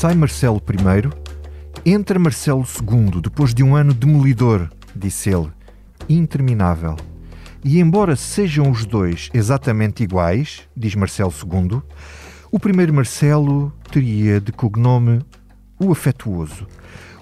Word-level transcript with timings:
Sai 0.00 0.14
Marcelo 0.14 0.62
I, 0.66 1.90
entra 1.92 2.18
Marcelo 2.18 2.64
II, 2.64 3.20
depois 3.20 3.52
de 3.52 3.62
um 3.62 3.76
ano 3.76 3.92
demolidor, 3.92 4.70
disse 4.96 5.28
ele, 5.28 5.52
interminável. 6.08 6.96
E 7.62 7.78
embora 7.78 8.16
sejam 8.16 8.70
os 8.70 8.86
dois 8.86 9.28
exatamente 9.34 10.02
iguais, 10.02 10.66
diz 10.74 10.94
Marcelo 10.94 11.30
II, 11.30 11.82
o 12.50 12.58
primeiro 12.58 12.94
Marcelo 12.94 13.70
teria 13.92 14.40
de 14.40 14.52
cognome 14.52 15.20
o 15.78 15.92
afetuoso. 15.92 16.66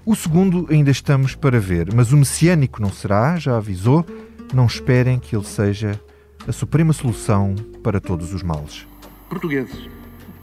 O 0.06 0.14
segundo 0.14 0.68
ainda 0.70 0.92
estamos 0.92 1.34
para 1.34 1.58
ver, 1.58 1.92
mas 1.92 2.12
o 2.12 2.16
messiânico 2.16 2.80
não 2.80 2.92
será, 2.92 3.40
já 3.40 3.56
avisou. 3.56 4.06
Não 4.54 4.66
esperem 4.66 5.18
que 5.18 5.34
ele 5.34 5.44
seja 5.44 6.00
a 6.46 6.52
suprema 6.52 6.92
solução 6.92 7.56
para 7.82 8.00
todos 8.00 8.32
os 8.32 8.44
males. 8.44 8.86
Portugueses, 9.28 9.90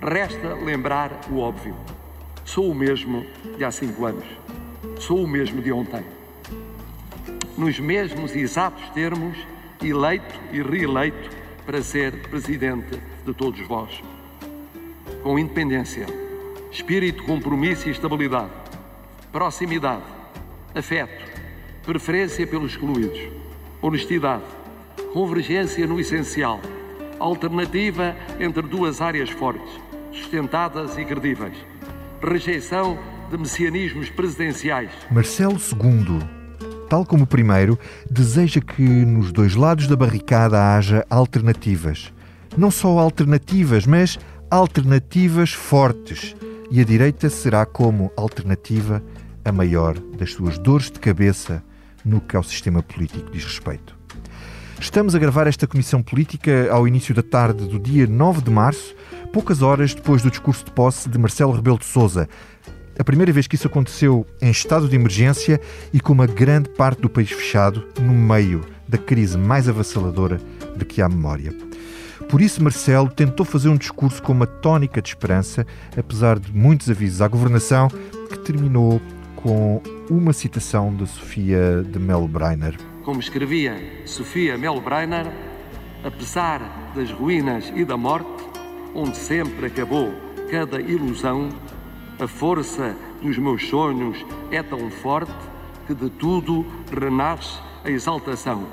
resta 0.02 0.54
lembrar 0.56 1.18
o 1.32 1.38
óbvio. 1.38 1.78
Sou 2.46 2.70
o 2.70 2.76
mesmo 2.76 3.26
de 3.58 3.66
há 3.66 3.72
cinco 3.72 4.06
anos. 4.06 4.24
Sou 5.00 5.24
o 5.24 5.28
mesmo 5.28 5.64
de 5.64 5.72
ontem. 5.72 6.06
Nos 7.58 7.80
mesmos 7.80 8.36
exatos 8.36 8.88
termos, 8.90 9.36
eleito 9.84 10.40
e 10.52 10.62
reeleito 10.62 11.32
para 11.66 11.82
ser 11.82 12.30
presidente 12.30 13.02
de 13.26 13.34
todos 13.34 13.60
vós. 13.68 14.00
Com 15.24 15.40
independência, 15.40 16.06
espírito, 16.72 17.24
compromisso 17.24 17.88
e 17.88 17.92
estabilidade, 17.92 18.52
proximidade, 19.32 20.04
afeto, 20.76 21.26
preferência 21.84 22.46
pelos 22.46 22.74
excluídos, 22.74 23.20
honestidade, 23.82 24.44
convergência 25.12 25.88
no 25.88 26.00
essencial, 26.00 26.62
alternativa 27.18 28.16
entre 28.40 28.62
duas 28.62 29.02
áreas 29.02 29.32
fortes, 29.32 29.82
sustentadas 30.12 30.96
e 30.96 31.06
credíveis, 31.06 31.58
rejeição 32.22 32.98
de 33.30 33.38
messianismos 33.38 34.10
presidenciais. 34.10 34.92
Marcelo 35.12 35.58
II, 35.58 36.20
tal 36.90 37.06
como 37.06 37.24
o 37.24 37.28
primeiro, 37.28 37.78
deseja 38.10 38.62
que 38.62 38.84
nos 38.84 39.32
dois 39.32 39.56
lados 39.56 39.88
da 39.88 39.96
barricada 39.96 40.76
haja 40.76 41.06
alternativas. 41.10 42.14
Não 42.58 42.72
só 42.72 43.00
alternativas, 43.00 43.86
mas 43.86 44.18
alternativas 44.50 45.52
fortes. 45.52 46.36
E 46.72 46.80
a 46.82 46.84
direita 46.84 47.30
será 47.30 47.66
como 47.66 48.12
alternativa 48.18 49.04
a 49.44 49.52
maior 49.52 49.98
das 50.18 50.34
suas 50.34 50.58
dores 50.58 50.90
de 50.90 51.00
cabeça 51.00 51.64
no 52.04 52.22
que 52.22 52.36
ao 52.36 52.44
sistema 52.44 52.82
político 52.82 53.30
diz 53.32 53.44
respeito. 53.44 53.96
Estamos 54.80 55.16
a 55.16 55.20
gravar 55.20 55.48
esta 55.48 55.66
comissão 55.66 56.04
política 56.04 56.68
ao 56.72 56.88
início 56.88 57.14
da 57.14 57.24
tarde 57.24 57.66
do 57.66 57.80
dia 57.80 58.06
9 58.06 58.42
de 58.42 58.52
março, 58.52 58.96
poucas 59.26 59.62
horas 59.62 59.94
depois 59.94 60.22
do 60.22 60.30
discurso 60.30 60.66
de 60.66 60.72
posse 60.72 61.10
de 61.10 61.18
Marcelo 61.18 61.52
Rebelo 61.52 61.78
de 61.78 61.86
Sousa. 61.86 62.28
A 62.98 63.04
primeira 63.04 63.32
vez 63.32 63.46
que 63.46 63.56
isso 63.56 63.68
aconteceu 63.68 64.26
em 64.42 64.50
estado 64.50 64.88
de 64.88 64.96
emergência 64.96 65.60
e 65.92 66.00
com 66.00 66.14
uma 66.14 66.26
grande 66.26 66.70
parte 66.70 67.02
do 67.02 67.10
país 67.10 67.30
fechado 67.30 67.86
no 68.00 68.14
meio 68.14 68.62
da 68.88 68.98
crise 68.98 69.38
mais 69.38 69.68
avassaladora 69.68 70.40
de 70.78 70.86
que 70.86 71.02
há 71.02 71.10
memória. 71.10 71.54
Por 72.30 72.42
isso, 72.42 72.64
Marcelo 72.64 73.10
tentou 73.10 73.46
fazer 73.46 73.70
um 73.70 73.76
discurso 73.76 74.22
com 74.22 74.32
uma 74.32 74.48
tónica 74.48 75.02
de 75.02 75.10
esperança, 75.10 75.66
apesar 75.98 76.40
de 76.40 76.52
muitos 76.56 76.90
avisos 76.90 77.22
à 77.22 77.28
governação, 77.28 77.90
que 78.30 78.40
terminou 78.40 79.02
com 79.36 79.82
uma 80.10 80.34
citação 80.34 80.96
de 80.96 81.06
Sofia 81.08 81.84
de 81.84 82.00
Melbreiner. 82.00 82.78
Como 83.04 83.20
escrevia 83.20 83.76
Sofia 84.06 84.58
Melbreiner, 84.58 85.28
apesar 86.04 86.94
das 86.96 87.12
ruínas 87.12 87.72
e 87.76 87.86
da 87.86 87.98
morte, 87.98 88.55
onde 88.96 89.18
sempre 89.18 89.68
acabou 89.68 90.14
cada 90.50 90.80
ilusão, 90.80 91.50
a 92.20 92.28
força 92.28 92.96
dos 93.22 93.38
meus 93.38 93.68
sonhos 93.68 94.26
é 94.50 94.64
tão 94.64 94.90
forte 94.90 95.34
que 95.86 95.94
de 95.94 96.10
tudo 96.12 96.66
renasce 96.98 97.60
a 97.84 97.92
exaltação 97.92 98.66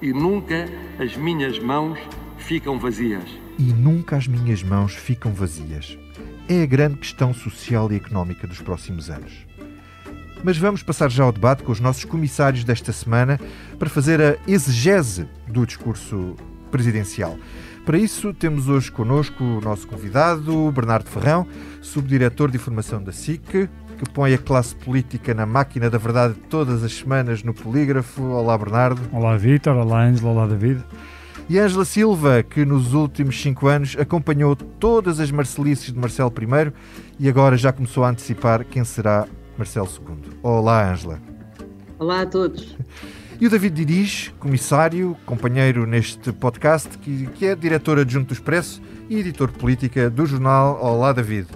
e 0.00 0.12
nunca 0.12 0.68
as 0.98 1.16
minhas 1.16 1.58
mãos 1.58 1.98
ficam 2.38 2.78
vazias. 2.78 3.28
E 3.58 3.72
nunca 3.72 4.16
as 4.16 4.26
minhas 4.26 4.62
mãos 4.62 4.94
ficam 4.94 5.32
vazias. 5.32 5.98
É 6.48 6.62
a 6.62 6.66
grande 6.66 6.96
questão 6.96 7.34
social 7.34 7.92
e 7.92 7.96
económica 7.96 8.46
dos 8.46 8.60
próximos 8.60 9.10
anos. 9.10 9.46
Mas 10.42 10.56
vamos 10.56 10.82
passar 10.82 11.10
já 11.10 11.24
ao 11.24 11.32
debate 11.32 11.62
com 11.62 11.72
os 11.72 11.80
nossos 11.80 12.04
comissários 12.04 12.64
desta 12.64 12.92
semana 12.92 13.38
para 13.78 13.90
fazer 13.90 14.20
a 14.20 14.36
exegese 14.46 15.28
do 15.46 15.66
discurso 15.66 16.36
presidencial. 16.70 17.36
Para 17.88 17.96
isso, 17.96 18.34
temos 18.34 18.68
hoje 18.68 18.92
connosco 18.92 19.42
o 19.42 19.62
nosso 19.62 19.88
convidado, 19.88 20.70
Bernardo 20.72 21.08
Ferrão, 21.08 21.46
subdiretor 21.80 22.50
de 22.50 22.58
informação 22.58 23.02
da 23.02 23.12
SIC, 23.12 23.40
que 23.50 24.10
põe 24.12 24.34
a 24.34 24.36
classe 24.36 24.76
política 24.76 25.32
na 25.32 25.46
máquina 25.46 25.88
da 25.88 25.96
verdade 25.96 26.34
todas 26.50 26.84
as 26.84 26.92
semanas 26.92 27.42
no 27.42 27.54
polígrafo. 27.54 28.22
Olá, 28.22 28.58
Bernardo. 28.58 29.00
Olá, 29.10 29.38
Vítor. 29.38 29.74
Olá, 29.74 30.04
Ângela. 30.04 30.32
Olá, 30.32 30.46
David. 30.46 30.84
E 31.48 31.58
Ângela 31.58 31.86
Silva, 31.86 32.42
que 32.42 32.62
nos 32.62 32.92
últimos 32.92 33.40
cinco 33.40 33.68
anos 33.68 33.96
acompanhou 33.98 34.54
todas 34.54 35.18
as 35.18 35.30
Marcelices 35.30 35.90
de 35.90 35.98
Marcelo 35.98 36.30
I 36.30 36.72
e 37.18 37.26
agora 37.26 37.56
já 37.56 37.72
começou 37.72 38.04
a 38.04 38.10
antecipar 38.10 38.66
quem 38.66 38.84
será 38.84 39.26
Marcelo 39.56 39.88
II. 39.88 40.32
Olá, 40.42 40.92
Ângela. 40.92 41.18
Olá 41.98 42.20
a 42.20 42.26
todos. 42.26 42.76
E 43.40 43.46
o 43.46 43.50
David 43.50 43.84
Diriz, 43.84 44.32
comissário, 44.40 45.16
companheiro 45.24 45.86
neste 45.86 46.32
podcast, 46.32 46.98
que, 46.98 47.26
que 47.26 47.46
é 47.46 47.54
diretor 47.54 47.96
adjunto 47.96 48.26
do 48.26 48.32
Expresso 48.32 48.82
e 49.08 49.20
editor 49.20 49.52
política 49.52 50.10
do 50.10 50.26
jornal 50.26 50.76
Olá, 50.82 51.12
David. 51.12 51.46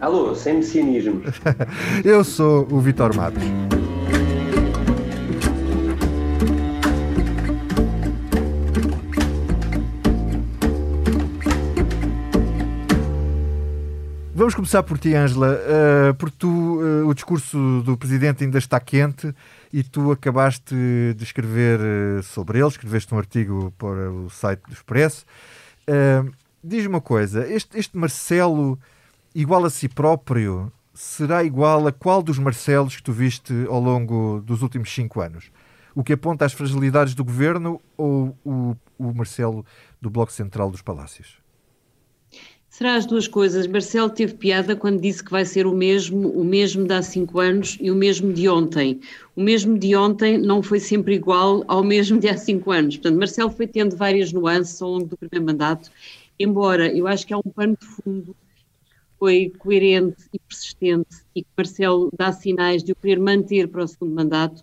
Alô, 0.00 0.34
sem 0.34 0.54
messianismo. 0.54 1.20
Eu 2.02 2.24
sou 2.24 2.66
o 2.70 2.80
Vitor 2.80 3.14
Matos. 3.14 3.42
Vamos 14.34 14.54
começar 14.54 14.82
por 14.82 14.98
ti, 14.98 15.14
Ângela, 15.14 15.58
uh, 15.60 16.14
porque 16.14 16.36
tu, 16.38 16.48
uh, 16.48 17.06
o 17.06 17.12
discurso 17.12 17.82
do 17.84 17.98
Presidente 17.98 18.44
ainda 18.44 18.56
está 18.56 18.80
quente 18.80 19.34
e 19.72 19.82
tu 19.82 20.10
acabaste 20.10 20.74
de 21.16 21.24
escrever 21.24 21.80
uh, 21.80 22.22
sobre 22.22 22.58
ele, 22.58 22.68
escreveste 22.68 23.14
um 23.14 23.18
artigo 23.18 23.72
para 23.78 24.10
o 24.10 24.30
site 24.30 24.62
do 24.66 24.72
Expresso. 24.72 25.24
Diz-me 26.62 26.88
uma 26.88 27.00
coisa, 27.00 27.46
este, 27.46 27.78
este 27.78 27.96
Marcelo 27.96 28.76
igual 29.32 29.64
a 29.64 29.70
si 29.70 29.88
próprio 29.88 30.72
será 30.92 31.44
igual 31.44 31.86
a 31.86 31.92
qual 31.92 32.22
dos 32.22 32.38
Marcelos 32.38 32.96
que 32.96 33.02
tu 33.02 33.12
viste 33.12 33.52
ao 33.68 33.78
longo 33.78 34.40
dos 34.40 34.62
últimos 34.62 34.92
cinco 34.92 35.20
anos? 35.20 35.52
O 35.94 36.02
que 36.02 36.14
aponta 36.14 36.44
às 36.44 36.52
fragilidades 36.52 37.14
do 37.14 37.24
governo 37.24 37.80
ou 37.96 38.36
o, 38.44 38.76
o 38.98 39.14
Marcelo 39.14 39.64
do 40.00 40.10
Bloco 40.10 40.32
Central 40.32 40.70
dos 40.70 40.82
Palácios? 40.82 41.38
Será 42.68 42.96
as 42.96 43.06
duas 43.06 43.26
coisas. 43.26 43.66
Marcelo 43.66 44.10
teve 44.10 44.34
piada 44.34 44.76
quando 44.76 45.00
disse 45.00 45.24
que 45.24 45.30
vai 45.30 45.44
ser 45.44 45.66
o 45.66 45.74
mesmo, 45.74 46.28
o 46.28 46.44
mesmo 46.44 46.86
de 46.86 46.92
há 46.92 47.00
cinco 47.02 47.40
anos 47.40 47.78
e 47.80 47.90
o 47.90 47.94
mesmo 47.94 48.32
de 48.32 48.48
ontem. 48.48 49.00
O 49.34 49.42
mesmo 49.42 49.78
de 49.78 49.96
ontem 49.96 50.36
não 50.36 50.62
foi 50.62 50.78
sempre 50.78 51.14
igual 51.14 51.64
ao 51.66 51.82
mesmo 51.82 52.18
de 52.20 52.28
há 52.28 52.36
cinco 52.36 52.70
anos. 52.70 52.96
Portanto, 52.96 53.18
Marcelo 53.18 53.50
foi 53.50 53.66
tendo 53.66 53.96
várias 53.96 54.32
nuances 54.32 54.80
ao 54.82 54.90
longo 54.90 55.06
do 55.06 55.16
primeiro 55.16 55.46
mandato, 55.46 55.90
embora 56.38 56.94
eu 56.94 57.06
acho 57.06 57.26
que 57.26 57.32
há 57.32 57.38
um 57.38 57.50
pano 57.54 57.78
de 57.80 57.86
fundo 57.86 58.34
que 58.34 59.18
foi 59.18 59.52
coerente 59.58 60.24
e 60.32 60.38
persistente 60.38 61.16
e 61.34 61.42
que 61.42 61.48
Marcelo 61.56 62.10
dá 62.16 62.30
sinais 62.30 62.84
de 62.84 62.92
o 62.92 62.96
querer 62.96 63.18
manter 63.18 63.68
para 63.68 63.84
o 63.84 63.88
segundo 63.88 64.14
mandato, 64.14 64.62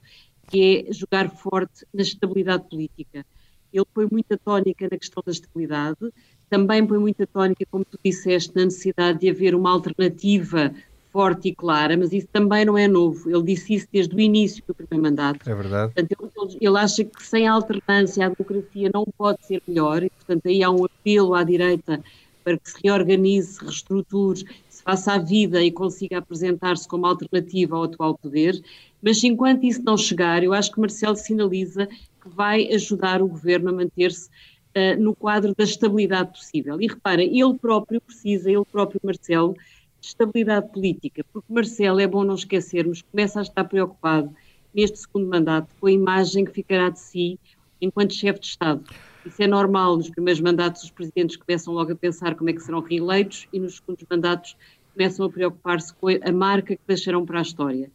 que 0.52 0.86
é 0.88 0.94
jogar 0.94 1.32
forte 1.32 1.84
na 1.92 2.04
estabilidade 2.04 2.70
política. 2.70 3.26
Ele 3.74 3.86
foi 3.92 4.08
muita 4.12 4.38
tónica 4.38 4.88
na 4.92 5.00
questão 5.00 5.24
da 5.26 5.32
estabilidade, 5.32 6.14
também 6.54 6.86
põe 6.86 7.00
muita 7.00 7.26
tónica, 7.26 7.66
como 7.72 7.84
tu 7.84 7.98
disseste, 8.06 8.56
na 8.56 8.66
necessidade 8.66 9.18
de 9.18 9.28
haver 9.28 9.56
uma 9.56 9.72
alternativa 9.72 10.72
forte 11.12 11.48
e 11.48 11.56
clara, 11.56 11.98
mas 11.98 12.14
isso 12.14 12.28
também 12.32 12.64
não 12.64 12.78
é 12.78 12.88
novo. 12.88 13.28
Ele 13.28 13.42
disse 13.42 13.74
isso 13.74 13.88
desde 13.92 14.16
o 14.16 14.20
início 14.20 14.64
do 14.68 14.76
primeiro 14.76 15.02
mandato. 15.02 15.50
É 15.50 15.56
verdade. 15.56 15.92
Portanto, 15.96 16.32
ele, 16.38 16.58
ele 16.62 16.78
acha 16.78 17.04
que 17.04 17.24
sem 17.24 17.48
alternância 17.48 18.28
a 18.28 18.30
democracia 18.30 18.92
não 18.94 19.04
pode 19.18 19.44
ser 19.48 19.64
melhor 19.68 20.04
e, 20.04 20.12
portanto, 20.12 20.46
aí 20.46 20.62
há 20.62 20.70
um 20.70 20.86
apelo 20.86 21.34
à 21.34 21.44
direita 21.44 22.00
para 22.44 22.56
que 22.56 22.70
se 22.70 22.78
reorganize, 22.84 23.54
se 23.54 23.66
reestruture, 23.66 24.46
se 24.70 24.84
faça 24.84 25.14
a 25.14 25.18
vida 25.18 25.60
e 25.64 25.72
consiga 25.72 26.20
apresentar-se 26.20 26.88
como 26.88 27.08
alternativa 27.08 27.76
ao 27.76 27.86
atual 27.86 28.16
poder. 28.16 28.62
Mas 29.02 29.24
enquanto 29.24 29.64
isso 29.64 29.82
não 29.82 29.98
chegar, 29.98 30.44
eu 30.44 30.54
acho 30.54 30.72
que 30.72 30.80
Marcelo 30.80 31.16
sinaliza 31.16 31.88
que 31.88 32.30
vai 32.30 32.72
ajudar 32.72 33.24
o 33.24 33.28
governo 33.28 33.70
a 33.70 33.74
manter-se 33.74 34.30
uh, 34.76 35.02
no 35.02 35.16
quadro 35.16 35.54
da 35.56 35.64
estabilidade 35.64 36.32
possível. 36.32 36.82
E 36.82 36.88
repara, 36.88 37.24
ele 37.24 37.54
próprio 37.60 38.02
precisa, 38.02 38.50
ele 38.50 38.66
próprio 38.66 39.00
Marcelo, 39.04 39.54
de 40.00 40.08
estabilidade 40.08 40.70
política, 40.72 41.26
porque 41.32 41.52
Marcelo, 41.52 42.00
é 42.00 42.08
bom 42.08 42.24
não 42.24 42.36
esquecermos, 42.36 43.02
começa 43.02 43.40
a 43.40 43.44
estar 43.44 43.64
preocupado 43.64 44.34
neste 44.74 45.00
segundo 45.00 45.28
mandato 45.28 45.74
com 45.80 45.88
a 45.88 45.92
imagem 45.92 46.44
que 46.44 46.52
ficará 46.52 46.90
de 46.90 47.00
si 47.00 47.40
enquanto 47.80 48.14
chefe 48.14 48.40
de 48.40 48.48
Estado. 48.48 48.84
Isso 49.26 49.42
é 49.42 49.48
normal, 49.48 49.96
nos 49.96 50.10
primeiros 50.10 50.42
mandatos 50.42 50.84
os 50.84 50.92
presidentes 50.92 51.38
começam 51.38 51.74
logo 51.74 51.92
a 51.92 51.96
pensar 51.96 52.36
como 52.36 52.50
é 52.50 52.54
que 52.54 52.62
serão 52.62 52.82
reeleitos 52.82 53.48
e 53.54 53.60
nos 53.60 53.76
segundos 53.76 54.06
mandatos 54.10 54.58
começam 54.94 55.26
a 55.26 55.30
preocupar-se 55.30 55.94
com 55.94 56.08
a 56.10 56.32
marca 56.32 56.76
que 56.76 56.82
deixarão 56.86 57.26
para 57.26 57.40
a 57.40 57.42
história. 57.42 57.90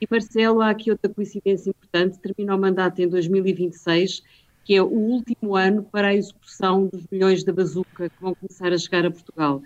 E 0.00 0.06
Marcelo, 0.10 0.60
há 0.60 0.70
aqui 0.70 0.90
outra 0.90 1.08
coincidência 1.08 1.70
importante, 1.70 2.18
termina 2.18 2.56
o 2.56 2.60
mandato 2.60 3.00
em 3.00 3.08
2026, 3.08 4.22
que 4.64 4.74
é 4.74 4.82
o 4.82 4.86
último 4.86 5.56
ano 5.56 5.82
para 5.82 6.08
a 6.08 6.14
execução 6.14 6.86
dos 6.86 7.04
milhões 7.10 7.42
da 7.44 7.52
bazuca 7.52 8.08
que 8.08 8.20
vão 8.20 8.34
começar 8.34 8.72
a 8.72 8.78
chegar 8.78 9.04
a 9.04 9.10
Portugal. 9.10 9.62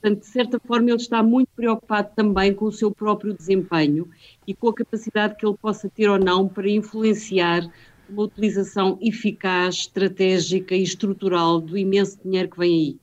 Portanto, 0.00 0.20
de 0.20 0.26
certa 0.26 0.60
forma, 0.60 0.90
ele 0.90 1.00
está 1.00 1.22
muito 1.22 1.48
preocupado 1.56 2.10
também 2.14 2.54
com 2.54 2.66
o 2.66 2.72
seu 2.72 2.90
próprio 2.90 3.34
desempenho 3.34 4.08
e 4.46 4.54
com 4.54 4.68
a 4.68 4.74
capacidade 4.74 5.36
que 5.36 5.44
ele 5.44 5.56
possa 5.56 5.88
ter 5.88 6.08
ou 6.08 6.18
não 6.18 6.46
para 6.46 6.68
influenciar 6.70 7.68
uma 8.08 8.22
utilização 8.22 8.98
eficaz, 9.00 9.74
estratégica 9.74 10.76
e 10.76 10.82
estrutural 10.82 11.60
do 11.60 11.76
imenso 11.76 12.18
dinheiro 12.22 12.50
que 12.50 12.58
vem 12.58 12.74
aí. 12.74 12.96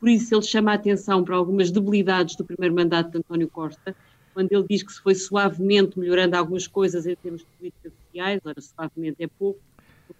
Por 0.00 0.08
isso, 0.08 0.34
ele 0.34 0.42
chama 0.42 0.72
a 0.72 0.74
atenção 0.74 1.22
para 1.22 1.36
algumas 1.36 1.70
debilidades 1.70 2.34
do 2.36 2.44
primeiro 2.44 2.74
mandato 2.74 3.12
de 3.12 3.18
António 3.18 3.48
Costa, 3.48 3.94
quando 4.34 4.52
ele 4.52 4.66
diz 4.68 4.82
que 4.82 4.92
se 4.92 5.00
foi 5.00 5.14
suavemente 5.14 5.98
melhorando 5.98 6.36
algumas 6.36 6.66
coisas 6.66 7.06
em 7.06 7.16
termos 7.16 7.40
de 7.40 7.46
políticas 7.58 7.92
sociais, 8.04 8.40
ora, 8.44 8.60
suavemente 8.60 9.16
é 9.20 9.26
pouco, 9.26 9.60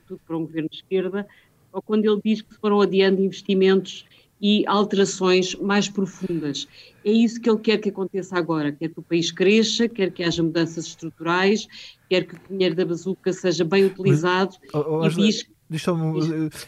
sobretudo 0.09 0.21
para 0.27 0.37
um 0.37 0.41
governo 0.41 0.69
de 0.69 0.77
esquerda, 0.77 1.27
ou 1.73 1.83
quando 1.83 2.05
ele 2.05 2.21
diz 2.25 2.43
que 2.43 2.55
foram 2.55 2.81
adiando 2.81 3.23
investimentos 3.23 4.07
e 4.41 4.65
alterações 4.67 5.55
mais 5.57 5.89
profundas. 5.89 6.69
É 7.05 7.11
isso 7.11 7.41
que 7.41 7.51
ele 7.51 7.59
quer 7.59 7.79
que 7.79 7.89
aconteça 7.89 8.39
agora, 8.39 8.73
quer 8.73 8.89
que 8.89 8.99
o 8.99 9.03
país 9.03 9.33
cresça, 9.33 9.89
quer 9.89 10.11
que 10.13 10.23
haja 10.23 10.43
mudanças 10.43 10.87
estruturais, 10.87 11.67
quer 12.09 12.25
que 12.25 12.37
o 12.37 12.41
dinheiro 12.49 12.75
da 12.75 12.85
bazuca 12.85 13.33
seja 13.33 13.65
bem 13.65 13.85
utilizado 13.85 14.57
Mas, 14.73 14.75
oh, 14.75 15.01
oh, 15.01 15.09
diz 15.09 15.45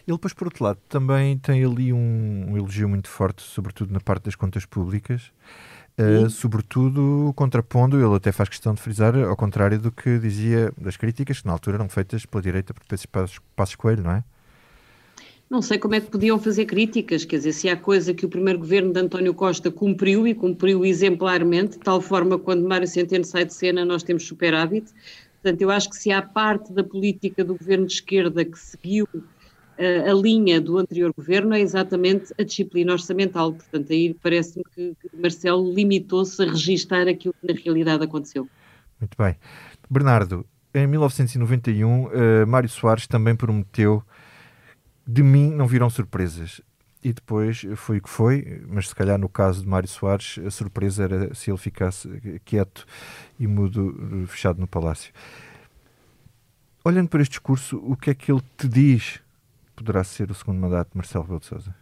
ele 0.06 0.16
depois, 0.16 0.34
por 0.34 0.48
outro 0.48 0.62
lado, 0.62 0.78
também 0.86 1.38
tem 1.38 1.64
ali 1.64 1.90
um, 1.90 2.50
um, 2.50 2.56
elogio 2.58 2.86
muito 2.86 3.08
forte, 3.08 3.42
sobretudo 3.42 3.92
na 3.92 4.00
parte 4.00 4.24
das 4.24 4.34
contas 4.34 4.66
públicas, 4.66 5.32
uh, 5.98 6.28
sobretudo 6.30 7.32
contrapondo, 7.34 7.96
ele 7.96 8.14
até 8.14 8.32
faz 8.32 8.48
questão 8.48 8.74
de 8.74 8.80
frisar, 8.80 9.16
ao 9.16 9.36
contrário 9.36 9.78
do 9.78 9.90
que 9.90 10.18
dizia 10.18 10.72
das 10.78 10.96
críticas, 10.96 11.40
que 11.40 11.46
na 11.46 11.52
altura 11.52 11.76
eram 11.76 11.88
feitas 11.88 12.26
pela 12.26 12.42
direita 12.42 12.74
por 12.74 12.84
Passos, 13.08 13.40
Passos 13.56 13.76
Coelho, 13.76 14.02
não 14.02 14.12
é? 14.12 14.24
Não 15.50 15.60
sei 15.60 15.78
como 15.78 15.96
é 15.96 16.00
que 16.00 16.08
podiam 16.08 16.38
fazer 16.38 16.64
críticas, 16.64 17.24
quer 17.24 17.38
dizer, 17.38 17.52
se 17.52 17.68
há 17.68 17.76
coisa 17.76 18.14
que 18.14 18.24
o 18.24 18.28
primeiro 18.28 18.60
governo 18.60 18.92
de 18.92 19.00
António 19.00 19.34
Costa 19.34 19.68
cumpriu 19.68 20.24
e 20.24 20.32
cumpriu 20.32 20.84
exemplarmente, 20.84 21.72
de 21.72 21.80
tal 21.80 22.00
forma 22.00 22.38
quando 22.38 22.68
Mário 22.68 22.86
Centeno 22.86 23.24
sai 23.24 23.44
de 23.44 23.52
cena 23.52 23.84
nós 23.84 24.04
temos 24.04 24.24
superávit. 24.24 24.92
Portanto, 25.42 25.60
eu 25.60 25.70
acho 25.70 25.90
que 25.90 25.96
se 25.96 26.12
há 26.12 26.22
parte 26.22 26.72
da 26.72 26.84
política 26.84 27.42
do 27.42 27.56
governo 27.56 27.86
de 27.86 27.94
esquerda 27.94 28.44
que 28.44 28.56
seguiu 28.56 29.08
a 30.10 30.14
linha 30.14 30.60
do 30.60 30.78
anterior 30.78 31.12
governo, 31.16 31.54
é 31.54 31.60
exatamente 31.60 32.32
a 32.38 32.42
disciplina 32.42 32.92
orçamental. 32.92 33.52
Portanto, 33.52 33.92
aí 33.92 34.14
parece-me 34.14 34.64
que, 34.74 34.94
Marcelo 35.14 35.72
limitou-se 35.72 36.42
a 36.42 36.46
registar 36.46 37.08
aquilo 37.08 37.34
que 37.40 37.52
na 37.52 37.58
realidade 37.58 38.04
aconteceu. 38.04 38.48
Muito 39.00 39.16
bem. 39.16 39.36
Bernardo, 39.88 40.46
em 40.74 40.86
1991, 40.86 42.04
uh, 42.04 42.10
eh, 42.12 42.44
Mário 42.44 42.68
Soares 42.68 43.06
também 43.06 43.34
prometeu 43.34 44.04
de 45.06 45.22
mim 45.22 45.50
não 45.50 45.66
viram 45.66 45.90
surpresas. 45.90 46.60
E 47.02 47.12
depois 47.12 47.66
foi 47.76 47.96
o 47.98 48.02
que 48.02 48.10
foi, 48.10 48.62
mas 48.68 48.88
se 48.88 48.94
calhar 48.94 49.18
no 49.18 49.28
caso 49.28 49.62
de 49.62 49.68
Mário 49.68 49.88
Soares, 49.88 50.38
a 50.46 50.50
surpresa 50.50 51.04
era 51.04 51.34
se 51.34 51.50
ele 51.50 51.58
ficasse 51.58 52.40
quieto 52.44 52.86
e 53.38 53.46
mudo, 53.46 54.26
fechado 54.28 54.60
no 54.60 54.66
palácio. 54.66 55.10
Olhando 56.84 57.08
para 57.08 57.22
este 57.22 57.32
discurso, 57.32 57.78
o 57.78 57.96
que 57.96 58.10
é 58.10 58.14
que 58.14 58.30
ele 58.30 58.42
te 58.56 58.68
diz 58.68 59.20
poderá 59.80 60.04
ser 60.04 60.30
o 60.30 60.34
segundo 60.34 60.60
mandato 60.60 60.90
de 60.90 60.96
Marcelo 60.98 61.24
Rebelo 61.24 61.40
de 61.40 61.46
Sousa? 61.46 61.74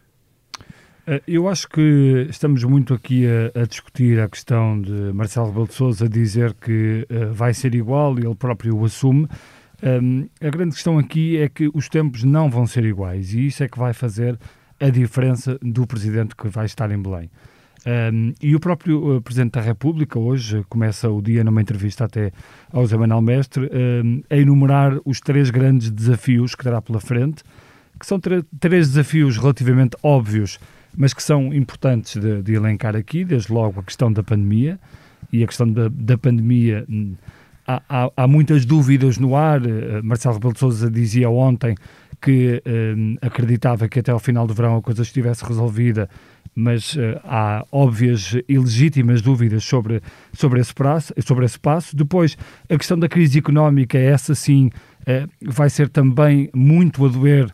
Eh, 1.05 1.21
eu 1.27 1.49
acho 1.49 1.67
que 1.67 2.27
estamos 2.29 2.63
muito 2.63 2.93
aqui 2.93 3.25
a, 3.27 3.61
a, 3.61 3.65
discutir 3.65 4.19
a 4.19 4.29
questão 4.29 4.81
de 4.81 5.11
Marcelo 5.13 5.47
Rebelo 5.47 5.67
de 5.67 5.73
Sousa 5.73 6.07
dizer 6.07 6.53
que 6.53 7.05
uh, 7.09 7.33
vai 7.33 7.53
ser 7.53 7.75
igual 7.75 8.17
e 8.17 8.25
ele 8.25 8.35
próprio 8.35 8.77
o 8.77 8.85
assume. 8.85 9.27
Um, 9.83 10.27
a 10.41 10.49
grande 10.49 10.75
questão 10.75 10.97
aqui 10.97 11.37
é 11.37 11.49
que 11.49 11.69
os 11.73 11.89
tempos 11.89 12.23
não 12.23 12.49
vão 12.49 12.65
ser 12.65 12.85
iguais 12.85 13.33
e 13.33 13.47
isso 13.47 13.63
é 13.63 13.67
que 13.67 13.77
vai 13.77 13.93
fazer 13.93 14.39
a 14.79 14.89
diferença 14.89 15.57
do 15.61 15.85
presidente 15.85 16.35
que 16.35 16.47
vai 16.47 16.65
estar 16.65 16.89
em 16.91 17.01
Belém. 17.01 17.29
Um, 17.85 18.33
e 18.41 18.55
o 18.55 18.59
próprio 18.59 19.17
uh, 19.17 19.21
Presidente 19.21 19.53
da 19.53 19.61
República 19.61 20.19
hoje 20.19 20.65
começa 20.69 21.09
o 21.09 21.21
dia 21.21 21.43
numa 21.43 21.61
entrevista 21.61 22.05
até 22.05 22.31
ao 22.71 22.85
Zé 22.85 22.97
Manuel 22.97 23.21
Mestre 23.21 23.69
um, 23.73 24.21
a 24.29 24.35
enumerar 24.35 24.99
os 25.05 25.19
três 25.19 25.49
grandes 25.49 25.89
desafios 25.89 26.55
que 26.55 26.63
terá 26.63 26.81
pela 26.81 26.99
frente, 26.99 27.41
que 27.99 28.05
são 28.05 28.19
três 28.19 28.87
desafios 28.87 29.37
relativamente 29.37 29.97
óbvios, 30.01 30.59
mas 30.97 31.13
que 31.13 31.21
são 31.21 31.53
importantes 31.53 32.19
de, 32.19 32.41
de, 32.41 32.53
elencar 32.53 32.95
aqui, 32.95 33.23
desde 33.23 33.51
logo 33.51 33.79
a 33.79 33.83
questão 33.83 34.11
da 34.11 34.23
pandemia, 34.23 34.79
e 35.31 35.43
a 35.43 35.47
questão 35.47 35.71
da, 35.71 35.89
da 35.89 36.17
pandemia 36.17 36.85
hum, 36.89 37.13
há, 37.67 38.11
há, 38.15 38.27
muitas 38.27 38.65
dúvidas 38.65 39.17
no 39.17 39.35
ar. 39.35 39.61
Uh, 39.61 40.03
Marcelo 40.03 40.35
Rebelo 40.35 40.53
de 40.53 40.59
Sousa 40.59 40.89
dizia 40.89 41.29
ontem 41.29 41.75
que 42.21 42.61
uh, 42.65 43.17
acreditava 43.25 43.87
que 43.87 43.99
até 43.99 44.11
ao 44.11 44.19
final 44.19 44.47
do 44.47 44.53
verão 44.53 44.77
a 44.77 44.81
coisa 44.81 45.03
estivesse 45.03 45.45
resolvida, 45.45 46.09
mas 46.55 46.95
uh, 46.95 47.19
há 47.23 47.65
óbvias 47.71 48.35
e 48.47 48.57
legítimas 48.57 49.21
dúvidas 49.21 49.63
sobre, 49.63 50.01
sobre, 50.33 50.59
esse 50.59 50.73
prazo, 50.73 51.13
sobre 51.19 51.45
esse 51.45 51.59
passo. 51.59 51.95
Depois, 51.95 52.37
a 52.69 52.77
questão 52.77 52.97
da 52.97 53.07
crise 53.07 53.37
económica, 53.37 53.97
essa 53.97 54.33
sim 54.33 54.71
vai 55.41 55.71
ser 55.71 55.89
também 55.89 56.51
muito 56.53 57.03
a 57.03 57.09
doer 57.09 57.51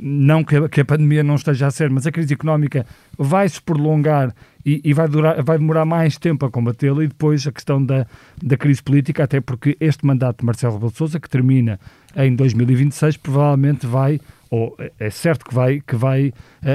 não 0.00 0.44
que 0.44 0.56
a, 0.56 0.68
que 0.68 0.80
a, 0.80 0.84
pandemia 0.84 1.22
não 1.22 1.34
esteja 1.34 1.66
a 1.66 1.70
ser, 1.70 1.90
mas 1.90 2.06
a 2.06 2.12
crise 2.12 2.32
económica 2.32 2.86
vai 3.18 3.48
se 3.48 3.60
prolongar 3.60 4.34
e, 4.64 4.80
e 4.84 4.92
vai, 4.92 5.08
durar, 5.08 5.42
vai 5.42 5.58
demorar 5.58 5.84
mais 5.84 6.16
tempo 6.16 6.46
a 6.46 6.50
combatê-la, 6.50 7.02
e 7.04 7.08
depois 7.08 7.46
a 7.46 7.52
questão 7.52 7.84
da, 7.84 8.06
da 8.42 8.56
crise 8.56 8.82
política, 8.82 9.24
até 9.24 9.40
porque 9.40 9.76
este 9.80 10.06
mandato 10.06 10.38
de 10.40 10.46
Marcelo 10.46 10.74
Rebelo 10.74 11.08
de 11.08 11.20
que 11.20 11.28
termina 11.28 11.80
em 12.16 12.34
2026, 12.34 13.16
provavelmente 13.16 13.86
vai, 13.86 14.20
ou 14.50 14.76
é 14.98 15.10
certo 15.10 15.44
que 15.44 15.54
vai, 15.54 15.80
que 15.80 15.96
vai 15.96 16.32
a, 16.62 16.72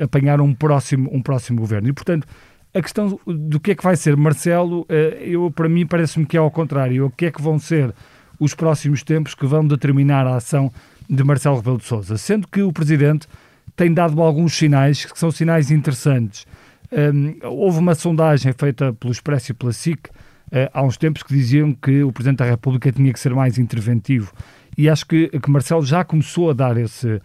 a, 0.00 0.04
apanhar 0.04 0.40
um 0.40 0.52
próximo, 0.52 1.08
um 1.12 1.22
próximo 1.22 1.60
governo. 1.60 1.88
E, 1.88 1.92
portanto, 1.92 2.26
a 2.74 2.80
questão 2.80 3.18
do 3.26 3.60
que 3.60 3.72
é 3.72 3.74
que 3.74 3.84
vai 3.84 3.96
ser 3.96 4.16
Marcelo, 4.16 4.86
eh, 4.88 5.18
eu, 5.26 5.50
para 5.50 5.68
mim 5.68 5.86
parece-me 5.86 6.24
que 6.24 6.38
é 6.38 6.40
ao 6.40 6.50
contrário. 6.50 7.04
O 7.04 7.10
que 7.10 7.26
é 7.26 7.30
que 7.30 7.40
vão 7.40 7.58
ser 7.58 7.94
os 8.40 8.54
próximos 8.54 9.02
tempos 9.02 9.34
que 9.34 9.46
vão 9.46 9.66
determinar 9.66 10.26
a 10.26 10.36
ação 10.36 10.72
de 11.12 11.22
Marcelo 11.22 11.56
Rebelo 11.56 11.78
de 11.78 11.84
Sousa, 11.84 12.16
sendo 12.16 12.48
que 12.48 12.62
o 12.62 12.72
Presidente 12.72 13.28
tem 13.76 13.92
dado 13.92 14.20
alguns 14.22 14.56
sinais 14.56 15.04
que 15.04 15.18
são 15.18 15.30
sinais 15.30 15.70
interessantes. 15.70 16.46
Um, 16.90 17.36
houve 17.48 17.78
uma 17.78 17.94
sondagem 17.94 18.52
feita 18.52 18.92
pelo 18.92 19.12
Expresso 19.12 19.52
e 19.52 19.54
pela 19.54 19.72
SIC 19.72 20.08
uh, 20.08 20.10
há 20.72 20.82
uns 20.82 20.96
tempos 20.96 21.22
que 21.22 21.34
diziam 21.34 21.72
que 21.72 22.02
o 22.02 22.12
Presidente 22.12 22.38
da 22.38 22.44
República 22.46 22.90
tinha 22.90 23.12
que 23.12 23.20
ser 23.20 23.34
mais 23.34 23.58
interventivo 23.58 24.32
e 24.76 24.88
acho 24.88 25.06
que, 25.06 25.28
que 25.28 25.50
Marcelo 25.50 25.84
já 25.84 26.02
começou 26.02 26.50
a 26.50 26.52
dar 26.54 26.76
esse, 26.78 27.20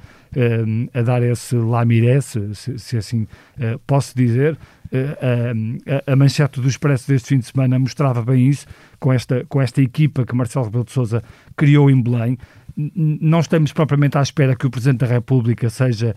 a 0.94 1.02
dar 1.02 1.24
esse 1.24 1.56
lamiré, 1.56 2.20
se, 2.20 2.54
se 2.54 2.98
assim 2.98 3.22
uh, 3.58 3.80
posso 3.88 4.16
dizer. 4.16 4.58
Uh, 4.92 5.78
a, 6.08 6.14
a, 6.14 6.16
manchete 6.16 6.62
do 6.62 6.68
Expresso 6.68 7.08
deste 7.08 7.30
fim 7.30 7.40
de 7.40 7.46
semana 7.46 7.80
mostrava 7.80 8.22
bem 8.22 8.48
isso, 8.48 8.66
com 9.00 9.12
esta, 9.12 9.46
com 9.48 9.62
esta 9.62 9.82
equipa 9.82 10.26
que 10.26 10.36
Marcelo 10.36 10.66
Rebelo 10.66 10.84
de 10.84 10.92
Sousa 10.92 11.24
criou 11.56 11.90
em 11.90 12.02
Belém. 12.02 12.38
Não 12.78 13.40
estamos 13.40 13.74
propriamente 13.74 14.18
à 14.18 14.22
espera 14.22 14.56
que 14.56 14.68
o 14.68 14.70
Presidente 14.70 15.00
da 15.00 15.08
República 15.08 15.70
seja 15.70 16.16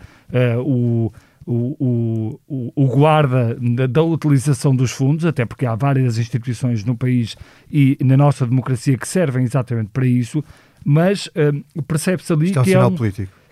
o 0.63 1.11
o, 1.45 2.39
o, 2.47 2.73
o 2.75 2.87
guarda 2.87 3.57
da, 3.59 3.87
da, 3.87 4.03
utilização 4.03 4.75
dos 4.75 4.91
fundos, 4.91 5.25
até 5.25 5.45
porque 5.45 5.65
há 5.65 5.75
várias 5.75 6.17
instituições 6.17 6.83
no 6.83 6.95
país 6.95 7.35
e 7.71 7.97
na 8.01 8.15
nossa 8.15 8.45
democracia 8.45 8.97
que 8.97 9.07
servem 9.07 9.43
exatamente 9.43 9.89
para 9.91 10.05
isso, 10.05 10.43
mas 10.85 11.27
uh, 11.27 11.83
percebe-se 11.83 12.31
ali 12.31 12.51
é 12.51 12.63
que, 12.63 12.73
é 12.73 12.85
um, 12.85 12.95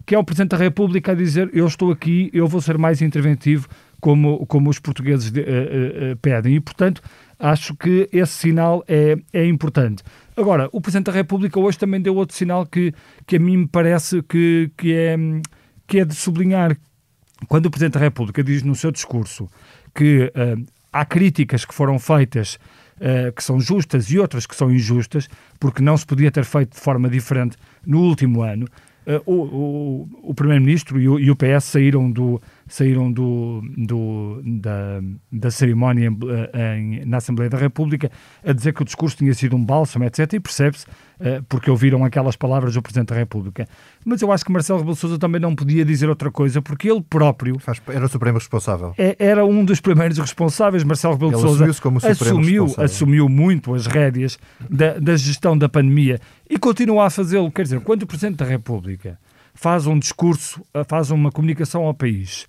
que 0.06 0.16
é 0.16 0.20
o 0.20 0.24
Presidente 0.24 0.52
da 0.52 0.58
República 0.58 1.12
a 1.12 1.16
dizer 1.16 1.50
eu 1.54 1.66
estou 1.66 1.92
aqui, 1.92 2.30
eu 2.34 2.48
vou 2.48 2.62
ser 2.62 2.78
mais 2.78 3.02
interventivo 3.02 3.68
como, 4.00 4.46
como 4.46 4.70
os 4.70 4.80
portugueses 4.80 5.32
de, 5.32 5.42
uh, 5.42 5.44
uh, 5.44 6.18
pedem. 6.22 6.56
E, 6.56 6.60
portanto, 6.60 7.02
acho 7.40 7.76
que 7.76 8.10
esse 8.12 8.34
sinal 8.34 8.84
é, 8.88 9.16
é 9.32 9.46
importante. 9.48 10.04
Agora, 10.36 10.70
o 10.72 10.82
Presidente 10.82 11.06
da 11.06 11.12
República 11.14 11.60
hoje 11.60 11.78
também 11.78 12.02
deu 12.02 12.16
outro 12.16 12.36
sinal 12.36 12.66
que, 12.66 12.94
que 13.26 13.38
a 13.38 13.40
mim 13.40 13.58
me 13.58 13.68
parece 13.68 14.22
que, 14.24 14.70
que, 14.78 14.94
é, 14.94 15.18
que 15.88 16.00
é 16.00 16.06
de 16.06 16.14
sublinhar, 16.14 16.78
quando 17.48 17.68
o 17.68 17.72
Presidente 17.72 17.94
da 17.94 18.00
República 18.00 18.44
diz 18.44 18.64
no 18.64 18.76
seu 18.76 18.92
discurso 18.92 19.50
que 19.96 20.32
uh, 20.36 20.66
há 20.92 21.06
críticas 21.06 21.66
que 21.66 21.74
foram 21.74 21.98
feitas 21.98 22.60
uh, 23.00 23.32
que 23.34 23.44
são 23.44 23.60
justas 23.60 24.06
e 24.12 24.20
outras 24.20 24.46
que 24.46 24.56
são 24.56 24.72
injustas, 24.72 25.30
porque 25.60 25.82
não 25.82 25.98
se 25.98 26.06
podia 26.06 26.32
ter 26.32 26.44
feito 26.44 26.74
de 26.76 26.80
forma 26.80 27.10
diferente 27.10 27.58
no 27.86 28.02
último 28.02 28.42
ano, 28.42 28.66
uh, 29.08 29.22
o, 29.26 29.34
o, 29.34 30.10
o 30.24 30.34
Primeiro-Ministro 30.34 31.00
e, 31.00 31.04
e, 31.04 31.32
o 31.32 31.36
PS 31.36 31.66
saíram 31.66 32.12
do, 32.12 32.42
saíram 32.70 33.12
do, 33.12 33.62
do, 33.76 34.42
da, 34.44 35.02
da 35.32 35.52
cerimónia 35.52 36.08
em, 36.08 37.02
em, 37.02 37.06
na 37.06 37.18
Assembleia 37.18 37.50
da 37.50 37.58
República 37.58 38.10
a 38.46 38.54
dizer 38.54 38.74
que 38.74 38.82
o 38.82 38.86
discurso 38.86 39.18
tinha 39.18 39.34
sido 39.34 39.56
um 39.56 39.66
bálsamo, 39.66 40.06
etc. 40.06 40.34
E 40.34 40.40
percebe-se 40.40 40.86
uh, 40.86 41.44
porque 41.50 41.70
ouviram 41.70 42.06
aquelas 42.06 42.36
palavras 42.36 42.76
do 42.76 42.82
Presidente 42.82 43.08
da 43.08 43.16
República. 43.16 43.68
Mas 44.06 44.22
eu 44.22 44.32
acho 44.32 44.46
que 44.46 44.52
Marcelo 44.52 44.80
Rebelo 44.80 44.96
Sousa 44.96 45.18
também 45.18 45.42
não 45.42 45.56
podia 45.56 45.84
dizer 45.84 46.08
outra 46.08 46.32
coisa, 46.32 46.62
porque 46.62 46.90
ele 46.90 47.02
próprio... 47.02 47.58
Era 47.88 48.06
o 48.06 48.10
Supremo 48.10 48.38
responsável. 48.38 48.94
É, 48.98 49.16
era 49.18 49.44
um 49.44 49.66
dos 49.66 49.82
primeiros 49.82 50.18
responsáveis. 50.20 50.84
Marcelo 50.84 51.16
Rebelo 51.16 51.34
ele 51.34 51.42
Sousa 51.42 51.66
assumiu, 52.08 52.74
assumiu 52.78 53.28
muito 53.28 53.74
as 53.74 53.88
rédeas 53.88 54.38
da, 54.70 55.00
da 55.00 55.18
gestão 55.18 55.58
da 55.58 55.68
pandemia 55.68 56.20
e 56.48 56.58
continua 56.60 57.08
a 57.08 57.10
fazê-lo. 57.10 57.52
Quer 57.52 57.64
dizer, 57.64 57.82
quando 57.82 58.04
o 58.04 58.08
Presidente 58.08 58.38
da 58.38 58.46
República 58.46 59.18
faz 59.54 59.88
um 59.88 59.98
discurso, 60.00 60.64
eh, 60.74 60.84
faz 60.86 61.12
uma 61.12 61.32
comunicação 61.32 61.84
ao 61.84 61.94
país 61.94 62.48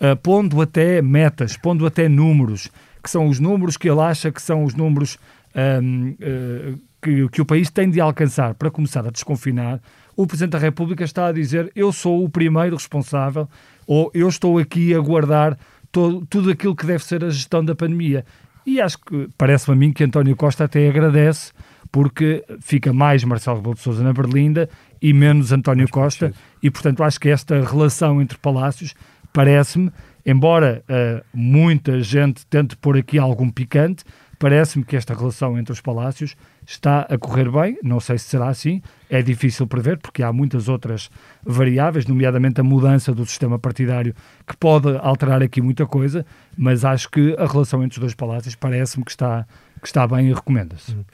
uh, 0.00 0.16
pondo 0.16 0.60
até 0.60 1.02
metas, 1.02 1.56
pondo 1.56 1.86
até 1.86 2.08
números, 2.08 2.70
que 3.02 3.10
são 3.10 3.28
os 3.28 3.38
números 3.38 3.76
que 3.76 3.88
ele 3.88 4.00
acha 4.00 4.30
que 4.30 4.42
são 4.42 4.64
os 4.64 4.74
números 4.74 5.18
um, 5.54 6.10
uh, 6.10 6.16
eh, 6.20 6.74
que, 7.00 7.28
que 7.28 7.40
o 7.40 7.44
país 7.44 7.70
tem 7.70 7.88
de 7.88 8.00
alcançar. 8.00 8.54
Para 8.54 8.70
começar 8.70 9.06
a 9.06 9.10
desconfinar, 9.10 9.80
o 10.16 10.26
Presidente 10.26 10.52
da 10.52 10.58
República 10.58 11.04
está 11.04 11.26
a 11.26 11.32
dizer 11.32 11.70
eu 11.74 11.92
sou 11.92 12.24
o 12.24 12.28
primeiro 12.28 12.76
responsável 12.76 13.48
ou 13.86 14.10
eu 14.12 14.28
estou 14.28 14.58
aqui 14.58 14.94
a 14.94 14.98
guardar 14.98 15.56
todo, 15.92 16.26
tudo 16.26 16.50
aquilo 16.50 16.76
que 16.76 16.86
deve 16.86 17.04
ser 17.04 17.24
a 17.24 17.30
gestão 17.30 17.64
da 17.64 17.74
pandemia. 17.74 18.24
E 18.66 18.80
acho 18.80 18.98
que 18.98 19.28
parece-me 19.38 19.74
a 19.74 19.78
mim 19.78 19.92
que 19.92 20.04
António 20.04 20.36
Costa 20.36 20.64
até 20.64 20.88
agradece 20.88 21.52
porque 21.90 22.44
fica 22.60 22.92
mais 22.92 23.24
Marcelo 23.24 23.56
Rebelo 23.56 23.74
de 23.74 23.80
Sousa 23.80 24.02
na 24.02 24.12
Berlinda 24.12 24.68
e 25.00 25.12
menos 25.12 25.52
António 25.52 25.88
Costa. 25.88 26.32
E, 26.62 26.70
portanto, 26.70 27.02
acho 27.02 27.18
que 27.18 27.28
esta 27.28 27.64
relação 27.64 28.20
entre 28.20 28.36
palácios 28.36 28.94
parece-me, 29.32 29.90
embora 30.24 30.82
uh, 30.88 31.24
muita 31.32 32.00
gente 32.00 32.46
tente 32.46 32.76
pôr 32.76 32.96
aqui 32.96 33.18
algum 33.18 33.50
picante, 33.50 34.04
parece-me 34.38 34.84
que 34.84 34.96
esta 34.96 35.14
relação 35.14 35.58
entre 35.58 35.72
os 35.72 35.80
palácios 35.80 36.36
está 36.66 37.00
a 37.02 37.18
correr 37.18 37.50
bem. 37.50 37.78
Não 37.82 37.98
sei 37.98 38.18
se 38.18 38.26
será 38.26 38.48
assim, 38.48 38.82
é 39.10 39.20
difícil 39.22 39.66
prever, 39.66 39.98
porque 39.98 40.22
há 40.22 40.32
muitas 40.32 40.68
outras 40.68 41.10
variáveis, 41.44 42.06
nomeadamente 42.06 42.60
a 42.60 42.64
mudança 42.64 43.12
do 43.12 43.24
sistema 43.26 43.58
partidário, 43.58 44.14
que 44.46 44.56
pode 44.56 44.96
alterar 44.98 45.42
aqui 45.42 45.60
muita 45.60 45.86
coisa, 45.86 46.24
mas 46.56 46.84
acho 46.84 47.10
que 47.10 47.34
a 47.38 47.46
relação 47.46 47.82
entre 47.82 47.98
os 47.98 48.00
dois 48.00 48.14
palácios 48.14 48.54
parece-me 48.54 49.04
que 49.04 49.10
está, 49.10 49.46
que 49.80 49.86
está 49.86 50.06
bem 50.06 50.28
e 50.28 50.32
recomenda-se. 50.32 50.92
Hum. 50.92 51.04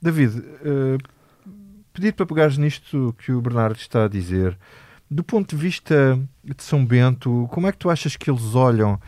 David, 0.00 0.38
uh, 0.38 0.98
para 2.16 2.26
pegares 2.26 2.56
nisto 2.56 3.14
que 3.18 3.32
o 3.32 3.40
Bernardo 3.40 3.76
está 3.76 4.04
a 4.04 4.08
dizer. 4.08 4.56
Do 5.12 5.22
ponto 5.22 5.54
de 5.54 5.62
vista 5.62 6.18
de 6.42 6.62
São 6.62 6.82
Bento, 6.86 7.46
como 7.52 7.66
é 7.66 7.72
que 7.72 7.76
tu 7.76 7.90
achas 7.90 8.16
que 8.16 8.30
eles 8.30 8.54
olham 8.54 8.98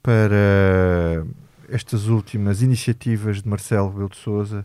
para 0.00 1.26
estas 1.68 2.06
últimas 2.06 2.62
iniciativas 2.62 3.42
de 3.42 3.48
Marcelo 3.48 3.88
Rebelo 3.88 4.10
de 4.10 4.18
Sousa 4.18 4.64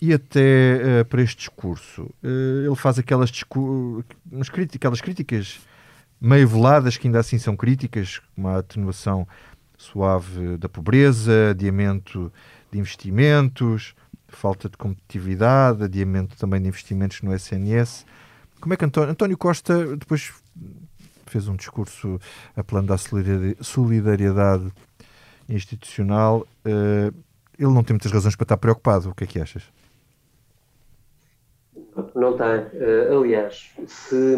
e 0.00 0.14
até 0.14 1.00
uh, 1.00 1.04
para 1.04 1.20
este 1.20 1.38
discurso? 1.38 2.02
Uh, 2.22 2.66
ele 2.66 2.76
faz 2.76 2.96
aquelas, 3.00 3.32
aquelas 4.72 5.00
críticas 5.00 5.58
meio 6.20 6.46
veladas, 6.46 6.96
que 6.96 7.08
ainda 7.08 7.18
assim 7.18 7.36
são 7.36 7.56
críticas, 7.56 8.20
como 8.36 8.46
a 8.46 8.58
atenuação 8.58 9.26
suave 9.76 10.56
da 10.58 10.68
pobreza, 10.68 11.50
adiamento 11.50 12.32
de 12.70 12.78
investimentos, 12.78 13.96
falta 14.28 14.68
de 14.68 14.76
competitividade, 14.76 15.82
adiamento 15.82 16.36
também 16.36 16.62
de 16.62 16.68
investimentos 16.68 17.20
no 17.20 17.34
SNS. 17.34 18.06
Como 18.60 18.74
é 18.74 18.76
que 18.76 18.84
António, 18.84 19.10
António 19.10 19.38
Costa 19.38 19.96
depois 19.96 20.32
fez 21.28 21.46
um 21.46 21.56
discurso 21.56 22.18
apelando 22.56 22.92
à 22.92 22.96
solidariedade 23.62 24.72
institucional. 25.48 26.46
Uh, 26.64 27.14
ele 27.58 27.72
não 27.72 27.82
tem 27.82 27.94
muitas 27.94 28.12
razões 28.12 28.36
para 28.36 28.44
estar 28.44 28.56
preocupado. 28.56 29.10
O 29.10 29.14
que 29.14 29.24
é 29.24 29.26
que 29.26 29.40
achas? 29.40 29.62
Não 32.14 32.36
tem. 32.36 32.46
Uh, 32.46 33.18
aliás, 33.18 33.72
se, 33.86 34.36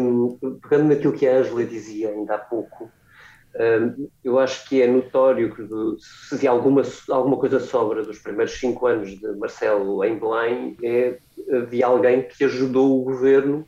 pegando 0.61 0.89
naquilo 0.89 1.13
que 1.13 1.27
a 1.27 1.37
Angela 1.37 1.63
dizia 1.65 2.09
ainda 2.09 2.35
há 2.35 2.39
pouco, 2.39 2.85
uh, 2.85 4.11
eu 4.23 4.39
acho 4.39 4.67
que 4.67 4.81
é 4.81 4.87
notório 4.87 5.53
que 5.55 5.67
se 6.35 6.47
alguma, 6.47 6.81
alguma 7.09 7.37
coisa 7.37 7.59
sobra 7.59 8.03
dos 8.03 8.19
primeiros 8.19 8.53
cinco 8.53 8.87
anos 8.87 9.09
de 9.19 9.31
Marcelo 9.33 10.03
em 10.03 10.17
Belém, 10.17 10.77
é 10.83 11.17
de 11.69 11.83
alguém 11.83 12.27
que 12.27 12.43
ajudou 12.43 12.99
o 12.99 13.03
governo 13.03 13.67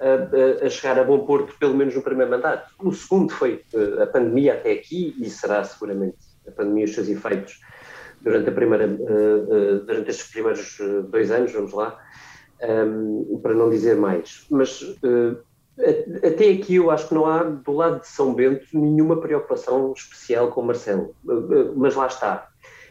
a, 0.00 0.66
a, 0.66 0.70
chegar 0.70 0.98
a 0.98 1.04
bom 1.04 1.20
porto, 1.20 1.54
pelo 1.58 1.74
menos 1.74 1.94
no 1.94 2.02
primeiro 2.02 2.30
mandato. 2.30 2.72
O 2.82 2.92
segundo 2.92 3.32
foi 3.32 3.62
eh, 3.74 4.02
a 4.02 4.06
pandemia 4.06 4.54
até 4.54 4.72
aqui, 4.72 5.14
e 5.18 5.28
será 5.30 5.62
seguramente 5.64 6.16
a 6.46 6.50
pandemia 6.50 6.84
e 6.84 6.88
os 6.88 6.94
seus 6.94 7.08
efeitos 7.08 7.60
durante, 8.20 8.48
a 8.48 8.52
primeira, 8.52 8.84
eh, 8.84 8.88
eh, 8.88 9.74
durante 9.86 10.10
estes 10.10 10.30
primeiros 10.30 10.78
dois 11.08 11.30
anos, 11.30 11.52
vamos 11.52 11.72
lá, 11.72 11.98
ehm, 12.60 13.38
para 13.42 13.54
não 13.54 13.70
dizer 13.70 13.96
mais. 13.96 14.46
Mas 14.50 14.82
até 16.24 16.50
aqui 16.50 16.76
eu 16.76 16.90
acho 16.90 17.08
que 17.08 17.14
não 17.14 17.26
há, 17.26 17.42
do 17.42 17.72
lado 17.72 18.00
de 18.00 18.08
São 18.08 18.34
Bento, 18.34 18.66
nenhuma 18.72 19.20
preocupação 19.20 19.92
especial 19.96 20.48
com 20.48 20.62
Marcelo. 20.62 21.14
Mas 21.76 21.94
lá 21.94 22.06
está, 22.06 22.48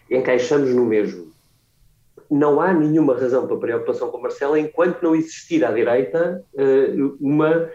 encaixamos 0.09 0.73
no 0.73 0.85
mesmo 0.85 1.30
não 2.31 2.61
há 2.61 2.73
nenhuma 2.73 3.13
razão 3.13 3.45
para 3.45 3.57
preocupação 3.57 4.09
com 4.09 4.21
Marcelo 4.21 4.55
enquanto 4.55 5.03
não 5.03 5.13
existir 5.13 5.65
à 5.65 5.71
direita 5.71 6.41
uh, 6.53 7.17
uma 7.19 7.57
uh, 7.57 7.69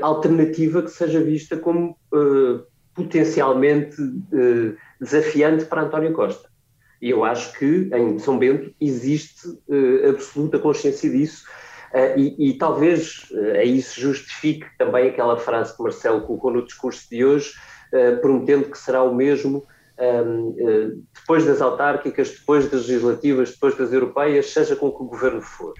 alternativa 0.00 0.80
que 0.82 0.90
seja 0.90 1.22
vista 1.22 1.58
como 1.58 1.98
uh, 2.10 2.64
potencialmente 2.94 3.96
desafiante 5.00 5.66
para 5.66 5.82
António 5.82 6.12
Costa. 6.12 6.48
E 7.00 7.10
eu 7.10 7.24
acho 7.24 7.56
que 7.58 7.88
em 7.94 8.18
São 8.18 8.38
Bento 8.38 8.74
existe 8.80 9.48
absoluta 10.06 10.58
consciência 10.58 11.08
disso. 11.08 11.44
E, 12.16 12.50
e, 12.50 12.58
talvez 12.58 13.32
a 13.58 13.64
isso 13.64 13.98
justifique 13.98 14.66
também 14.76 15.08
aquela 15.08 15.38
frase 15.38 15.74
que 15.74 15.82
Marcelo 15.82 16.20
colocou 16.22 16.52
no 16.52 16.64
discurso 16.66 17.08
de 17.08 17.24
hoje, 17.24 17.52
prometendo 18.20 18.68
que 18.68 18.76
será 18.76 19.02
o 19.02 19.14
mesmo 19.14 19.66
eh, 19.66 19.79
depois 21.14 21.44
das 21.44 21.60
autárquicas, 21.60 22.30
depois 22.30 22.70
das 22.70 22.86
legislativas, 22.86 23.52
depois 23.52 23.76
das 23.76 23.92
europeias, 23.92 24.50
seja 24.50 24.74
com 24.74 24.90
que 24.90 25.02
o 25.02 25.06
governo 25.06 25.42
for. 25.42 25.74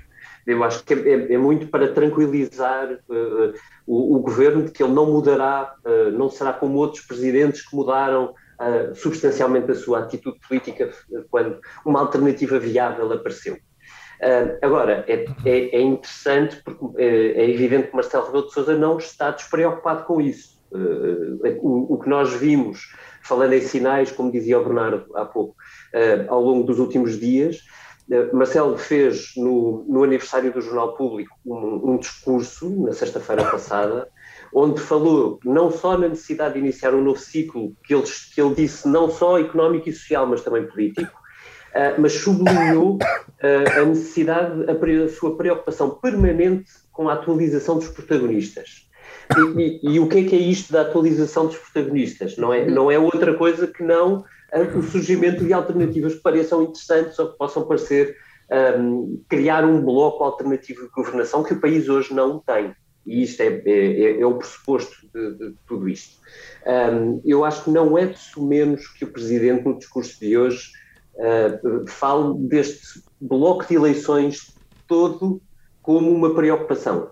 Eu 0.47 0.65
acho 0.65 0.85
que 0.85 0.95
é, 0.95 1.35
é 1.35 1.39
muito 1.39 1.67
para 1.69 1.93
tranquilizar 1.93 2.93
uh, 2.93 3.55
o, 3.87 4.17
o, 4.17 4.21
governo 4.21 4.65
de 4.65 4.71
que 4.71 4.83
ele 4.83 4.93
não 4.93 5.07
mudará, 5.07 5.75
uh, 5.85 6.11
não 6.11 6.31
será 6.31 6.53
como 6.53 6.79
outros 6.79 7.05
presidentes 7.05 7.67
que 7.67 7.77
mudaram 7.77 8.35
uh, 8.61 8.95
substancialmente 8.95 9.71
a 9.71 9.75
sua 9.75 10.01
atitude 10.01 10.39
política 10.47 10.91
quando 11.31 11.61
uma 11.85 12.01
alternativa 12.01 12.59
viável 12.59 13.13
apareceu. 13.13 13.59
agora, 14.63 15.05
é, 15.07 15.25
é, 15.45 15.77
é, 15.77 15.81
interessante 15.81 16.61
porque 16.65 17.03
é, 17.03 17.43
é 17.43 17.51
evidente 17.51 17.89
que 17.89 17.97
Marcelo 17.97 18.27
Rebelo 18.27 18.47
de 18.47 18.53
Sousa 18.53 18.77
não 18.77 18.99
está 18.99 19.31
despreocupado 19.31 20.05
com 20.05 20.21
isso. 20.21 20.59
o, 21.63 21.95
o 21.95 21.99
que 21.99 22.09
nós 22.09 22.33
vimos 22.35 22.81
falando 23.21 23.53
em 23.53 23.61
sinais, 23.61 24.11
como 24.11 24.33
dizia 24.33 24.59
o 24.59 24.65
Bernardo 24.65 25.05
há 25.15 25.25
pouco, 25.25 25.55
uh, 25.95 26.33
ao 26.33 26.43
longo 26.43 26.65
dos 26.65 26.79
últimos 26.79 27.19
dias. 27.19 27.61
Uh, 28.09 28.35
Marcelo 28.37 28.77
fez 28.77 29.33
no, 29.37 29.85
no, 29.89 30.03
aniversário 30.03 30.53
do 30.53 30.61
Jornal 30.61 30.95
Público 30.95 31.37
um, 31.47 31.93
um 31.93 31.97
discurso, 31.99 32.69
na 32.85 32.93
sexta-feira 32.93 33.45
passada, 33.45 34.09
onde 34.53 34.81
falou 34.81 35.39
não 35.45 35.71
só 35.71 35.97
na 35.97 36.09
necessidade 36.09 36.55
de 36.55 36.61
iniciar 36.61 36.95
um 36.95 37.03
novo 37.03 37.21
ciclo, 37.21 37.77
que 37.85 37.95
ele, 37.95 38.03
que 38.35 38.41
ele 38.41 38.55
disse 38.55 38.89
não 38.89 39.09
só 39.09 39.39
económico 39.39 39.89
e 39.89 39.93
social, 39.93 40.27
mas 40.27 40.43
também 40.43 40.67
político, 40.67 41.17
uh, 41.71 42.01
mas 42.01 42.13
sublinhou 42.15 42.97
uh, 42.97 43.81
a 43.81 43.85
necessidade, 43.85 44.65
a, 44.69 45.05
a, 45.05 45.09
sua 45.09 45.37
preocupação 45.37 45.91
permanente 45.91 46.71
com 46.93 47.09
a 47.09 47.15
atualização 47.15 47.79
dos 47.79 47.89
protagonistas. 47.89 48.90
E, 49.37 49.81
e, 49.83 49.95
e, 49.95 50.01
o 50.01 50.09
que 50.09 50.19
é 50.19 50.25
que 50.25 50.37
é 50.37 50.39
isto 50.39 50.73
da 50.73 50.83
atualização 50.83 51.47
dos 51.47 51.57
protagonistas? 51.57 52.37
Não 52.37 52.53
é, 52.53 52.67
não 52.67 52.91
é 52.91 52.99
outra 52.99 53.35
coisa 53.35 53.67
que 53.67 53.83
não 53.83 54.25
o 54.77 54.83
surgimento 54.83 55.45
de 55.45 55.53
alternativas 55.53 56.15
que 56.15 56.23
pareçam 56.23 56.63
interessantes 56.63 57.19
ou 57.19 57.31
que 57.31 57.39
possam 57.39 57.67
parecer 57.67 58.17
um, 58.79 59.23
criar 59.29 59.65
um 59.65 59.81
bloco 59.81 60.25
alternativo 60.25 60.83
de 60.83 60.91
governação 60.91 61.45
que 61.45 61.55
o 61.55 61.61
país 61.61 61.89
hoje 61.89 62.13
não 62.13 62.41
tem. 62.41 62.75
E 63.07 63.23
isto 63.23 63.41
é, 63.41 63.63
é, 63.65 64.03
é, 64.03 64.21
é 64.21 64.27
o 64.27 64.37
pressuposto 64.37 64.95
de, 65.15 65.35
de 65.35 65.55
tudo 65.67 65.89
isto. 65.89 66.19
Um, 66.67 67.21
eu 67.25 67.45
acho 67.45 67.65
que 67.65 67.71
não 67.71 67.97
é 67.97 68.07
de 68.07 68.19
menos 68.39 68.89
que 68.89 69.05
o 69.05 69.13
Presidente, 69.13 69.65
no 69.65 69.79
discurso 69.79 70.19
de 70.21 70.37
hoje, 70.37 70.73
uh, 71.15 71.89
fale 71.89 72.35
deste 72.41 73.03
bloco 73.21 73.67
de 73.67 73.75
eleições 73.75 74.55
todo 74.87 75.41
como 75.83 76.13
uma 76.13 76.35
preocupação 76.35 77.11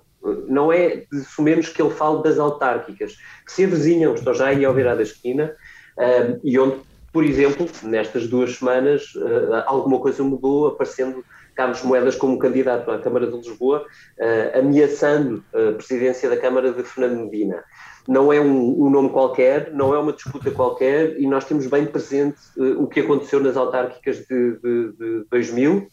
não 0.48 0.72
é 0.72 1.04
de 1.10 1.24
menos 1.38 1.68
que 1.68 1.80
ele 1.80 1.90
fale 1.90 2.22
das 2.22 2.38
autárquicas, 2.38 3.16
que 3.44 3.52
se 3.52 3.64
avizinham, 3.64 4.14
estou 4.14 4.34
já 4.34 4.48
aí 4.48 4.64
ao 4.64 4.74
virar 4.74 4.94
da 4.94 5.02
esquina, 5.02 5.54
uh, 5.96 6.40
e 6.42 6.58
onde, 6.58 6.76
por 7.12 7.24
exemplo, 7.24 7.66
nestas 7.82 8.26
duas 8.26 8.56
semanas, 8.56 9.14
uh, 9.14 9.64
alguma 9.66 9.98
coisa 10.00 10.22
mudou, 10.22 10.68
aparecendo 10.68 11.24
Carlos 11.58 11.82
Moedas 11.82 12.14
como 12.14 12.38
candidato 12.38 12.88
à 12.88 13.00
Câmara 13.00 13.26
de 13.26 13.36
Lisboa, 13.36 13.84
uh, 13.84 14.58
ameaçando 14.58 15.42
a 15.52 15.72
presidência 15.72 16.30
da 16.30 16.36
Câmara 16.36 16.72
de 16.72 16.84
Fernando 16.84 17.24
Medina. 17.24 17.64
Não 18.06 18.32
é 18.32 18.40
um, 18.40 18.86
um, 18.86 18.88
nome 18.88 19.10
qualquer, 19.10 19.72
não 19.72 19.92
é 19.92 19.98
uma 19.98 20.12
disputa 20.12 20.50
qualquer, 20.52 21.20
e 21.20 21.26
nós 21.26 21.44
temos 21.44 21.66
bem 21.66 21.84
presente 21.84 22.38
uh, 22.56 22.80
o 22.80 22.86
que 22.86 23.00
aconteceu 23.00 23.40
nas 23.40 23.56
autárquicas 23.56 24.18
de, 24.18 24.52
de, 24.60 24.92
de 24.92 25.24
2000, 25.30 25.72
um, 25.72 25.76
uh, 25.78 25.90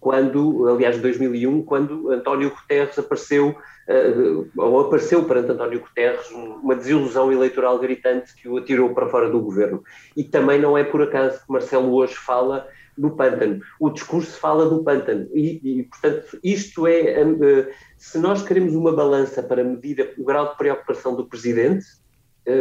quando, 0.00 0.68
aliás, 0.68 0.98
2001, 1.00 1.62
quando 1.62 2.10
António 2.10 2.50
Guterres 2.50 2.98
apareceu, 2.98 3.56
uh, 3.88 4.50
ou 4.56 4.80
apareceu 4.80 5.24
perante 5.24 5.52
António 5.52 5.80
Guterres 5.80 6.30
uma 6.30 6.74
desilusão 6.74 7.32
eleitoral 7.32 7.78
gritante 7.78 8.34
que 8.34 8.48
o 8.48 8.56
atirou 8.58 8.94
para 8.94 9.08
fora 9.08 9.30
do 9.30 9.40
governo. 9.40 9.82
E 10.16 10.24
também 10.24 10.60
não 10.60 10.76
é 10.76 10.84
por 10.84 11.02
acaso 11.02 11.44
que 11.44 11.52
Marcelo 11.52 11.92
hoje 11.94 12.14
fala 12.14 12.68
do 12.96 13.10
pântano. 13.10 13.60
O 13.78 13.90
discurso 13.90 14.38
fala 14.38 14.68
do 14.68 14.82
pântano. 14.82 15.28
E, 15.34 15.80
e 15.80 15.82
portanto, 15.84 16.38
isto 16.42 16.86
é. 16.86 17.24
Uh, 17.24 17.66
se 17.96 18.18
nós 18.18 18.42
queremos 18.42 18.74
uma 18.74 18.92
balança 18.92 19.42
para 19.42 19.64
medir 19.64 20.14
o 20.18 20.24
grau 20.24 20.50
de 20.50 20.56
preocupação 20.56 21.14
do 21.14 21.26
Presidente, 21.26 21.86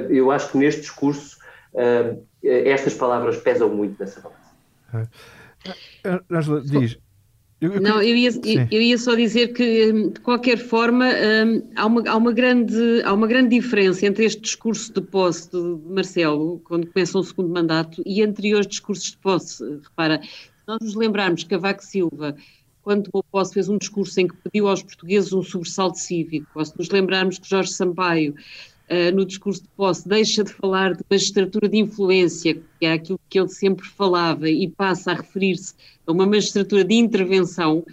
eu 0.10 0.32
acho 0.32 0.50
que 0.52 0.58
neste 0.58 0.82
discurso 0.82 1.38
estas 2.42 2.96
palavras 2.96 3.38
pesam 3.38 3.70
muito 3.70 4.00
nessa 4.00 4.20
balança. 4.20 4.56
É. 4.94 5.35
Angela, 6.30 6.62
diz. 6.62 6.98
Eu, 7.62 7.74
eu, 7.74 7.82
não, 7.82 8.02
eu 8.02 8.16
ia, 8.16 8.30
eu 8.70 8.82
ia, 8.82 8.98
só 8.98 9.16
dizer 9.16 9.54
que, 9.54 9.92
hum, 9.92 10.10
de 10.10 10.20
qualquer 10.20 10.58
forma, 10.58 11.06
um, 11.06 11.72
há, 11.76 11.86
uma, 11.86 12.04
há, 12.10 12.18
uma 12.18 12.34
grande, 12.34 13.02
há 13.04 13.14
uma 13.14 13.28
grande 13.28 13.56
diferença 13.56 14.06
entre 14.06 14.26
este 14.26 14.42
discurso 14.42 14.94
de 14.94 15.02
posse 15.02 15.50
de 15.50 15.58
Marcelo, 15.88 16.60
quando 16.66 16.88
começa 16.88 17.18
o 17.18 17.24
segundo 17.24 17.50
mandato, 17.50 18.04
e 18.06 18.22
anteriores 18.22 18.68
discursos 18.68 19.12
de 19.12 19.18
posse. 19.18 19.64
Repara, 19.84 20.22
se 20.22 20.68
nós 20.68 20.80
nos 20.82 20.96
lembrarmos 20.96 21.44
que 21.44 21.50
Cavaco 21.50 21.84
Silva, 21.84 22.36
quando 22.82 23.10
tomou 23.10 23.24
posse, 23.32 23.54
fez 23.54 23.70
um 23.70 23.78
discurso 23.78 24.20
em 24.20 24.28
que 24.28 24.36
pediu 24.44 24.68
aos 24.68 24.84
portugueses 24.84 25.32
um 25.32 25.42
sobressalto 25.42 25.98
cívico, 25.98 26.48
ou 26.54 26.66
se 26.66 26.78
nos 26.78 26.90
lembrarmos 26.90 27.40
que 27.40 27.50
Jorge 27.50 27.72
Sampaio 27.72 28.36
uh, 28.90 29.16
no 29.16 29.26
discurso 29.26 29.64
de 29.64 29.70
posse, 29.70 30.08
deixa 30.08 30.44
de 30.44 30.52
falar 30.54 30.94
de 30.94 31.04
magistratura 31.10 31.68
de 31.68 31.78
influência, 31.78 32.56
que 32.80 32.86
era 32.86 32.96
aquilo 32.96 33.20
que 33.30 33.40
ele 33.40 33.50
sempre 33.50 33.86
falava, 33.88 34.50
e 34.50 34.68
passa 34.70 35.12
a 35.12 35.16
referir-se 35.16 35.74
a 36.06 36.12
uma 36.12 36.26
magistratura 36.26 36.84
de 36.84 36.96
intervenção. 36.96 37.84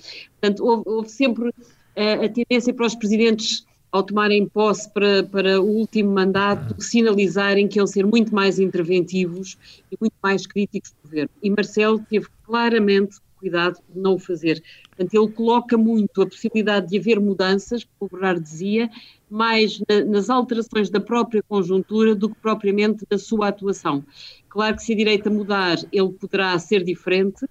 Portanto, 0.40 0.64
houve, 0.64 0.82
houve 0.86 1.08
sempre 1.08 1.48
uh, 1.48 2.24
a 2.24 2.28
tendência 2.28 2.72
para 2.74 2.86
os 2.86 2.94
presidentes 2.94 3.66
ao 3.92 4.02
tomarem 4.02 4.48
posse 4.48 4.90
para, 4.90 5.22
para 5.22 5.60
o 5.60 5.66
último 5.66 6.12
mandato, 6.12 6.74
sinalizarem 6.82 7.68
que 7.68 7.78
iam 7.78 7.86
ser 7.86 8.06
muito 8.06 8.34
mais 8.34 8.58
interventivos 8.58 9.58
e 9.92 9.96
muito 10.00 10.14
mais 10.22 10.46
críticos 10.46 10.92
do 10.92 11.08
governo. 11.08 11.30
E 11.42 11.50
Marcelo 11.50 12.02
teve 12.08 12.26
claramente 12.46 13.16
cuidado 13.42 13.80
de 13.92 14.00
não 14.00 14.14
o 14.14 14.18
fazer. 14.18 14.62
Portanto, 14.88 15.14
ele 15.14 15.32
coloca 15.32 15.76
muito 15.76 16.22
a 16.22 16.26
possibilidade 16.26 16.86
de 16.86 16.98
haver 16.98 17.18
mudanças, 17.18 17.84
como 17.98 18.08
o 18.08 18.08
Bernardo 18.08 18.40
dizia, 18.40 18.88
mais 19.28 19.80
na, 19.88 20.04
nas 20.04 20.30
alterações 20.30 20.88
da 20.88 21.00
própria 21.00 21.42
conjuntura 21.42 22.14
do 22.14 22.28
que 22.28 22.36
propriamente 22.40 23.04
da 23.10 23.18
sua 23.18 23.48
atuação. 23.48 24.04
Claro 24.48 24.76
que 24.76 24.82
se 24.84 24.92
a 24.92 24.96
direita 24.96 25.28
mudar, 25.28 25.78
ele 25.90 26.12
poderá 26.12 26.56
ser 26.58 26.84
diferente, 26.84 27.44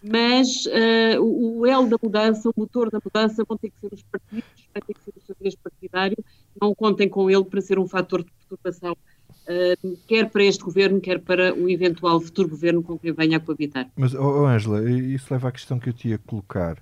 mas 0.00 0.66
uh, 0.66 1.20
o, 1.20 1.60
o 1.60 1.66
L 1.66 1.88
da 1.88 1.96
mudança, 2.00 2.48
o 2.48 2.52
motor 2.56 2.90
da 2.90 3.00
mudança, 3.02 3.42
vão 3.48 3.56
ter 3.56 3.70
que 3.70 3.80
ser 3.80 3.92
os 3.92 4.02
partidos, 4.02 4.68
vai 4.72 4.82
ter 4.82 4.94
que 4.94 5.00
ser 5.00 5.12
o 5.16 5.50
seu 5.50 5.58
partidário, 5.62 6.24
não 6.60 6.74
contem 6.74 7.08
com 7.08 7.28
ele 7.28 7.44
para 7.44 7.60
ser 7.60 7.78
um 7.78 7.88
fator 7.88 8.22
de 8.22 8.30
perturbação, 8.30 8.94
uh, 9.48 9.98
quer 10.06 10.30
para 10.30 10.44
este 10.44 10.62
governo, 10.62 11.00
quer 11.00 11.20
para 11.20 11.54
o 11.54 11.68
eventual 11.68 12.20
futuro 12.20 12.48
governo 12.48 12.82
com 12.82 12.98
quem 12.98 13.12
venha 13.12 13.36
a 13.36 13.40
coabitar. 13.40 13.88
Mas, 13.96 14.14
oh, 14.14 14.46
Ângela, 14.46 14.88
isso 14.90 15.32
leva 15.32 15.48
à 15.48 15.52
questão 15.52 15.78
que 15.78 15.88
eu 15.88 15.92
te 15.92 16.08
ia 16.08 16.18
colocar, 16.18 16.76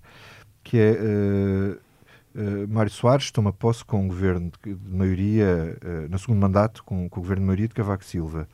que 0.62 0.78
é... 0.78 0.92
Uh 0.92 1.92
Uh, 2.34 2.66
Mário 2.66 2.90
Soares 2.90 3.30
toma 3.30 3.52
posse 3.52 3.84
com 3.84 4.04
um 4.04 4.08
governo 4.08 4.50
de, 4.64 4.74
maioria, 4.90 5.76
no 6.08 6.18
segundo 6.18 6.40
mandato, 6.40 6.82
com, 6.82 7.08
com, 7.08 7.20
o 7.20 7.22
governo 7.22 7.42
de 7.42 7.46
maioria 7.46 7.68
de 7.68 7.74
Cavaco 7.74 8.04
Silva. 8.04 8.48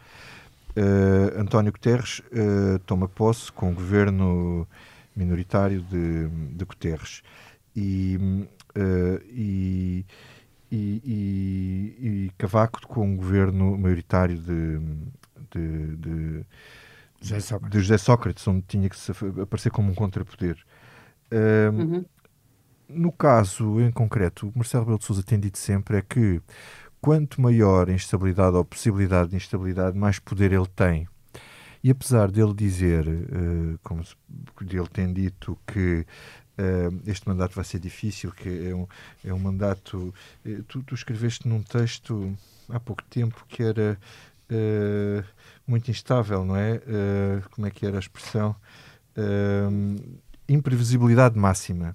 António 1.36 1.72
Guterres 1.72 2.22
toma 2.86 3.08
posse 3.08 3.50
com 3.50 3.70
o 3.70 3.74
governo 3.74 4.66
minoritário 5.14 5.80
de, 5.82 6.28
de 6.28 6.64
Guterres. 6.64 7.22
E, 7.74 8.18
e, 9.30 10.04
e, 10.70 12.26
e, 12.26 12.32
Cavaco 12.36 12.86
com 12.86 13.06
um 13.06 13.16
governo 13.16 13.76
maioritário 13.78 14.36
de, 14.38 14.78
de, 15.50 15.96
de, 15.96 16.46
José 17.20 17.40
Sócrates. 17.40 17.70
de 17.70 17.80
José 17.80 17.98
Sócrates, 17.98 18.48
onde 18.48 18.62
tinha 18.62 18.88
que 18.88 18.96
aparecer 19.40 19.70
como 19.70 19.90
um 19.90 19.94
contrapoder. 19.94 20.56
Uhum 21.32 22.04
no 22.88 23.12
caso 23.12 23.80
em 23.80 23.90
concreto, 23.90 24.48
o 24.48 24.52
Marcelo 24.54 24.84
Rebelo 24.84 24.98
de 24.98 25.04
Sousa 25.04 25.22
tem 25.22 25.38
dito 25.38 25.58
sempre 25.58 25.98
é 25.98 26.02
que 26.02 26.40
quanto 27.00 27.40
maior 27.40 27.88
a 27.88 27.92
instabilidade 27.92 28.56
ou 28.56 28.64
possibilidade 28.64 29.30
de 29.30 29.36
instabilidade, 29.36 29.96
mais 29.96 30.18
poder 30.18 30.52
ele 30.52 30.66
tem. 30.74 31.06
E 31.84 31.90
apesar 31.90 32.30
dele 32.30 32.54
dizer, 32.54 33.06
uh, 33.06 33.78
como 33.84 34.02
ele 34.60 34.88
tem 34.88 35.12
dito, 35.12 35.56
que 35.66 36.04
este 37.06 37.28
mandato 37.28 37.54
vai 37.54 37.64
ser 37.64 37.78
difícil, 37.78 38.32
que 38.32 38.68
é 38.68 38.74
um, 38.74 38.86
é 39.24 39.32
um 39.32 39.38
mandato. 39.38 40.14
Uh, 40.44 40.62
tu, 40.64 40.82
tu, 40.82 40.94
escreveste 40.94 41.46
num 41.46 41.62
texto 41.62 42.36
há 42.68 42.80
pouco 42.80 43.02
tempo 43.04 43.44
que 43.48 43.62
era 43.62 43.98
muito 45.66 45.90
instável, 45.90 46.42
não 46.42 46.56
é? 46.56 46.80
como 47.50 47.66
é 47.66 47.70
que 47.70 47.84
era 47.84 47.96
a 47.96 48.00
expressão? 48.00 48.56
imprevisibilidade 50.48 51.38
máxima. 51.38 51.94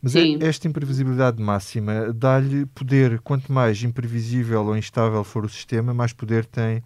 Mas 0.00 0.14
é 0.14 0.22
Sim. 0.22 0.38
esta 0.40 0.68
imprevisibilidade 0.68 1.42
máxima 1.42 2.12
dá-lhe 2.12 2.66
poder. 2.66 3.20
Quanto 3.20 3.52
mais 3.52 3.82
imprevisível 3.82 4.64
ou 4.64 4.76
instável 4.76 5.24
for 5.24 5.44
o 5.44 5.48
sistema, 5.48 5.92
mais 5.92 6.12
poder 6.12 6.44
tem 6.44 6.82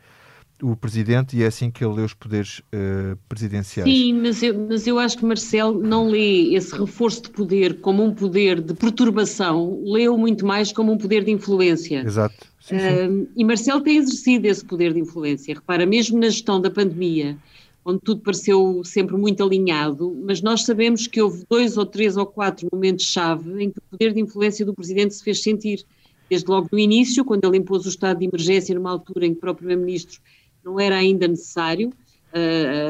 o 0.63 0.77
presidente 0.77 1.37
e 1.37 1.43
é 1.43 1.47
assim 1.47 1.71
que 1.71 1.85
ele 1.85 1.95
lê 1.95 2.03
os 2.03 2.15
poderes 2.15 2.61
uh, 2.61 3.17
presidenciais. 3.29 3.89
Sim, 3.91 4.15
mas 4.15 4.43
eu, 4.43 4.67
mas 4.69 4.87
eu 4.87 4.99
acho 4.99 5.19
que 5.19 5.25
Marcelo 5.25 5.83
não 5.83 6.09
lê 6.09 6.55
esse 6.55 6.75
reforço 6.75 7.23
de 7.23 7.31
poder 7.31 7.81
como 7.81 8.05
um 8.05 8.15
poder 8.15 8.61
de 8.61 8.73
perturbação, 8.73 9.83
leu 9.85 10.17
muito 10.17 10.47
mais 10.47 10.73
como 10.73 10.93
um 10.93 10.99
poder 10.99 11.25
de 11.25 11.33
influência. 11.33 12.05
Exato. 12.07 12.47
Sim, 12.61 12.79
sim. 12.79 12.85
Uh, 12.85 13.29
e 13.37 13.45
Marcelo 13.45 13.81
tem 13.81 13.97
exercido 13.97 14.47
esse 14.47 14.65
poder 14.65 14.95
de 14.95 15.01
influência. 15.01 15.55
Repara, 15.55 15.85
mesmo 15.85 16.19
na 16.19 16.29
gestão 16.29 16.61
da 16.61 16.71
pandemia, 16.71 17.37
onde 17.85 18.01
tudo 18.01 18.21
pareceu 18.21 18.83
sempre 18.85 19.17
muito 19.17 19.43
alinhado, 19.43 20.17
mas 20.25 20.41
nós 20.41 20.63
sabemos 20.65 21.09
que 21.09 21.21
houve 21.21 21.45
dois 21.51 21.77
ou 21.77 21.85
três 21.85 22.17
ou 22.17 22.25
quatro 22.25 22.69
momentos-chave 22.73 23.65
em 23.65 23.71
que 23.71 23.79
o 23.79 23.83
poder 23.91 24.13
de 24.13 24.21
influência 24.21 24.65
do 24.65 24.73
Presidente 24.73 25.15
se 25.15 25.25
fez 25.25 25.43
sentir. 25.43 25.85
Desde 26.31 26.49
logo 26.49 26.69
no 26.73 26.79
início, 26.79 27.25
quando 27.25 27.45
ele 27.45 27.59
impôs 27.59 27.85
o 27.85 27.89
estado 27.89 28.21
de 28.21 28.27
emergência 28.27 28.75
numa 28.75 28.91
altura 28.91 29.27
em 29.27 29.35
que 29.35 29.41
para 29.41 29.51
o 29.51 29.55
Primeiro-Ministro 29.55 30.21
não 30.65 30.79
era 30.79 30.97
ainda 30.97 31.27
necessário, 31.29 31.93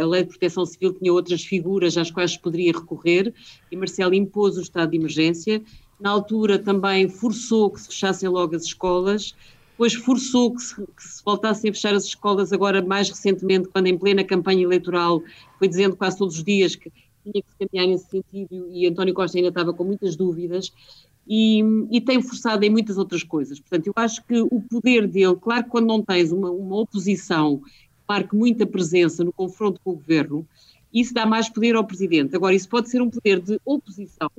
a 0.00 0.06
Lei 0.06 0.22
de 0.22 0.28
Proteção 0.28 0.64
Civil 0.64 0.92
tinha 0.94 1.12
outras 1.12 1.42
figuras 1.42 1.96
às 1.96 2.10
quais 2.10 2.36
poderia 2.36 2.72
recorrer, 2.72 3.34
e 3.70 3.76
Marcelo 3.76 4.14
impôs 4.14 4.56
o 4.56 4.62
estado 4.62 4.90
de 4.90 4.96
emergência. 4.96 5.62
Na 5.98 6.10
altura 6.10 6.58
também 6.58 7.08
forçou 7.08 7.70
que 7.70 7.80
se 7.80 7.88
fechassem 7.88 8.28
logo 8.28 8.54
as 8.54 8.64
escolas, 8.64 9.34
depois 9.70 9.94
forçou 9.94 10.54
que 10.54 10.62
se, 10.62 10.74
que 10.74 11.02
se, 11.02 11.22
voltassem 11.24 11.70
a 11.70 11.74
fechar 11.74 11.94
as 11.94 12.04
escolas, 12.04 12.52
agora 12.52 12.82
mais 12.82 13.08
recentemente, 13.08 13.68
quando 13.68 13.88
em 13.88 13.98
plena 13.98 14.22
campanha 14.22 14.62
eleitoral 14.62 15.22
foi 15.58 15.66
dizendo 15.66 15.96
quase 15.96 16.18
todos 16.18 16.36
os 16.36 16.44
dias 16.44 16.76
que 16.76 16.92
tinha 17.22 17.42
que 17.42 17.50
se 17.50 17.56
caminhar 17.58 17.88
nesse 17.88 18.08
sentido 18.08 18.68
e 18.70 18.86
António 18.86 19.14
Costa 19.14 19.38
ainda 19.38 19.48
estava 19.48 19.72
com 19.72 19.84
muitas 19.84 20.16
dúvidas. 20.16 20.72
E, 21.26 21.62
e, 21.90 22.00
tem 22.00 22.20
forçado 22.20 22.64
em 22.64 22.70
muitas 22.70 22.98
outras 22.98 23.22
coisas. 23.22 23.60
Portanto, 23.60 23.86
eu 23.86 23.92
acho 23.94 24.24
que 24.24 24.40
o 24.40 24.60
poder 24.60 25.06
dele, 25.06 25.36
claro 25.36 25.64
que 25.64 25.70
quando 25.70 25.86
não 25.86 26.02
tens 26.02 26.32
uma, 26.32 26.50
uma 26.50 26.76
oposição 26.80 27.58
que 27.58 28.02
marque 28.08 28.34
muita 28.34 28.66
presença 28.66 29.22
no 29.22 29.32
confronto 29.32 29.80
com 29.84 29.92
o 29.92 29.94
governo, 29.94 30.46
isso 30.92 31.14
dá 31.14 31.24
mais 31.24 31.48
poder 31.48 31.76
ao 31.76 31.84
presidente. 31.84 32.34
Agora, 32.34 32.54
isso 32.54 32.68
pode 32.68 32.90
ser 32.90 33.00
um 33.00 33.08
poder 33.08 33.40
de 33.40 33.58
oposição, 33.64 34.30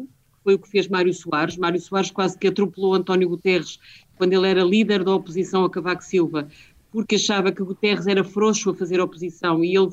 foi 0.43 0.55
o 0.55 0.59
que 0.59 0.69
fez 0.69 0.87
Mário 0.87 1.13
Soares. 1.13 1.57
Mário 1.57 1.79
Soares 1.79 2.11
quase 2.11 2.37
que 2.37 2.47
atropelou 2.47 2.93
António 2.93 3.29
Guterres 3.29 3.79
quando 4.17 4.33
ele 4.33 4.47
era 4.47 4.63
líder 4.63 5.03
da 5.03 5.15
oposição 5.15 5.63
a 5.63 5.69
Cavaco 5.69 6.03
Silva, 6.03 6.47
porque 6.91 7.15
achava 7.15 7.51
que 7.51 7.63
Guterres 7.63 8.07
era 8.07 8.23
frouxo 8.23 8.69
a 8.69 8.75
fazer 8.75 8.99
oposição 8.99 9.63
e 9.63 9.75
ele 9.75 9.89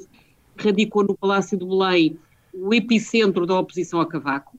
radicou 0.57 1.05
no 1.05 1.17
Palácio 1.17 1.57
do 1.57 1.67
Belém 1.67 2.19
o 2.53 2.75
epicentro 2.75 3.47
da 3.47 3.59
oposição 3.59 4.01
a 4.01 4.07
Cavaco. 4.07 4.59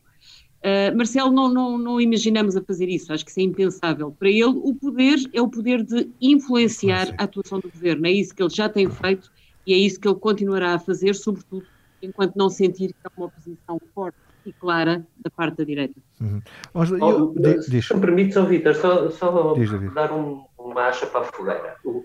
Uh, 0.62 0.96
Marcelo, 0.96 1.32
não, 1.32 1.50
não, 1.50 1.78
não, 1.78 2.00
imaginamos 2.00 2.56
a 2.56 2.62
fazer 2.62 2.88
isso, 2.88 3.12
acho 3.12 3.26
que 3.26 3.32
isso 3.32 3.40
é 3.40 3.44
impensável. 3.44 4.12
Para 4.12 4.30
ele, 4.30 4.46
o 4.46 4.76
poder 4.76 5.18
é 5.34 5.42
o 5.42 5.48
poder 5.48 5.84
de 5.84 6.10
influenciar 6.22 7.16
a 7.18 7.24
atuação 7.24 7.60
do 7.60 7.70
governo, 7.70 8.06
é 8.06 8.12
isso 8.12 8.36
que 8.36 8.44
ele 8.44 8.54
já 8.54 8.70
tem 8.70 8.88
feito 8.88 9.32
e 9.66 9.74
é 9.74 9.78
isso 9.78 10.00
que 10.00 10.08
ele 10.08 10.20
continuará 10.20 10.76
a 10.76 10.80
fazer, 10.80 11.16
sobretudo 11.16 11.66
enquanto 12.02 12.36
não 12.36 12.50
sentir 12.50 12.90
que 12.90 12.96
há 13.04 13.12
uma 13.18 13.28
oposição 13.28 13.80
forte 13.94 14.18
e 14.46 14.54
clara 14.54 15.06
da 15.20 15.30
parte 15.30 15.58
da 15.58 15.64
direita. 15.64 16.00
Uhum. 16.20 16.42
Mas, 16.74 16.92
eu, 16.92 17.34
oh, 17.36 17.62
se 17.62 17.94
me 17.94 18.02
permite, 18.02 18.40
Vitor, 18.42 18.76
só, 18.76 19.10
só 19.10 19.54
diz, 19.54 19.70
dar 19.94 20.12
um, 20.12 20.44
uma 20.58 20.82
acha 20.82 21.06
para 21.06 21.22
a 21.22 21.24
fogueira. 21.26 21.76
O, 21.84 22.04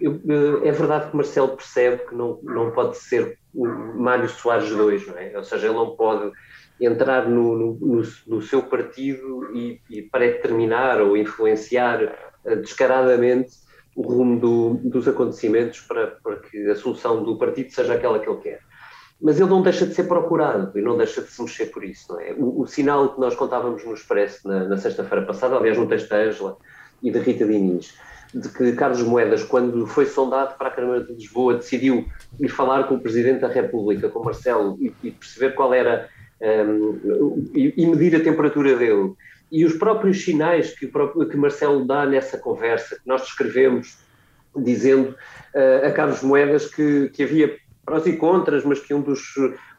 eu, 0.00 0.20
é 0.64 0.70
verdade 0.72 1.10
que 1.10 1.16
Marcelo 1.16 1.56
percebe 1.56 2.04
que 2.06 2.14
não, 2.14 2.38
não 2.42 2.70
pode 2.70 2.98
ser 2.98 3.38
o 3.54 3.66
Mário 3.66 4.28
Soares 4.28 4.68
2, 4.68 5.06
não 5.06 5.18
é? 5.18 5.36
Ou 5.36 5.44
seja, 5.44 5.66
ele 5.66 5.76
não 5.76 5.96
pode 5.96 6.30
entrar 6.80 7.26
no, 7.28 7.74
no, 7.74 8.02
no 8.26 8.42
seu 8.42 8.62
partido 8.62 9.50
e, 9.54 9.80
e 9.88 10.02
predeterminar 10.02 11.00
ou 11.00 11.16
influenciar 11.16 12.02
uh, 12.44 12.56
descaradamente 12.56 13.52
o 13.94 14.02
rumo 14.02 14.38
do, 14.38 14.74
dos 14.90 15.08
acontecimentos 15.08 15.80
para, 15.80 16.08
para 16.22 16.36
que 16.36 16.70
a 16.70 16.76
solução 16.76 17.24
do 17.24 17.38
partido 17.38 17.72
seja 17.72 17.94
aquela 17.94 18.18
que 18.18 18.28
ele 18.28 18.40
quer. 18.40 18.60
Mas 19.18 19.40
ele 19.40 19.48
não 19.48 19.62
deixa 19.62 19.86
de 19.86 19.94
ser 19.94 20.04
procurado 20.04 20.78
e 20.78 20.82
não 20.82 20.98
deixa 20.98 21.22
de 21.22 21.30
se 21.30 21.40
mexer 21.40 21.66
por 21.66 21.82
isso, 21.82 22.12
não 22.12 22.20
é? 22.20 22.34
O, 22.34 22.60
o 22.60 22.66
sinal 22.66 23.14
que 23.14 23.20
nós 23.20 23.34
contávamos 23.34 23.82
no 23.82 23.94
Expresso 23.94 24.46
na, 24.46 24.64
na 24.64 24.76
sexta-feira 24.76 25.24
passada, 25.24 25.56
aliás, 25.56 25.78
no 25.78 25.88
texto 25.88 26.10
da 26.10 26.16
Ângela 26.16 26.58
e 27.02 27.10
da 27.10 27.20
Rita 27.20 27.46
Diniz, 27.46 27.94
de 28.36 28.48
que 28.50 28.72
Carlos 28.72 29.02
Moedas, 29.02 29.42
quando 29.42 29.86
foi 29.86 30.04
sondado 30.04 30.56
para 30.58 30.68
a 30.68 30.70
Câmara 30.70 31.02
de 31.02 31.14
Lisboa, 31.14 31.54
decidiu 31.54 32.06
ir 32.38 32.48
falar 32.48 32.84
com 32.84 32.96
o 32.96 33.00
Presidente 33.00 33.40
da 33.40 33.48
República, 33.48 34.10
com 34.10 34.22
Marcelo, 34.22 34.76
e, 34.78 34.92
e 35.02 35.10
perceber 35.10 35.54
qual 35.54 35.72
era 35.72 36.08
um, 36.40 37.48
e, 37.54 37.72
e, 37.76 37.86
medir 37.86 38.14
a 38.14 38.22
temperatura 38.22 38.76
dele. 38.76 39.14
E 39.50 39.64
os 39.64 39.74
próprios 39.74 40.22
sinais 40.22 40.78
que, 40.78 40.86
que 40.86 41.36
Marcelo 41.36 41.86
dá 41.86 42.04
nessa 42.04 42.36
conversa, 42.36 42.96
que 42.96 43.06
nós 43.06 43.22
descrevemos, 43.22 43.96
dizendo 44.54 45.16
uh, 45.54 45.86
a 45.86 45.90
Carlos 45.92 46.22
Moedas 46.22 46.66
que, 46.66 47.08
que 47.10 47.22
havia 47.22 47.56
prós 47.86 48.06
e 48.06 48.16
contras, 48.16 48.64
mas 48.64 48.80
que 48.80 48.92
um 48.92 49.00
dos, 49.00 49.34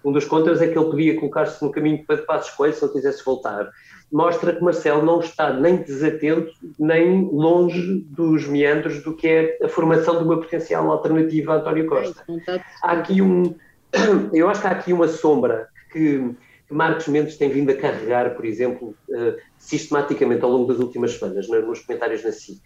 um 0.08 0.12
dos 0.12 0.26
contras 0.26 0.62
é 0.62 0.68
que 0.68 0.78
ele 0.78 0.90
podia 0.90 1.16
colocar-se 1.16 1.64
no 1.64 1.72
caminho 1.72 2.04
para 2.06 2.18
Passos 2.18 2.52
Coelho 2.56 2.74
se 2.74 2.84
ele 2.84 2.94
quisesse 2.94 3.24
voltar 3.26 3.72
mostra 4.12 4.56
que 4.56 4.64
Marcelo 4.64 5.06
não 5.06 5.20
está 5.20 5.54
nem 5.54 5.78
desatento, 5.78 6.52
nem 6.80 7.26
longe 7.26 8.06
dos 8.10 8.48
meandros 8.48 9.04
do 9.04 9.16
que 9.16 9.28
é 9.28 9.58
a 9.64 9.68
formação 9.68 10.18
de 10.18 10.24
uma 10.24 10.38
potencial 10.38 10.90
alternativa 10.90 11.54
a 11.54 11.56
António 11.58 11.88
Costa. 11.88 12.24
Há 12.82 12.92
aqui 12.94 13.22
um, 13.22 13.56
eu 14.34 14.50
acho 14.50 14.62
que 14.62 14.68
há 14.68 14.72
aqui 14.72 14.94
uma 14.94 15.08
sombra 15.08 15.68
que, 15.92 16.34
que 16.68 16.74
Marcos 16.74 17.08
Mendes 17.08 17.38
tem 17.38 17.50
vindo 17.50 17.70
a 17.72 17.76
carregar, 17.76 18.36
por 18.36 18.46
exemplo, 18.46 18.96
uh, 19.10 19.36
sistematicamente 19.58 20.44
ao 20.44 20.52
longo 20.52 20.72
das 20.72 20.80
últimas 20.80 21.14
semanas, 21.14 21.48
nos 21.48 21.80
comentários 21.82 22.24
na 22.24 22.32
SIC, 22.32 22.62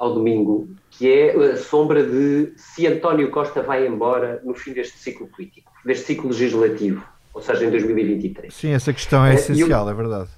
ao 0.00 0.14
domingo, 0.14 0.66
que 0.90 1.12
é 1.12 1.36
a 1.36 1.56
sombra 1.58 2.02
de 2.02 2.54
se 2.56 2.86
António 2.86 3.30
Costa 3.30 3.62
vai 3.62 3.86
embora 3.86 4.40
no 4.42 4.54
fim 4.54 4.72
deste 4.72 4.98
ciclo 4.98 5.26
político, 5.28 5.70
deste 5.84 6.06
ciclo 6.06 6.30
legislativo, 6.30 7.04
ou 7.34 7.42
seja, 7.42 7.66
em 7.66 7.70
2023. 7.70 8.52
Sim, 8.52 8.70
essa 8.70 8.94
questão 8.94 9.26
é, 9.26 9.32
é 9.32 9.34
essencial, 9.34 9.84
eu, 9.84 9.92
é 9.92 9.94
verdade. 9.94 10.30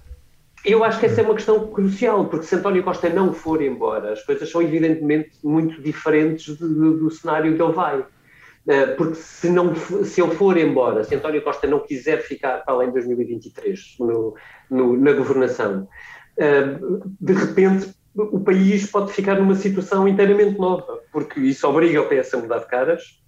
Eu 0.64 0.83
acho 0.83 0.98
que 0.98 1.07
essa 1.07 1.20
é 1.20 1.25
uma 1.25 1.35
questão 1.35 1.68
crucial, 1.68 2.27
porque 2.27 2.44
se 2.44 2.57
António 2.57 2.83
Costa 2.83 3.09
não 3.09 3.33
for 3.33 3.62
embora, 3.62 4.12
as 4.12 4.25
coisas 4.25 4.51
são 4.51 4.61
evidentemente 4.61 5.31
muito 5.44 5.81
diferentes 5.81 6.57
do, 6.59 6.68
do, 6.68 6.98
do 6.98 7.11
cenário 7.11 7.55
que 7.57 7.62
ele 7.62 7.72
vai. 7.72 8.05
Eh, 8.66 8.87
porque 8.87 9.14
se, 9.14 9.48
não, 9.48 9.75
se 9.77 10.20
ele 10.20 10.35
for 10.35 10.57
embora, 10.57 11.05
se 11.05 11.14
António 11.14 11.42
Costa 11.42 11.68
não 11.68 11.79
quiser 11.79 12.20
ficar 12.22 12.64
para 12.64 12.75
além 12.75 12.88
de 12.88 12.94
2023 12.94 13.96
no, 14.01 14.35
no, 14.68 14.96
na 14.96 15.12
governação, 15.12 15.88
eh, 16.37 16.79
de 17.20 17.33
repente 17.33 17.92
o 18.14 18.40
país 18.40 18.90
pode 18.90 19.12
ficar 19.12 19.37
numa 19.37 19.55
situação 19.55 20.07
inteiramente 20.07 20.59
nova, 20.59 21.01
porque 21.12 21.40
isso 21.40 21.66
obriga 21.66 22.03
o 22.03 22.09
PS 22.09 22.35
a 22.35 22.38
mudar 22.38 22.59
de 22.59 22.66
caras, 22.66 23.20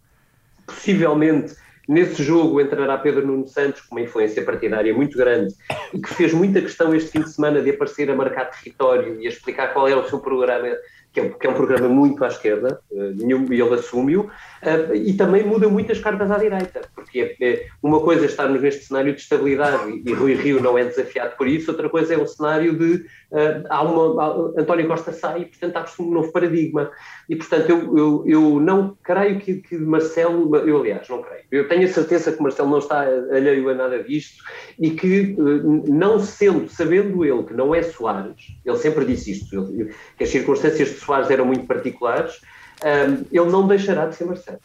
possivelmente 0.66 1.55
Nesse 1.87 2.23
jogo 2.23 2.61
entrará 2.61 2.97
Pedro 2.97 3.27
Nuno 3.27 3.47
Santos 3.47 3.83
com 3.83 3.97
uma 3.97 4.01
influência 4.01 4.42
partidária 4.42 4.94
muito 4.94 5.18
grande 5.18 5.55
e 5.92 6.01
que 6.01 6.14
fez 6.14 6.33
muita 6.33 6.61
questão 6.61 6.94
este 6.94 7.11
fim 7.11 7.20
de 7.20 7.31
semana 7.31 7.61
de 7.61 7.70
aparecer 7.70 8.11
a 8.11 8.14
marcar 8.14 8.47
território 8.47 9.20
e 9.20 9.27
a 9.27 9.29
explicar 9.29 9.73
qual 9.75 9.87
era 9.87 10.01
o 10.01 10.09
seu 10.09 10.18
programa 10.18 10.68
que 11.12 11.20
é, 11.20 11.29
que 11.29 11.47
é 11.47 11.51
um 11.51 11.55
programa 11.55 11.88
muito 11.88 12.25
à 12.25 12.29
esquerda, 12.29 12.81
uh, 12.90 13.53
e 13.53 13.61
ele 13.61 13.75
assume-o, 13.75 14.23
uh, 14.23 14.94
e 14.94 15.12
também 15.12 15.44
muda 15.44 15.68
muitas 15.68 16.01
cartas 16.01 16.29
à 16.29 16.37
direita, 16.37 16.81
porque 17.22 17.44
é, 17.44 17.53
é, 17.53 17.66
uma 17.83 18.00
coisa 18.00 18.24
é 18.24 18.27
estarmos 18.27 18.61
neste 18.61 18.85
cenário 18.87 19.14
de 19.14 19.20
estabilidade 19.20 19.90
e, 19.90 20.11
e 20.11 20.12
Rui 20.12 20.35
Rio 20.35 20.61
não 20.61 20.77
é 20.77 20.85
desafiado 20.85 21.37
por 21.37 21.46
isso, 21.46 21.70
outra 21.70 21.88
coisa 21.88 22.14
é 22.14 22.18
um 22.18 22.27
cenário 22.27 22.77
de 22.77 23.07
uh, 23.31 23.64
há 23.68 23.83
uma, 23.83 24.22
há, 24.22 24.61
António 24.61 24.88
Costa 24.88 25.12
sai 25.12 25.42
e, 25.42 25.44
portanto, 25.44 25.77
há 25.77 26.03
um 26.03 26.11
novo 26.11 26.33
paradigma. 26.33 26.90
E, 27.29 27.37
portanto, 27.37 27.70
eu, 27.70 27.96
eu, 27.96 28.24
eu 28.27 28.61
não 28.61 28.96
creio 29.03 29.38
que, 29.38 29.55
que 29.57 29.77
Marcelo, 29.77 30.55
eu 30.57 30.81
aliás, 30.81 31.09
não 31.09 31.22
creio, 31.22 31.44
eu 31.50 31.68
tenho 31.68 31.85
a 31.85 31.92
certeza 31.92 32.33
que 32.33 32.42
Marcelo 32.42 32.70
não 32.70 32.79
está 32.79 33.03
alheio 33.03 33.68
a 33.68 33.74
nada 33.74 34.03
disto 34.03 34.42
e 34.79 34.90
que, 34.90 35.37
não 35.38 36.18
sendo, 36.18 36.68
sabendo 36.68 37.24
ele 37.24 37.44
que 37.44 37.55
não 37.55 37.74
é 37.74 37.83
Soares, 37.83 38.57
ele 38.64 38.79
sempre 38.79 39.05
disse 39.05 39.33
isto, 39.33 39.55
ele, 39.55 39.94
que 40.16 40.24
as 40.24 40.31
circunstâncias 40.31 40.88
de 40.88 40.94
Soares 40.96 41.31
eram 41.31 41.46
muito 41.46 41.66
particulares, 41.66 42.40
um, 42.83 43.24
ele 43.31 43.50
não 43.50 43.66
deixará 43.66 44.07
de 44.07 44.16
ser 44.16 44.24
Marcelo. 44.24 44.61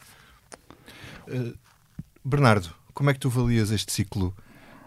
Uh, 1.28 1.54
Bernardo, 2.24 2.68
como 2.92 3.10
é 3.10 3.14
que 3.14 3.20
tu 3.20 3.28
avalias 3.28 3.70
este 3.70 3.92
ciclo, 3.92 4.34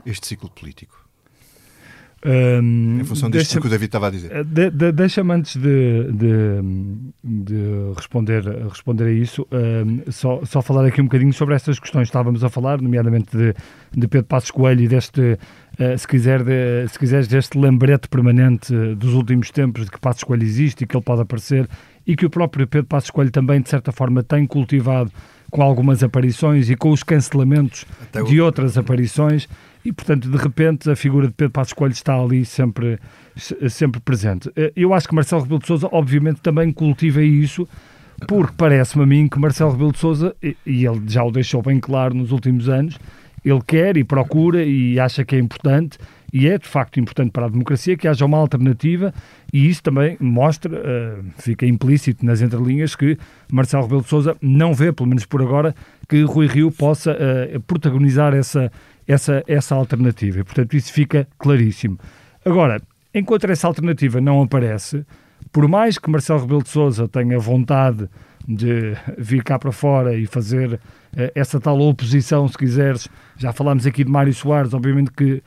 este 0.05 0.27
ciclo 0.27 0.49
político? 0.49 1.03
Um, 2.25 2.99
em 3.01 3.03
função 3.03 3.29
disto 3.29 3.59
que 3.59 3.67
o 3.67 3.69
David 3.69 3.87
estava 3.87 4.07
a 4.07 4.09
dizer. 4.09 4.31
Eh, 4.31 4.43
de, 4.45 4.69
de, 4.69 4.91
Deixa-me 4.93 5.33
antes 5.33 5.57
de, 5.57 6.09
de, 6.13 6.61
de, 7.21 7.93
responder, 7.97 8.43
responder 8.69 9.03
a 9.07 9.11
isso, 9.11 9.45
um, 9.51 10.09
só, 10.09 10.39
só 10.45 10.61
falar 10.61 10.85
aqui 10.85 11.01
um 11.01 11.05
bocadinho 11.05 11.33
sobre 11.33 11.53
estas 11.53 11.79
questões 11.79 12.03
que 12.03 12.11
estávamos 12.11 12.41
a 12.41 12.49
falar, 12.49 12.81
nomeadamente 12.81 13.35
de, 13.35 13.53
de 13.91 14.07
Pedro 14.07 14.25
Passos 14.25 14.51
Coelho 14.51 14.81
e 14.83 14.87
deste, 14.87 15.19
uh, 15.19 15.97
se, 15.97 16.07
quiser 16.07 16.43
de, 16.43 16.87
se 16.87 16.97
quiseres, 16.97 17.27
deste 17.27 17.57
lembrete 17.57 18.07
permanente 18.07 18.73
dos 18.95 19.13
últimos 19.13 19.51
tempos 19.51 19.83
de 19.83 19.91
que 19.91 19.99
Passos 19.99 20.23
Coelho 20.23 20.43
existe 20.43 20.85
e 20.85 20.87
que 20.87 20.95
ele 20.95 21.03
pode 21.03 21.23
aparecer 21.23 21.67
e 22.07 22.15
que 22.15 22.25
o 22.25 22.29
próprio 22.29 22.65
Pedro 22.65 22.87
Passos 22.87 23.09
Coelho 23.09 23.31
também, 23.31 23.59
de 23.59 23.69
certa 23.69 23.91
forma, 23.91 24.23
tem 24.23 24.47
cultivado 24.47 25.11
com 25.53 25.61
algumas 25.61 26.03
aparições 26.03 26.67
e 26.71 26.75
com 26.75 26.89
os 26.89 27.03
cancelamentos 27.03 27.85
Até 28.01 28.23
de 28.23 28.41
outras 28.41 28.75
aparições 28.75 29.47
e, 29.85 29.93
portanto, 29.93 30.27
de 30.27 30.35
repente, 30.35 30.89
a 30.89 30.95
figura 30.95 31.27
de 31.27 31.33
Pedro 31.33 31.51
Passos 31.51 31.73
Coelho 31.73 31.93
está 31.93 32.19
ali 32.19 32.43
sempre, 32.43 32.97
sempre 33.69 34.01
presente. 34.01 34.51
Eh, 34.55 34.73
eu 34.75 34.95
acho 34.95 35.07
que 35.07 35.13
Marcelo 35.13 35.43
Rebelo 35.43 35.59
de 35.59 35.67
Sousa, 35.67 35.87
obviamente, 35.91 36.41
também 36.41 36.71
cultiva 36.71 37.21
isso, 37.21 37.67
porque 38.27 38.53
parece-me 38.57 39.03
a 39.03 39.05
mim 39.05 39.27
que 39.27 39.37
Marcelo 39.37 39.71
Rebelo 39.71 39.91
de 39.91 39.99
Sousa, 39.99 40.35
e 40.41 40.85
ele 40.85 41.01
já 41.05 41.23
o 41.23 41.29
deixou 41.29 41.61
bem 41.61 41.79
claro 41.79 42.15
nos 42.15 42.31
últimos 42.31 42.67
anos, 42.67 42.97
ele 43.45 43.61
quer 43.67 43.95
e 43.95 44.03
procura 44.03 44.63
e 44.63 44.99
acha 44.99 45.23
que 45.23 45.35
é 45.35 45.39
importante 45.39 45.99
e 46.33 46.47
é 46.47 46.57
de 46.57 46.67
facto 46.67 46.99
importante 46.99 47.29
para 47.29 47.45
a 47.45 47.49
democracia 47.49 47.95
que 47.95 48.07
haja 48.07 48.25
uma 48.25 48.39
alternativa 48.39 49.13
e 49.53 49.69
isso 49.69 49.83
também 49.83 50.17
mostra, 50.19 50.75
uh, 50.75 51.23
fica 51.37 51.63
implícito 51.67 52.25
nas 52.25 52.41
entrelinhas 52.41 52.95
que 52.95 53.19
Marcelo 53.51 53.83
Rebelo 53.83 54.01
de 54.01 54.09
Sousa 54.09 54.35
não 54.41 54.73
vê, 54.73 54.91
pelo 54.91 55.07
menos 55.07 55.27
por 55.27 55.43
agora, 55.43 55.75
que 56.09 56.23
Rui 56.23 56.47
Rio 56.47 56.71
possa 56.71 57.11
uh, 57.11 57.59
protagonizar 57.61 58.33
essa, 58.33 58.71
essa, 59.07 59.43
essa 59.47 59.75
alternativa. 59.75 60.39
E, 60.39 60.43
portanto, 60.43 60.75
isso 60.75 60.91
fica 60.91 61.27
claríssimo. 61.37 61.99
Agora, 62.43 62.81
enquanto 63.13 63.45
essa 63.45 63.67
alternativa 63.67 64.19
não 64.19 64.41
aparece, 64.41 65.05
por 65.51 65.67
mais 65.67 65.99
que 65.99 66.09
Marcelo 66.09 66.41
Rebelo 66.41 66.63
de 66.63 66.69
Sousa 66.69 67.07
tenha 67.07 67.37
vontade 67.37 68.09
de 68.47 68.95
vir 69.19 69.43
cá 69.43 69.59
para 69.59 69.71
fora 69.71 70.15
e 70.15 70.25
fazer 70.25 70.73
uh, 70.73 70.79
essa 71.35 71.59
tal 71.59 71.79
oposição, 71.79 72.47
se 72.47 72.57
quiseres, 72.57 73.07
já 73.37 73.53
falámos 73.53 73.85
aqui 73.85 74.03
de 74.03 74.09
Mário 74.09 74.33
Soares, 74.33 74.73
obviamente 74.73 75.11
que 75.11 75.43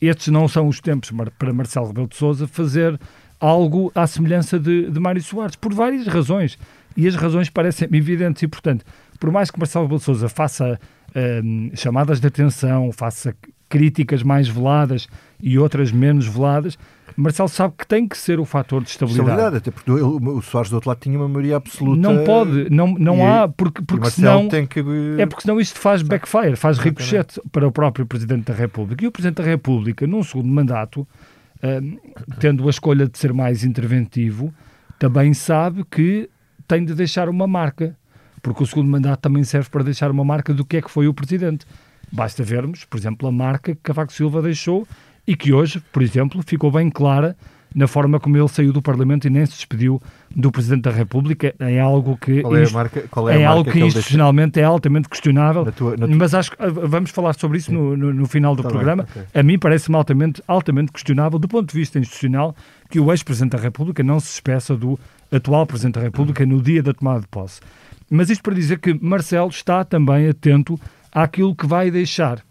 estes 0.00 0.28
não 0.28 0.46
são 0.48 0.68
os 0.68 0.80
tempos 0.80 1.10
para 1.38 1.52
Marcelo 1.52 1.88
Rebelo 1.88 2.08
de 2.08 2.16
Sousa 2.16 2.46
fazer 2.46 2.98
algo 3.38 3.90
à 3.94 4.06
semelhança 4.06 4.58
de, 4.58 4.90
de 4.90 5.00
Mário 5.00 5.22
Soares, 5.22 5.56
por 5.56 5.72
várias 5.72 6.06
razões. 6.06 6.58
E 6.96 7.06
as 7.06 7.14
razões 7.14 7.48
parecem 7.48 7.88
evidentes 7.92 8.42
e, 8.42 8.48
portanto, 8.48 8.84
por 9.18 9.30
mais 9.30 9.50
que 9.50 9.58
Marcelo 9.58 9.84
Rebelo 9.84 9.98
de 9.98 10.04
Sousa 10.04 10.28
faça 10.28 10.78
uh, 11.10 11.76
chamadas 11.76 12.20
de 12.20 12.26
atenção, 12.26 12.92
faça 12.92 13.34
críticas 13.68 14.22
mais 14.22 14.48
veladas 14.48 15.08
e 15.40 15.58
outras 15.58 15.92
menos 15.92 16.26
veladas, 16.26 16.76
Marcelo 17.16 17.48
sabe 17.48 17.74
que 17.76 17.86
tem 17.86 18.06
que 18.06 18.16
ser 18.16 18.40
o 18.40 18.44
fator 18.44 18.82
de 18.82 18.90
estabilidade. 18.90 19.28
Estabilidade, 19.28 19.56
até 19.56 19.70
porque 19.70 19.90
o 19.90 20.42
Soares 20.42 20.70
do 20.70 20.74
outro 20.74 20.90
lado 20.90 20.98
tinha 21.00 21.18
uma 21.18 21.28
maioria 21.28 21.56
absoluta. 21.56 22.00
Não 22.00 22.24
pode, 22.24 22.70
não, 22.70 22.94
não 22.94 23.18
e, 23.18 23.22
há, 23.22 23.48
porque, 23.48 23.82
porque 23.82 24.10
senão. 24.10 24.48
Tem 24.48 24.66
que... 24.66 24.80
É 25.18 25.26
porque 25.26 25.42
senão 25.42 25.60
isto 25.60 25.78
faz 25.78 26.02
backfire, 26.02 26.56
faz 26.56 26.78
ricochete 26.78 27.40
para 27.52 27.66
o 27.66 27.72
próprio 27.72 28.06
Presidente 28.06 28.44
da 28.44 28.54
República. 28.54 29.04
E 29.04 29.08
o 29.08 29.12
Presidente 29.12 29.36
da 29.36 29.44
República, 29.44 30.06
num 30.06 30.22
segundo 30.22 30.48
mandato, 30.48 31.06
tendo 32.38 32.66
a 32.66 32.70
escolha 32.70 33.06
de 33.06 33.18
ser 33.18 33.32
mais 33.32 33.64
interventivo, 33.64 34.52
também 34.98 35.34
sabe 35.34 35.84
que 35.90 36.28
tem 36.66 36.84
de 36.84 36.94
deixar 36.94 37.28
uma 37.28 37.46
marca 37.46 37.96
porque 38.42 38.62
o 38.62 38.66
segundo 38.66 38.88
mandato 38.88 39.20
também 39.20 39.44
serve 39.44 39.68
para 39.68 39.84
deixar 39.84 40.10
uma 40.10 40.24
marca 40.24 40.52
do 40.54 40.64
que 40.64 40.78
é 40.78 40.82
que 40.82 40.90
foi 40.90 41.06
o 41.06 41.14
presidente. 41.14 41.66
Basta 42.10 42.42
vermos, 42.42 42.84
por 42.84 42.98
exemplo, 42.98 43.28
a 43.28 43.32
marca 43.32 43.74
que 43.74 43.80
Cavaco 43.82 44.12
Silva 44.12 44.42
deixou 44.42 44.86
e 45.26 45.36
que 45.36 45.52
hoje, 45.52 45.82
por 45.92 46.02
exemplo, 46.02 46.42
ficou 46.44 46.70
bem 46.70 46.90
clara 46.90 47.36
na 47.74 47.86
forma 47.86 48.18
como 48.18 48.36
ele 48.36 48.48
saiu 48.48 48.72
do 48.72 48.82
Parlamento 48.82 49.26
e 49.26 49.30
nem 49.30 49.44
se 49.46 49.52
despediu 49.52 50.02
do 50.34 50.50
Presidente 50.50 50.82
da 50.82 50.90
República, 50.90 51.54
é 51.58 51.80
algo 51.80 52.16
que, 52.16 52.42
qual 52.42 52.56
é, 52.56 52.70
marca, 52.70 53.04
qual 53.10 53.28
é, 53.28 53.42
é 53.42 53.44
algo 53.44 53.64
que, 53.64 53.78
que 53.78 53.84
institucionalmente 53.84 54.54
deixa... 54.54 54.66
é 54.66 54.68
altamente 54.68 55.08
questionável, 55.08 55.64
na 55.64 55.72
tua, 55.72 55.96
na 55.96 56.06
tua... 56.06 56.16
mas 56.16 56.34
acho 56.34 56.50
que 56.50 56.56
ah, 56.58 56.68
vamos 56.68 57.10
falar 57.10 57.34
sobre 57.34 57.58
isso 57.58 57.72
no, 57.72 57.96
no, 57.96 58.12
no, 58.12 58.26
final 58.26 58.56
do 58.56 58.62
tá 58.62 58.68
programa. 58.68 59.04
Bem, 59.04 59.22
okay. 59.22 59.40
A 59.40 59.42
mim 59.42 59.58
parece-me 59.58 59.96
altamente, 59.96 60.42
altamente 60.46 60.92
questionável, 60.92 61.38
do 61.38 61.48
ponto 61.48 61.70
de 61.72 61.78
vista 61.78 61.98
institucional, 61.98 62.54
que 62.88 62.98
o 62.98 63.12
ex-Presidente 63.12 63.52
da 63.52 63.58
República 63.58 64.02
não 64.02 64.18
se 64.18 64.32
espeça 64.32 64.76
do 64.76 64.98
atual 65.30 65.66
Presidente 65.66 65.94
da 65.94 66.00
República 66.00 66.44
no 66.44 66.60
dia 66.60 66.82
da 66.82 66.92
tomada 66.92 67.20
de 67.20 67.28
posse. 67.28 67.60
Mas 68.10 68.30
isto 68.30 68.42
para 68.42 68.54
dizer 68.54 68.80
que 68.80 68.92
Marcelo 69.00 69.48
está 69.48 69.84
também 69.84 70.28
atento 70.28 70.78
àquilo 71.12 71.54
que 71.54 71.66
vai 71.66 71.90
deixar. 71.90 72.42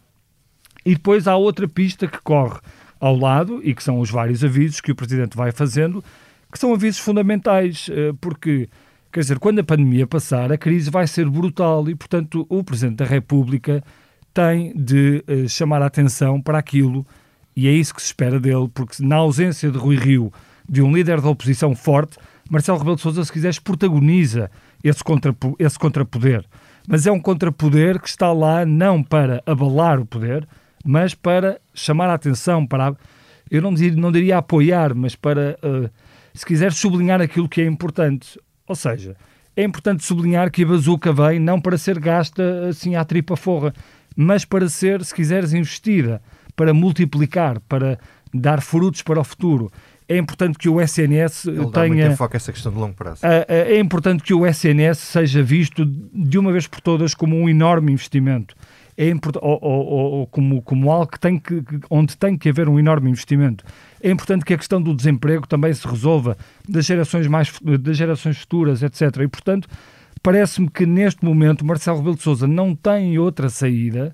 E 0.86 0.94
depois 0.94 1.28
há 1.28 1.36
outra 1.36 1.68
pista 1.68 2.08
que 2.08 2.22
corre 2.22 2.60
ao 3.00 3.16
lado, 3.16 3.62
e 3.64 3.74
que 3.74 3.84
são 3.84 4.00
os 4.00 4.10
vários 4.10 4.44
avisos 4.44 4.82
que 4.82 4.92
o 4.92 4.96
Presidente 4.96 5.38
vai 5.38 5.52
fazendo, 5.52 6.04
que 6.52 6.60
são 6.60 6.74
avisos 6.74 7.00
fundamentais, 7.00 7.90
eh, 7.92 8.12
porque, 8.20 8.68
quer 9.12 9.22
dizer, 9.22 9.40
quando 9.40 9.60
a 9.60 9.64
pandemia 9.64 10.06
passar, 10.06 10.52
a 10.52 10.58
crise 10.58 10.90
vai 10.90 11.08
ser 11.08 11.30
brutal 11.30 11.88
e, 11.90 11.96
portanto, 11.96 12.46
o 12.50 12.64
Presidente 12.64 12.98
da 12.98 13.06
República 13.06 13.84
tem 14.34 14.74
de 14.76 15.24
uh, 15.28 15.50
chamar 15.50 15.82
a 15.82 15.86
atenção 15.86 16.42
para 16.42 16.58
aquilo, 16.58 17.06
e 17.56 17.68
é 17.68 17.72
isso 17.72 17.94
que 17.94 18.02
se 18.02 18.08
espera 18.08 18.40
dele, 18.40 18.70
porque 18.74 19.04
na 19.04 19.18
ausência 19.18 19.72
de 19.72 19.78
Rui 19.78 19.96
Rio, 19.96 20.32
de 20.68 20.82
um 20.82 20.94
líder 20.94 21.20
da 21.20 21.30
oposição 21.30 21.76
forte, 21.76 22.18
Marcelo 22.50 22.78
Rebelo 22.78 22.96
de 22.96 23.02
Sousa, 23.02 23.24
se 23.24 23.32
quiseres, 23.32 23.60
protagoniza 23.60 24.50
esse, 24.84 25.04
contra, 25.04 25.36
esse 25.58 25.78
contrapoder. 25.78 26.46
Mas 26.88 27.06
é 27.06 27.12
um 27.12 27.20
contrapoder 27.20 28.00
que 28.00 28.08
está 28.08 28.32
lá 28.32 28.66
não 28.66 29.04
para 29.04 29.44
abalar 29.46 30.00
o 30.00 30.06
poder, 30.06 30.48
mas 30.90 31.14
para 31.14 31.62
chamar 31.72 32.10
a 32.10 32.16
atenção, 32.16 32.66
para, 32.66 32.96
eu 33.52 33.62
não 33.62 33.72
diria, 33.72 33.96
não 33.96 34.12
diria 34.12 34.40
apoiar, 34.40 34.96
mas 34.96 35.16
para, 35.16 35.56
uh, 35.64 35.88
se 36.34 36.44
quiser, 36.44 36.74
sublinhar 36.74 37.22
aquilo 37.22 37.48
que 37.48 37.62
é 37.62 37.66
importante. 37.68 38.40
Ou 38.66 38.74
seja, 38.74 39.16
é 39.56 39.64
importante 39.64 40.04
sublinhar 40.04 40.50
que 40.50 40.64
a 40.64 40.66
bazuca 40.66 41.14
vem 41.14 41.38
não 41.38 41.62
para 41.62 41.78
ser 41.78 42.00
gasta 42.00 42.70
assim 42.70 42.96
à 42.96 43.06
tripa 43.06 43.36
forra, 43.36 43.72
mas 44.16 44.46
para 44.46 44.68
ser, 44.68 45.06
se 45.06 45.14
quiseres, 45.14 45.54
investida, 45.54 46.24
para 46.56 46.74
multiplicar, 46.74 47.60
para 47.70 48.00
dar 48.34 48.60
frutos 48.60 49.04
para 49.04 49.20
o 49.20 49.24
futuro. 49.24 49.72
É 50.08 50.18
importante 50.18 50.58
que 50.58 50.68
o 50.68 50.82
SNS 50.82 51.46
Ele 51.46 51.70
tenha. 51.70 52.18
foco 52.18 52.36
essa 52.36 52.52
questão 52.52 52.72
de 52.72 52.80
longo 52.80 52.96
prazo. 52.96 53.22
É 53.48 53.80
importante 53.80 54.24
que 54.24 54.34
o 54.34 54.44
SNS 54.44 54.98
seja 54.98 55.44
visto 55.44 55.86
de 55.86 56.40
uma 56.40 56.52
vez 56.52 56.66
por 56.66 56.82
todas 56.82 57.14
como 57.14 57.36
um 57.36 57.48
enorme 57.48 57.92
investimento 57.92 58.56
é 59.02 59.14
ou, 59.42 59.60
ou, 59.62 60.12
ou, 60.12 60.28
como, 60.28 60.62
como 60.62 60.92
algo 60.92 61.08
que 61.08 61.20
tem 61.20 61.40
que, 61.40 61.64
onde 61.90 62.18
tem 62.18 62.38
que 62.38 62.50
haver 62.50 62.68
um 62.68 62.78
enorme 62.78 63.10
investimento. 63.10 63.64
É 64.04 64.12
importante 64.12 64.44
que 64.44 64.54
a 64.54 64.58
questão 64.58 64.82
do 64.82 64.94
desemprego 64.94 65.48
também 65.48 65.74
se 65.74 65.88
resolva 65.88 66.38
das 66.68 66.86
gerações, 66.86 67.26
mais, 67.28 67.50
das 67.80 67.96
gerações 67.96 68.38
futuras, 68.38 68.84
etc. 68.84 69.04
E, 69.22 69.28
portanto, 69.30 69.70
parece-me 70.22 70.70
que 70.70 70.86
neste 70.86 71.24
momento 71.24 71.66
Marcelo 71.66 72.00
Rebelo 72.00 72.18
de 72.18 72.24
Sousa 72.24 72.46
não 72.46 72.76
tem 72.76 73.18
outra 73.18 73.48
saída 73.48 74.14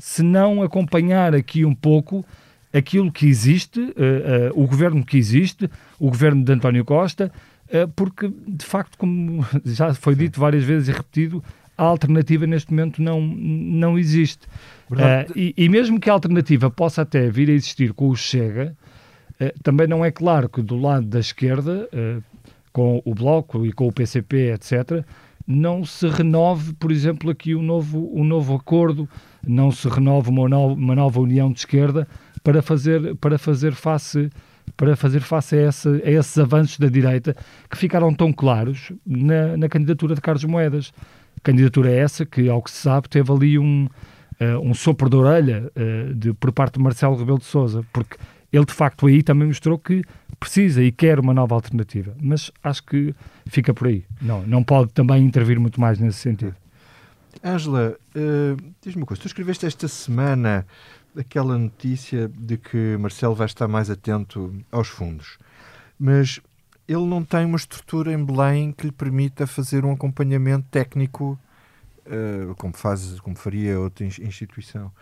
se 0.00 0.24
não 0.24 0.62
acompanhar 0.64 1.32
aqui 1.32 1.64
um 1.64 1.74
pouco 1.74 2.26
aquilo 2.72 3.12
que 3.12 3.26
existe, 3.26 3.78
uh, 3.78 3.84
uh, 3.84 4.62
o 4.62 4.66
governo 4.66 5.04
que 5.04 5.16
existe, 5.16 5.70
o 5.96 6.08
governo 6.08 6.42
de 6.42 6.52
António 6.52 6.84
Costa, 6.84 7.30
uh, 7.68 7.86
porque, 7.94 8.28
de 8.48 8.64
facto, 8.64 8.98
como 8.98 9.46
já 9.64 9.94
foi 9.94 10.16
dito 10.16 10.40
várias 10.40 10.64
vezes 10.64 10.88
e 10.88 10.92
repetido, 10.92 11.42
a 11.76 11.82
alternativa 11.82 12.46
neste 12.46 12.70
momento 12.72 13.02
não, 13.02 13.20
não 13.20 13.98
existe. 13.98 14.46
Uh, 14.90 15.30
e, 15.34 15.54
e, 15.56 15.68
mesmo 15.68 15.98
que 15.98 16.08
a 16.08 16.12
alternativa 16.12 16.70
possa 16.70 17.02
até 17.02 17.28
vir 17.28 17.48
a 17.48 17.52
existir 17.52 17.92
com 17.92 18.08
o 18.08 18.16
Chega, 18.16 18.76
uh, 19.40 19.62
também 19.62 19.86
não 19.86 20.04
é 20.04 20.10
claro 20.10 20.48
que 20.48 20.62
do 20.62 20.76
lado 20.76 21.06
da 21.06 21.18
esquerda, 21.18 21.88
uh, 21.92 22.22
com 22.72 23.02
o 23.04 23.14
Bloco 23.14 23.64
e 23.66 23.72
com 23.72 23.88
o 23.88 23.92
PCP, 23.92 24.52
etc., 24.52 25.04
não 25.46 25.84
se 25.84 26.08
renove, 26.08 26.72
por 26.74 26.90
exemplo, 26.90 27.30
aqui 27.30 27.54
um 27.54 27.62
novo, 27.62 28.10
um 28.14 28.24
novo 28.24 28.54
acordo, 28.54 29.08
não 29.46 29.70
se 29.70 29.88
renove 29.88 30.30
uma, 30.30 30.48
no, 30.48 30.72
uma 30.72 30.94
nova 30.94 31.20
união 31.20 31.52
de 31.52 31.58
esquerda 31.58 32.08
para 32.42 32.62
fazer, 32.62 33.14
para 33.16 33.38
fazer 33.38 33.72
face 33.74 34.30
para 34.76 34.96
fazer 34.96 35.20
face 35.20 35.56
a, 35.56 35.60
essa, 35.60 35.90
a 35.90 36.10
esses 36.10 36.38
avanços 36.38 36.78
da 36.78 36.88
direita 36.88 37.36
que 37.68 37.76
ficaram 37.76 38.12
tão 38.14 38.32
claros 38.32 38.92
na, 39.06 39.56
na 39.56 39.68
candidatura 39.68 40.14
de 40.14 40.20
Carlos 40.20 40.44
Moedas. 40.44 40.92
Candidatura 41.44 41.90
é 41.90 41.98
essa 41.98 42.26
que, 42.26 42.48
ao 42.48 42.62
que 42.62 42.70
se 42.70 42.78
sabe, 42.78 43.08
teve 43.08 43.30
ali 43.30 43.58
um, 43.58 43.84
uh, 44.40 44.58
um 44.62 44.74
sopro 44.74 45.08
de 45.08 45.16
orelha 45.16 45.70
uh, 45.76 46.14
de, 46.14 46.32
por 46.32 46.50
parte 46.52 46.74
de 46.74 46.80
Marcelo 46.80 47.16
Rebelo 47.16 47.38
de 47.38 47.44
Sousa, 47.44 47.84
porque 47.92 48.16
ele 48.52 48.64
de 48.64 48.72
facto 48.72 49.06
aí 49.06 49.22
também 49.22 49.48
mostrou 49.48 49.78
que 49.78 50.02
precisa 50.40 50.82
e 50.82 50.90
quer 50.90 51.20
uma 51.20 51.34
nova 51.34 51.54
alternativa. 51.54 52.16
Mas 52.20 52.50
acho 52.62 52.82
que 52.84 53.14
fica 53.46 53.72
por 53.72 53.88
aí. 53.88 54.04
Não, 54.20 54.42
não 54.46 54.64
pode 54.64 54.92
também 54.92 55.24
intervir 55.24 55.60
muito 55.60 55.80
mais 55.80 55.98
nesse 55.98 56.18
sentido. 56.18 56.54
Ângela, 57.44 57.96
uh, 58.16 58.56
diz-me 58.82 59.02
uma 59.02 59.06
coisa. 59.06 59.22
Tu 59.22 59.26
escreveste 59.26 59.66
esta 59.66 59.86
semana 59.86 60.66
aquela 61.16 61.56
notícia 61.58 62.28
de 62.28 62.56
que 62.56 62.96
Marcelo 62.98 63.34
vai 63.34 63.46
estar 63.46 63.68
mais 63.68 63.90
atento 63.90 64.54
aos 64.70 64.88
fundos. 64.88 65.38
Mas 65.98 66.40
ele 66.88 67.04
não 67.04 67.24
tem 67.24 67.44
uma 67.44 67.56
estrutura 67.56 68.12
em 68.12 68.24
Belém 68.24 68.72
que 68.72 68.86
lhe 68.86 68.92
permita 68.92 69.46
fazer 69.46 69.84
um 69.84 69.92
acompanhamento 69.92 70.66
técnico 70.70 71.38
uh, 72.06 72.54
como, 72.56 72.74
faz, 72.74 73.18
como 73.20 73.36
faria 73.36 73.78
outra 73.80 74.04
instituição. 74.04 74.92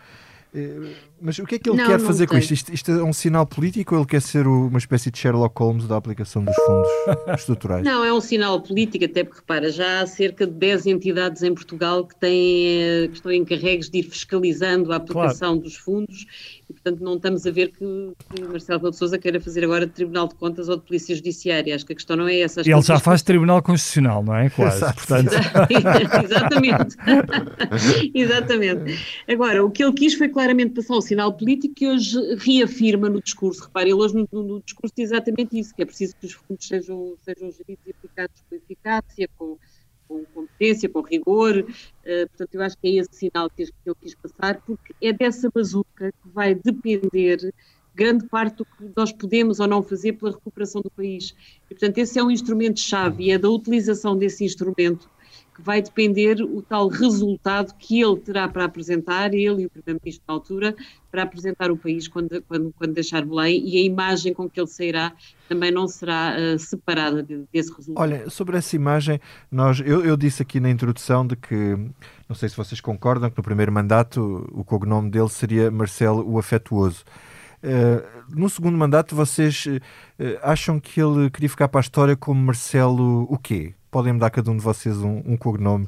Uh, 0.55 0.93
mas 1.19 1.39
o 1.39 1.45
que 1.47 1.55
é 1.55 1.59
que 1.59 1.67
ele 1.67 1.77
não, 1.77 1.87
quer 1.87 1.97
não 1.97 2.05
fazer 2.05 2.27
tem. 2.27 2.27
com 2.27 2.37
isto? 2.37 2.53
isto? 2.53 2.71
isto? 2.71 2.91
é 2.91 3.03
um 3.03 3.11
sinal 3.11 3.43
político 3.43 3.95
ou 3.95 4.01
ele 4.01 4.07
quer 4.07 4.21
ser 4.21 4.45
o, 4.45 4.67
uma 4.67 4.77
espécie 4.77 5.09
de 5.09 5.17
Sherlock 5.17 5.59
Holmes 5.59 5.87
da 5.87 5.97
aplicação 5.97 6.43
dos 6.43 6.55
fundos 6.55 6.89
estruturais? 7.35 7.83
Não, 7.83 8.05
é 8.05 8.13
um 8.13 8.21
sinal 8.21 8.61
político, 8.61 9.03
até 9.03 9.23
porque, 9.23 9.39
repara, 9.39 9.71
já 9.71 10.01
há 10.01 10.07
cerca 10.07 10.45
de 10.45 10.53
10 10.53 10.85
entidades 10.85 11.41
em 11.41 11.53
Portugal 11.55 12.05
que, 12.05 12.15
têm, 12.15 12.67
eh, 12.67 13.07
que 13.07 13.15
estão 13.15 13.31
encarregues 13.31 13.89
de 13.89 13.99
ir 13.99 14.03
fiscalizando 14.03 14.93
a 14.93 14.97
aplicação 14.97 15.53
claro. 15.53 15.61
dos 15.61 15.75
fundos 15.75 16.27
e, 16.69 16.73
portanto, 16.73 17.01
não 17.01 17.15
estamos 17.15 17.45
a 17.45 17.51
ver 17.51 17.69
que, 17.69 18.13
que 18.29 18.41
Marcelo 18.43 18.77
Rebelo 18.79 18.91
de 18.91 18.97
Sousa 18.97 19.17
queira 19.17 19.39
fazer 19.39 19.63
agora 19.63 19.85
de 19.85 19.93
Tribunal 19.93 20.27
de 20.27 20.35
Contas 20.35 20.69
ou 20.69 20.77
de 20.77 20.83
Polícia 20.83 21.15
Judiciária. 21.15 21.75
Acho 21.75 21.85
que 21.85 21.93
a 21.93 21.95
questão 21.95 22.15
não 22.15 22.27
é 22.27 22.39
essa. 22.39 22.61
Ele 22.61 22.81
já 22.81 22.99
faz 22.99 23.21
que... 23.21 23.27
Tribunal 23.27 23.61
Constitucional, 23.61 24.23
não 24.23 24.35
é? 24.35 24.49
Quase. 24.49 24.79
Portanto... 24.79 25.31
Exatamente. 26.23 26.95
Exatamente. 28.13 28.99
Agora, 29.27 29.65
o 29.65 29.71
que 29.71 29.83
ele 29.83 29.93
quis 29.93 30.13
foi 30.13 30.29
claramente 30.29 30.73
passar 30.73 30.95
o 30.95 31.01
sinal 31.01 31.33
político 31.33 31.73
que 31.75 31.87
hoje 31.87 32.17
reafirma 32.37 33.09
no 33.09 33.21
discurso. 33.21 33.63
Repare, 33.63 33.89
ele 33.89 33.95
hoje 33.95 34.15
no, 34.15 34.43
no, 34.43 34.61
discurso 34.61 34.93
diz 34.95 35.11
exatamente 35.11 35.59
isso, 35.59 35.73
que 35.75 35.81
é 35.81 35.85
preciso 35.85 36.15
que 36.19 36.25
os 36.25 36.33
fundos 36.33 36.67
sejam, 36.67 37.15
sejam 37.23 37.51
geridos 37.51 37.85
e 37.85 37.91
aplicados 37.91 38.43
com 38.49 38.55
eficácia, 38.55 39.29
com 39.37 39.57
com 40.13 40.25
competência, 40.25 40.89
com 40.89 41.01
rigor. 41.01 41.57
Uh, 41.59 42.27
portanto, 42.29 42.55
eu 42.55 42.61
acho 42.61 42.77
que 42.77 42.87
é 42.87 43.01
esse 43.01 43.15
sinal 43.15 43.49
que, 43.49 43.67
eu 43.85 43.95
quis 43.95 44.15
passar, 44.15 44.61
porque 44.61 44.93
é 45.01 45.11
dessa 45.11 45.49
bazuca 45.49 46.11
que 46.11 46.29
vai 46.29 46.53
depender 46.53 47.53
grande 47.95 48.25
parte 48.25 48.57
do 48.57 48.65
que 48.65 48.91
nós 48.95 49.11
podemos 49.11 49.59
ou 49.59 49.67
não 49.67 49.83
fazer 49.83 50.13
pela 50.13 50.31
recuperação 50.31 50.81
do 50.81 50.89
país. 50.89 51.35
E, 51.69 51.75
portanto, 51.75 51.97
esse 51.97 52.17
é 52.17 52.23
um 52.23 52.31
instrumento-chave 52.31 53.25
e 53.25 53.31
é 53.31 53.37
da 53.37 53.49
utilização 53.49 54.17
desse 54.17 54.43
instrumento 54.43 55.09
que 55.53 55.61
vai 55.61 55.81
depender 55.81 56.41
o 56.41 56.61
tal 56.61 56.87
resultado 56.87 57.73
que 57.77 58.01
ele 58.01 58.17
terá 58.17 58.47
para 58.47 58.65
apresentar, 58.65 59.33
ele 59.33 59.63
e 59.63 59.65
o 59.65 59.69
Primeiro-Ministro 59.69 60.23
na 60.27 60.33
altura, 60.33 60.75
para 61.11 61.23
apresentar 61.23 61.69
o 61.69 61.77
país 61.77 62.07
quando, 62.07 62.41
quando, 62.43 62.73
quando, 62.75 62.93
deixar 62.93 63.23
Belém 63.23 63.63
e 63.67 63.77
a 63.77 63.85
imagem 63.85 64.33
com 64.33 64.49
que 64.49 64.59
ele 64.59 64.67
sairá 64.67 65.13
também 65.47 65.71
não 65.71 65.87
será 65.87 66.35
uh, 66.35 66.57
separada 66.57 67.21
desse 67.21 67.71
resultado. 67.71 68.01
Olha, 68.01 68.29
sobre 68.29 68.57
essa 68.57 68.75
imagem, 68.75 69.19
nós, 69.51 69.79
eu, 69.79 70.03
eu 70.03 70.17
disse 70.17 70.41
aqui 70.41 70.59
na 70.59 70.71
introdução 70.71 71.25
de 71.25 71.35
que, 71.35 71.77
não 72.27 72.35
sei 72.35 72.49
se 72.49 72.57
vocês 72.57 72.81
concordam, 72.81 73.29
que 73.29 73.37
no 73.37 73.43
primeiro 73.43 73.71
mandato 73.71 74.49
o 74.51 74.63
cognome 74.63 75.11
dele 75.11 75.29
seria 75.29 75.69
Marcelo 75.69 76.27
o 76.27 76.39
Afetuoso. 76.39 77.03
Uh, 77.63 78.03
no 78.29 78.49
segundo 78.49 78.77
mandato, 78.77 79.15
vocês 79.15 79.65
uh, 79.65 79.79
acham 80.41 80.79
que 80.79 80.99
ele 80.99 81.29
queria 81.29 81.49
ficar 81.49 81.69
para 81.69 81.79
a 81.79 81.81
história 81.81 82.15
como 82.15 82.41
Marcelo 82.41 83.25
o 83.29 83.37
quê? 83.37 83.73
podem-me 83.93 84.19
dar 84.19 84.31
cada 84.31 84.49
um 84.49 84.57
de 84.57 84.63
vocês 84.63 84.97
um, 84.97 85.21
um 85.23 85.37
cognome. 85.37 85.87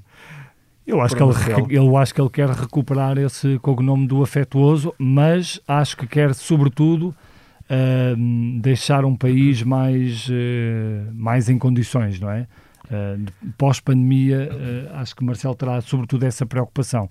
Eu 0.85 1.01
acho, 1.01 1.15
que 1.15 1.23
ele, 1.23 1.75
eu 1.75 1.97
acho 1.97 2.13
que 2.13 2.21
ele 2.21 2.29
quer 2.29 2.47
recuperar 2.47 3.17
esse 3.17 3.57
cognome 3.57 4.05
do 4.05 4.21
afetuoso, 4.21 4.93
mas 4.99 5.59
acho 5.67 5.97
que 5.97 6.05
quer, 6.05 6.35
sobretudo, 6.35 7.07
uh, 7.07 8.61
deixar 8.61 9.03
um 9.03 9.15
país 9.15 9.63
mais, 9.63 10.29
uh, 10.29 11.11
mais 11.11 11.49
em 11.49 11.57
condições, 11.57 12.19
não 12.19 12.29
é? 12.29 12.47
Uh, 12.85 13.51
Pós-pandemia, 13.57 14.47
acho 14.93 15.15
que 15.15 15.23
Marcelo 15.23 15.55
terá, 15.55 15.81
sobretudo, 15.81 16.23
essa 16.23 16.45
preocupação. 16.45 17.09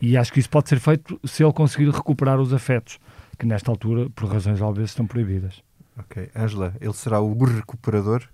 E 0.00 0.16
acho 0.16 0.32
que 0.32 0.40
isso 0.40 0.50
pode 0.50 0.68
ser 0.68 0.80
feito 0.80 1.20
se 1.22 1.44
ele 1.44 1.52
conseguir 1.52 1.90
recuperar 1.90 2.40
os 2.40 2.52
afetos, 2.52 2.98
que 3.38 3.46
nesta 3.46 3.70
altura, 3.70 4.08
por 4.10 4.28
razões 4.28 4.60
óbvias, 4.60 4.90
estão 4.90 5.06
proibidas. 5.06 5.62
Ok. 5.98 6.30
Ângela, 6.34 6.74
ele 6.80 6.92
será 6.92 7.20
o 7.20 7.32
recuperador? 7.44 8.28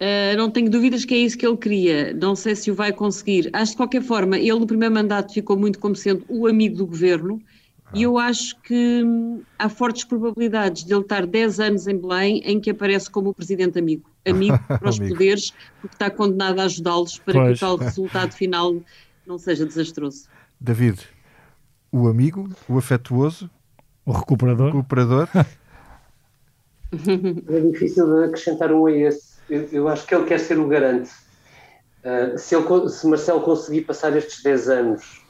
Uh, 0.00 0.36
não 0.36 0.48
tenho 0.48 0.70
dúvidas 0.70 1.04
que 1.04 1.14
é 1.14 1.18
isso 1.18 1.36
que 1.36 1.46
ele 1.46 1.56
queria. 1.56 2.14
Não 2.14 2.36
sei 2.36 2.54
se 2.54 2.70
o 2.70 2.74
vai 2.74 2.92
conseguir. 2.92 3.50
Acho 3.52 3.72
de 3.72 3.76
qualquer 3.76 4.02
forma, 4.02 4.38
ele 4.38 4.58
no 4.58 4.66
primeiro 4.66 4.94
mandato 4.94 5.32
ficou 5.32 5.56
muito 5.56 5.78
como 5.78 5.96
sendo 5.96 6.24
o 6.28 6.46
amigo 6.46 6.76
do 6.76 6.86
governo 6.86 7.42
E 7.92 8.02
eu 8.02 8.16
acho 8.16 8.60
que 8.60 9.02
hum, 9.02 9.42
há 9.58 9.68
fortes 9.68 10.04
probabilidades 10.04 10.84
de 10.84 10.92
ele 10.92 11.00
estar 11.00 11.26
10 11.26 11.60
anos 11.60 11.86
em 11.88 11.96
Belém 11.96 12.40
em 12.44 12.60
que 12.60 12.70
aparece 12.70 13.10
como 13.10 13.30
o 13.30 13.34
presidente 13.34 13.78
amigo. 13.78 14.08
Amigo 14.24 14.58
para 14.68 14.88
os 14.88 14.98
poderes, 14.98 15.52
porque 15.80 15.96
está 15.96 16.10
condenado 16.10 16.60
a 16.60 16.64
ajudá-los 16.64 17.18
para 17.18 17.34
pois. 17.34 17.58
que 17.58 17.64
o 17.64 17.68
tal 17.68 17.76
resultado 17.76 18.32
final 18.32 18.76
não 19.26 19.36
seja 19.36 19.66
desastroso. 19.66 20.28
David, 20.60 21.00
o 21.90 22.08
amigo, 22.08 22.48
o 22.68 22.78
afetuoso, 22.78 23.50
o 24.04 24.12
recuperador. 24.12 24.68
O 24.68 24.76
recuperador. 24.76 25.28
é 26.92 27.60
difícil 27.60 28.06
de 28.06 28.24
acrescentar 28.24 28.72
um 28.72 28.86
a 28.86 28.92
esse. 28.92 29.38
Eu, 29.48 29.68
eu 29.72 29.88
acho 29.88 30.06
que 30.06 30.14
ele 30.14 30.26
quer 30.26 30.40
ser 30.40 30.58
o 30.58 30.66
garante. 30.66 31.10
Uh, 32.04 32.38
se, 32.38 32.54
ele, 32.54 32.88
se 32.88 33.06
Marcelo 33.06 33.40
conseguir 33.40 33.82
passar 33.82 34.16
estes 34.16 34.42
10 34.42 34.68
anos 34.68 35.28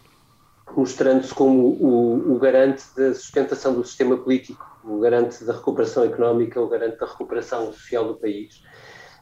mostrando-se 0.77 1.35
como 1.35 1.69
o, 1.81 2.35
o, 2.35 2.39
garante 2.39 2.85
da 2.97 3.15
sustentação 3.15 3.75
do 3.75 3.85
sistema 3.85 4.17
político, 4.17 4.65
o 4.85 4.99
garante 4.99 5.45
da 5.45 5.55
recuperação 5.55 6.05
económica, 6.05 6.61
o 6.61 6.69
garante 6.69 6.99
da 6.99 7.07
recuperação 7.07 7.73
social 7.73 8.07
do 8.09 8.15
país. 8.15 8.63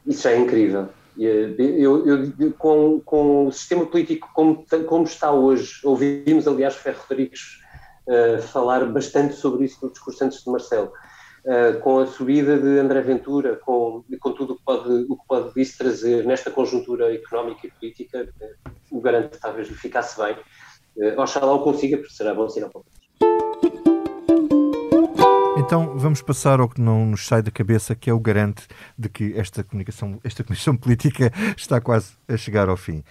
Isso 0.06 0.22
já 0.22 0.32
é 0.32 0.38
incrível. 0.38 0.88
Eh, 1.18 1.54
eu, 1.58 2.06
eu, 2.06 2.52
com, 2.58 3.00
com, 3.00 3.46
o 3.46 3.52
sistema 3.52 3.86
político 3.86 4.28
como, 4.34 4.64
como, 4.86 5.04
está 5.04 5.32
hoje, 5.32 5.80
ouvimos, 5.84 6.46
aliás, 6.46 6.74
Ferro 6.76 7.00
Rodrigues 7.08 7.60
uh, 8.06 8.42
falar 8.42 8.84
bastante 8.86 9.34
sobre 9.34 9.64
isso 9.64 9.78
no 9.82 9.90
discurso 9.90 10.24
antes 10.24 10.44
de 10.44 10.50
Marcelo. 10.50 10.92
Uh, 11.44 11.78
com 11.80 12.00
a 12.00 12.06
subida 12.06 12.58
de 12.58 12.78
André 12.80 13.00
Ventura, 13.02 13.56
com, 13.56 14.04
com 14.18 14.32
tudo 14.32 14.54
o 14.54 14.56
que, 14.56 14.64
pode, 14.64 15.06
o 15.08 15.16
que 15.16 15.26
pode 15.28 15.60
isso 15.60 15.78
trazer 15.78 16.26
nesta 16.26 16.50
conjuntura 16.50 17.14
económica 17.14 17.66
e 17.66 17.70
política, 17.70 18.28
uh, 18.40 18.70
o 18.90 19.00
garante 19.00 19.38
talvez 19.38 19.68
lhe 19.68 19.74
ficasse 19.74 20.20
bem. 20.20 20.36
Uh, 20.96 21.20
oxalá 21.20 21.52
o 21.52 21.62
consiga, 21.62 21.98
porque 21.98 22.12
será 22.12 22.34
bom 22.34 22.48
sinal 22.48 22.70
para 22.70 22.82
todos. 22.82 23.05
Então 25.58 25.96
vamos 25.96 26.20
passar 26.20 26.60
ao 26.60 26.68
que 26.68 26.80
não 26.80 27.06
nos 27.06 27.26
sai 27.26 27.40
da 27.40 27.50
cabeça, 27.50 27.94
que 27.94 28.10
é 28.10 28.12
o 28.12 28.20
garante 28.20 28.66
de 28.98 29.08
que 29.08 29.32
esta 29.34 29.64
comunicação, 29.64 30.20
esta 30.22 30.44
comissão 30.44 30.76
política 30.78 31.32
está 31.56 31.80
quase 31.80 32.12
a 32.28 32.36
chegar 32.36 32.68
ao 32.68 32.76
fim. 32.76 33.02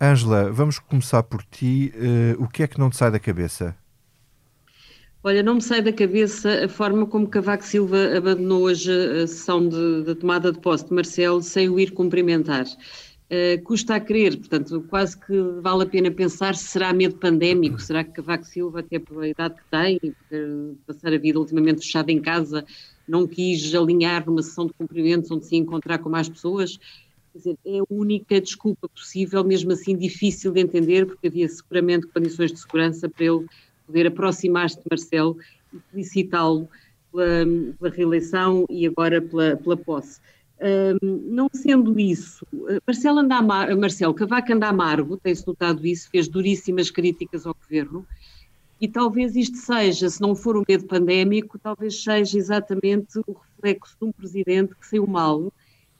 Ângela, 0.00 0.52
vamos 0.52 0.78
começar 0.78 1.22
por 1.24 1.42
ti. 1.42 1.92
Uh, 1.96 2.42
o 2.42 2.48
que 2.48 2.62
é 2.62 2.68
que 2.68 2.78
não 2.78 2.88
te 2.88 2.96
sai 2.96 3.10
da 3.10 3.18
cabeça? 3.18 3.76
Olha, 5.24 5.42
não 5.42 5.56
me 5.56 5.62
sai 5.62 5.82
da 5.82 5.92
cabeça 5.92 6.66
a 6.66 6.68
forma 6.68 7.04
como 7.04 7.26
Cavaco 7.26 7.64
Silva 7.64 8.16
abandonou 8.16 8.62
hoje 8.62 8.92
a 8.92 9.26
sessão 9.26 9.68
de 9.68 10.14
tomada 10.14 10.52
de 10.52 10.60
posse 10.60 10.86
de 10.86 10.94
Marcelo 10.94 11.42
sem 11.42 11.68
o 11.68 11.80
ir 11.80 11.90
cumprimentar. 11.90 12.64
Uh, 13.28 13.60
custa 13.64 13.96
a 13.96 14.00
crer, 14.00 14.36
portanto, 14.36 14.84
quase 14.88 15.18
que 15.18 15.36
vale 15.60 15.82
a 15.82 15.86
pena 15.86 16.12
pensar 16.12 16.54
se 16.54 16.64
será 16.64 16.92
medo 16.92 17.16
pandémico, 17.16 17.80
será 17.80 18.04
que 18.04 18.12
Cavaco 18.12 18.44
Silva, 18.44 18.78
até 18.80 19.00
pela 19.00 19.26
idade 19.26 19.56
que 19.56 19.62
tem, 19.68 19.98
por 19.98 20.94
passar 20.94 21.12
a 21.12 21.18
vida 21.18 21.36
ultimamente 21.36 21.80
fechado 21.80 22.10
em 22.10 22.20
casa, 22.20 22.64
não 23.06 23.26
quis 23.26 23.74
alinhar 23.74 24.24
numa 24.26 24.42
sessão 24.42 24.66
de 24.66 24.72
cumprimentos 24.74 25.28
onde 25.30 25.44
se 25.44 25.56
encontrar 25.56 25.98
com 25.98 26.08
mais 26.08 26.28
pessoas. 26.28 26.78
Quer 27.32 27.38
dizer, 27.38 27.58
é 27.66 27.78
a 27.80 27.84
única 27.90 28.40
desculpa 28.40 28.88
possível, 28.88 29.42
mesmo 29.42 29.72
assim 29.72 29.96
difícil 29.96 30.52
de 30.52 30.60
entender, 30.60 31.06
porque 31.06 31.26
havia 31.26 31.48
seguramente 31.48 32.06
condições 32.06 32.52
de 32.52 32.60
segurança 32.60 33.08
para 33.08 33.24
ele 33.24 33.44
poder 33.86 34.06
aproximar-se 34.06 34.76
de 34.76 34.84
Marcelo 34.90 35.36
e 35.74 35.78
felicitá-lo 35.90 36.68
pela, 37.12 37.44
pela, 37.78 37.90
reeleição 37.90 38.66
e 38.70 38.86
agora 38.86 39.20
pela, 39.20 39.56
pela 39.56 39.76
posse. 39.76 40.20
Não 41.00 41.50
sendo 41.52 42.00
isso, 42.00 42.46
Marcelo, 42.86 43.18
anda 43.18 43.36
amar, 43.36 43.76
Marcelo 43.76 44.14
Cavaco 44.14 44.52
anda 44.52 44.68
amargo, 44.68 45.18
tem-se 45.18 45.46
notado 45.46 45.86
isso, 45.86 46.08
fez 46.08 46.28
duríssimas 46.28 46.90
críticas 46.90 47.46
ao 47.46 47.54
governo, 47.54 48.06
e 48.80 48.88
talvez 48.88 49.36
isto 49.36 49.56
seja, 49.56 50.08
se 50.08 50.20
não 50.20 50.34
for 50.34 50.56
o 50.56 50.64
medo 50.66 50.84
pandémico, 50.84 51.58
talvez 51.58 52.02
seja 52.02 52.38
exatamente 52.38 53.18
o 53.26 53.32
reflexo 53.32 53.96
de 54.00 54.06
um 54.06 54.12
presidente 54.12 54.74
que 54.74 54.86
saiu 54.86 55.06
mal 55.06 55.52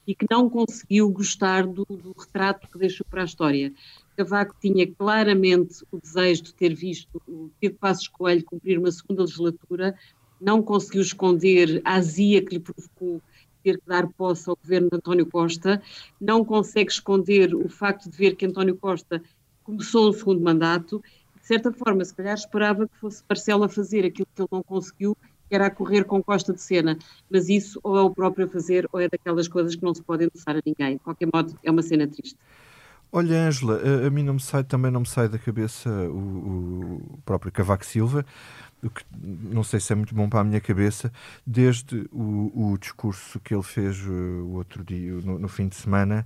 e 0.05 0.15
que 0.15 0.25
não 0.29 0.49
conseguiu 0.49 1.09
gostar 1.09 1.65
do, 1.65 1.85
do 1.85 2.15
retrato 2.17 2.67
que 2.67 2.77
deixou 2.77 3.05
para 3.09 3.23
a 3.23 3.25
história. 3.25 3.73
Cavaco 4.15 4.55
tinha 4.61 4.87
claramente 4.87 5.83
o 5.91 5.99
desejo 5.99 6.43
de 6.43 6.53
ter 6.53 6.73
visto 6.73 7.21
o 7.27 7.51
Pedro 7.59 7.77
Passos 7.77 8.07
Coelho 8.07 8.45
cumprir 8.45 8.79
uma 8.79 8.91
segunda 8.91 9.21
legislatura, 9.21 9.95
não 10.39 10.61
conseguiu 10.61 11.01
esconder 11.01 11.81
a 11.83 11.95
azia 11.95 12.43
que 12.43 12.55
lhe 12.55 12.59
provocou 12.59 13.21
ter 13.67 13.79
que 13.79 13.87
dar 13.87 14.07
posse 14.07 14.49
ao 14.49 14.55
governo 14.55 14.89
de 14.89 14.95
António 14.95 15.25
Costa, 15.25 15.81
não 16.21 16.45
consegue 16.45 16.89
esconder 16.89 17.53
o 17.53 17.67
facto 17.67 18.09
de 18.09 18.17
ver 18.17 18.35
que 18.35 18.45
António 18.45 18.77
Costa 18.77 19.21
começou 19.61 20.09
um 20.09 20.13
segundo 20.13 20.41
mandato, 20.41 21.03
de 21.41 21.45
certa 21.45 21.69
forma, 21.73 22.05
se 22.05 22.15
calhar 22.15 22.33
esperava 22.33 22.87
que 22.87 22.97
fosse 22.97 23.21
Marcelo 23.27 23.65
a 23.65 23.69
fazer 23.69 24.05
aquilo 24.05 24.27
que 24.33 24.41
ele 24.41 24.49
não 24.49 24.63
conseguiu, 24.63 25.17
que 25.49 25.55
era 25.55 25.65
a 25.65 25.69
correr 25.69 26.05
com 26.05 26.23
Costa 26.23 26.53
de 26.53 26.61
cena, 26.61 26.97
mas 27.29 27.49
isso 27.49 27.77
ou 27.83 27.97
é 27.97 28.01
o 28.01 28.09
próprio 28.09 28.45
a 28.45 28.49
fazer 28.49 28.87
ou 28.93 29.01
é 29.01 29.09
daquelas 29.09 29.49
coisas 29.49 29.75
que 29.75 29.83
não 29.83 29.93
se 29.93 30.01
podem 30.01 30.27
endossar 30.27 30.55
a 30.55 30.61
ninguém. 30.65 30.95
De 30.95 31.03
qualquer 31.03 31.27
modo, 31.33 31.57
é 31.61 31.69
uma 31.69 31.81
cena 31.81 32.07
triste. 32.07 32.37
Olha, 33.11 33.47
Ângela, 33.47 33.81
a, 33.81 34.07
a, 34.07 34.09
mim 34.09 34.23
não 34.23 34.33
me 34.33 34.39
sai, 34.39 34.63
também 34.63 34.91
não 34.91 35.01
me 35.01 35.07
sai 35.07 35.29
da 35.29 35.37
cabeça 35.37 35.89
o, 35.89 37.01
o 37.15 37.19
próprio 37.25 37.51
Cavaco 37.51 37.85
Silva 37.85 38.25
o 38.83 38.89
que 38.89 39.03
não 39.19 39.63
sei 39.63 39.79
se 39.79 39.91
é 39.91 39.95
muito 39.95 40.13
bom 40.13 40.29
para 40.29 40.41
a 40.41 40.43
minha 40.43 40.61
cabeça, 40.61 41.11
desde 41.45 42.07
o, 42.11 42.71
o 42.73 42.77
discurso 42.77 43.39
que 43.39 43.53
ele 43.53 43.63
fez 43.63 43.99
uh, 44.05 44.11
o 44.11 44.53
outro 44.53 44.83
dia, 44.83 45.13
no, 45.13 45.39
no, 45.39 45.47
fim 45.47 45.67
de 45.67 45.75
semana, 45.75 46.25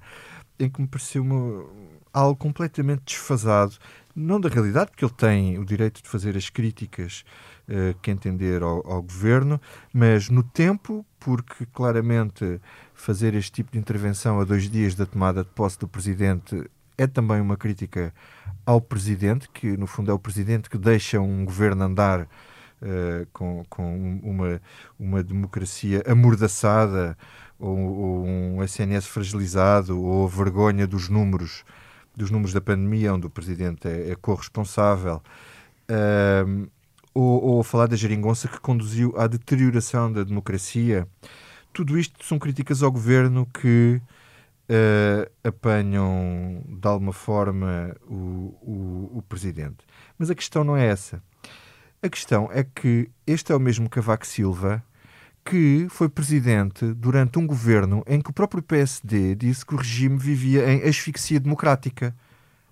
em 0.59 0.69
que 0.69 0.81
me 0.81 0.87
pareceu 0.87 1.23
uma, 1.23 1.65
algo 2.13 2.35
completamente 2.35 3.03
desfasado, 3.05 3.75
não 4.13 4.39
da 4.39 4.49
realidade, 4.49 4.91
porque 4.91 5.05
ele 5.05 5.13
tem 5.13 5.57
o 5.57 5.65
direito 5.65 6.03
de 6.03 6.09
fazer 6.09 6.35
as 6.35 6.49
críticas 6.49 7.23
uh, 7.69 7.97
que 8.01 8.11
entender 8.11 8.61
ao, 8.61 8.85
ao 8.85 9.01
governo, 9.01 9.59
mas 9.93 10.29
no 10.29 10.43
tempo, 10.43 11.05
porque 11.19 11.65
claramente 11.67 12.59
fazer 12.93 13.33
este 13.33 13.51
tipo 13.51 13.71
de 13.71 13.79
intervenção 13.79 14.39
a 14.41 14.43
dois 14.43 14.69
dias 14.69 14.93
da 14.93 15.05
tomada 15.05 15.43
de 15.43 15.49
posse 15.51 15.79
do 15.79 15.87
presidente 15.87 16.69
é 17.01 17.07
também 17.07 17.41
uma 17.41 17.57
crítica 17.57 18.13
ao 18.65 18.79
presidente, 18.79 19.49
que 19.49 19.75
no 19.75 19.87
fundo 19.87 20.11
é 20.11 20.13
o 20.13 20.19
presidente 20.19 20.69
que 20.69 20.77
deixa 20.77 21.19
um 21.19 21.43
governo 21.43 21.83
andar 21.83 22.21
uh, 22.21 23.27
com, 23.33 23.63
com 23.67 24.19
uma, 24.21 24.61
uma 24.99 25.23
democracia 25.23 26.03
amordaçada, 26.05 27.17
ou, 27.59 27.77
ou, 27.77 28.25
um 28.25 28.63
SNS 28.63 29.07
fragilizado, 29.07 29.99
ou 29.99 30.25
a 30.25 30.29
vergonha 30.29 30.85
dos 30.85 31.09
números, 31.09 31.63
dos 32.15 32.29
números 32.29 32.53
da 32.53 32.61
pandemia, 32.61 33.13
onde 33.13 33.25
o 33.25 33.29
presidente 33.29 33.87
é, 33.87 34.11
é 34.11 34.15
corresponsável. 34.15 35.23
Uh, 35.89 36.69
ou, 37.13 37.43
ou 37.43 37.63
falar 37.63 37.87
da 37.87 37.95
geringonça 37.95 38.47
que 38.47 38.59
conduziu 38.59 39.13
à 39.17 39.27
deterioração 39.27 40.11
da 40.11 40.23
democracia. 40.23 41.07
Tudo 41.73 41.97
isto 41.97 42.23
são 42.23 42.37
críticas 42.39 42.83
ao 42.83 42.91
governo 42.91 43.45
que 43.45 44.01
uh, 44.71 45.29
apanham 45.43 46.63
de 46.67 46.87
alguma 46.87 47.13
forma 47.13 47.95
o, 48.07 48.55
o, 48.61 49.11
o, 49.17 49.23
presidente. 49.27 49.85
Mas 50.17 50.29
a 50.29 50.35
questão 50.35 50.63
não 50.63 50.77
é 50.77 50.85
essa. 50.85 51.21
A 52.01 52.09
questão 52.09 52.49
é 52.51 52.63
que 52.63 53.11
este 53.27 53.51
é 53.51 53.55
o 53.55 53.59
mesmo 53.59 53.89
Cavaco 53.89 54.25
Silva 54.25 54.83
que 55.43 55.87
foi 55.89 56.07
presidente 56.07 56.93
durante 56.93 57.39
um 57.39 57.47
governo 57.47 58.03
em 58.05 58.21
que 58.21 58.29
o 58.29 58.33
próprio 58.33 58.61
PSD 58.61 59.33
disse 59.33 59.65
que 59.65 59.73
o 59.73 59.77
regime 59.77 60.15
vivia 60.17 60.71
em 60.71 60.87
asfixia 60.87 61.39
democrática. 61.39 62.15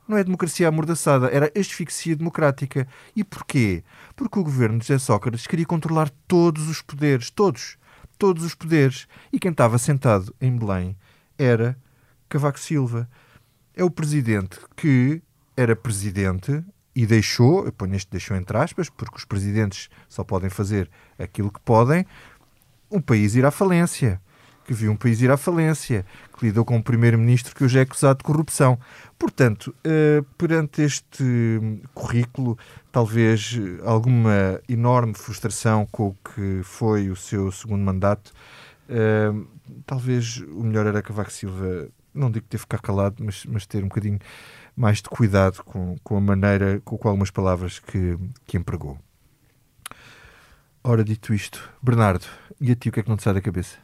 Não 0.08 0.18
é 0.18 0.24
democracia 0.24 0.68
amordaçada, 0.68 1.28
era 1.28 1.52
asfixia 1.58 2.16
democrática. 2.16 2.88
E 3.16 3.24
porquê? 3.24 3.84
Porque 4.16 4.40
o 4.40 4.44
governo 4.44 4.78
de 4.78 4.86
José 4.86 5.00
Sócrates 5.00 5.48
queria 5.48 5.66
controlar 5.66 6.12
todos 6.28 6.70
os 6.70 6.82
poderes, 6.82 7.32
todos, 7.32 7.78
todos 8.20 8.44
os 8.44 8.54
poderes. 8.54 9.08
E 9.34 9.40
quem 9.40 9.52
estava 9.52 9.78
sentado 9.78 10.34
em 10.40 10.56
Belém 10.56 10.96
era 11.38 11.78
Cavaco 12.30 12.60
Silva. 12.60 13.10
É 13.76 13.84
o 13.84 13.90
presidente 13.90 14.60
que 14.76 15.22
era 15.58 15.76
presidente 15.76 16.64
e 16.96 17.06
deixou, 17.06 17.66
eu 17.66 17.72
ponho 17.72 17.96
este 17.96 18.12
deixou 18.12 18.38
entre 18.38 18.58
aspas, 18.58 18.90
porque 18.90 19.18
os 19.18 19.26
presidentes 19.26 19.90
só 20.08 20.24
podem 20.24 20.50
fazer 20.50 20.90
aquilo 21.18 21.52
que 21.52 21.60
podem, 21.62 22.06
um 22.92 23.02
país 23.02 23.36
ir 23.36 23.46
à 23.46 23.52
falência. 23.52 24.22
Que 24.66 24.74
viu 24.74 24.92
um 24.92 24.96
país 24.96 25.20
ir 25.20 25.32
à 25.32 25.38
falência, 25.38 26.06
que 26.38 26.46
lidou 26.46 26.64
com 26.64 26.78
um 26.78 26.82
primeiro-ministro 26.82 27.56
que 27.56 27.64
hoje 27.64 27.80
é 27.80 27.82
acusado 27.82 28.20
de 28.20 28.24
corrupção. 28.24 28.78
Portanto, 29.18 29.74
uh, 29.80 30.24
perante 30.38 30.84
este 30.84 31.24
currículo, 31.96 32.56
talvez 32.92 33.58
alguma 33.84 34.62
enorme 34.70 35.16
frustração 35.16 35.88
com 35.92 36.10
o 36.10 36.18
que 36.24 36.62
foi 36.64 37.10
o 37.10 37.16
seu 37.16 37.52
segundo 37.52 37.84
mandato, 37.84 38.32
uh, 38.90 39.48
talvez 39.88 40.38
o 40.38 40.64
melhor 40.64 40.86
era 40.86 41.02
Cavaco 41.02 41.32
Silva 41.32 41.90
não 42.20 42.32
digo 42.32 42.46
ter 42.48 42.58
ficar 42.58 42.80
calado, 42.80 43.24
mas, 43.24 43.46
mas 43.46 43.66
ter 43.66 43.84
um 43.84 43.88
bocadinho 43.88 44.20
mais 44.76 45.02
de 45.02 45.10
cuidado 45.10 45.64
com, 45.64 45.96
com 46.04 46.18
a 46.18 46.22
maneira, 46.22 46.82
com, 46.86 46.98
com 46.98 47.08
algumas 47.08 47.32
palavras 47.32 47.80
que, 47.80 48.18
que 48.46 48.58
empregou. 48.58 48.98
Ora, 50.84 51.04
dito 51.04 51.34
isto, 51.34 51.70
Bernardo, 51.82 52.26
e 52.60 52.72
a 52.72 52.76
ti 52.76 52.90
o 52.90 52.92
que 52.92 53.02
é 53.02 53.04
que 53.04 53.10
não 53.10 53.18
te 53.18 53.24
sai 53.24 53.34
da 53.34 53.42
cabeça? 53.42 53.78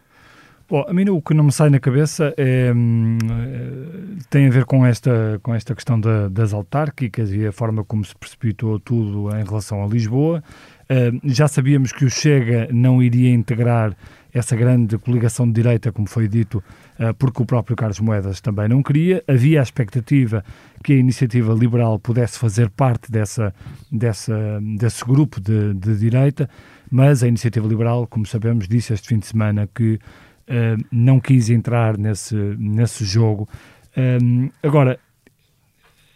Bom, 0.67 0.83
a 0.87 0.91
mim 0.91 1.07
o 1.09 1.21
que 1.21 1.35
não 1.35 1.43
me 1.43 1.51
sai 1.51 1.69
na 1.69 1.79
cabeça 1.79 2.33
é, 2.37 2.73
hum, 2.75 3.19
eh, 3.21 4.23
tem 4.31 4.47
a 4.47 4.49
ver 4.49 4.65
com 4.65 4.83
esta, 4.83 5.39
com 5.43 5.53
esta 5.53 5.75
questão 5.75 5.99
da, 5.99 6.27
das 6.27 6.53
autárquicas 6.53 7.31
e 7.31 7.45
a 7.45 7.51
forma 7.51 7.83
como 7.83 8.03
se 8.03 8.15
precipitou 8.15 8.79
tudo 8.79 9.29
em 9.37 9.43
relação 9.43 9.83
a 9.83 9.87
Lisboa. 9.87 10.43
Uh, 10.89 11.19
já 11.23 11.47
sabíamos 11.47 11.91
que 11.91 12.03
o 12.03 12.09
Chega 12.09 12.67
não 12.71 13.01
iria 13.01 13.31
integrar 13.31 13.95
essa 14.35 14.53
grande 14.53 14.97
coligação 14.97 15.47
de 15.47 15.53
direita, 15.53 15.93
como 15.93 16.09
foi 16.09 16.27
dito, 16.27 16.61
uh, 16.99 17.13
porque 17.17 17.41
o 17.41 17.45
próprio 17.45 17.73
Carlos 17.73 18.01
Moedas 18.01 18.41
também 18.41 18.67
não 18.67 18.83
queria. 18.83 19.23
Havia 19.29 19.61
a 19.61 19.63
expectativa 19.63 20.43
que 20.83 20.91
a 20.91 20.97
iniciativa 20.97 21.53
liberal 21.53 21.97
pudesse 21.97 22.37
fazer 22.37 22.69
parte 22.69 23.09
dessa, 23.09 23.55
dessa, 23.89 24.59
desse 24.77 25.05
grupo 25.05 25.39
de, 25.39 25.73
de 25.75 25.97
direita, 25.97 26.49
mas 26.91 27.23
a 27.23 27.29
iniciativa 27.29 27.65
liberal, 27.65 28.05
como 28.07 28.25
sabemos, 28.25 28.67
disse 28.67 28.93
este 28.93 29.07
fim 29.07 29.19
de 29.19 29.25
semana 29.25 29.69
que 29.73 29.93
uh, 29.93 30.85
não 30.91 31.17
quis 31.17 31.49
entrar 31.49 31.97
nesse, 31.97 32.35
nesse 32.35 33.05
jogo. 33.05 33.47
Um, 33.95 34.49
agora, 34.61 34.99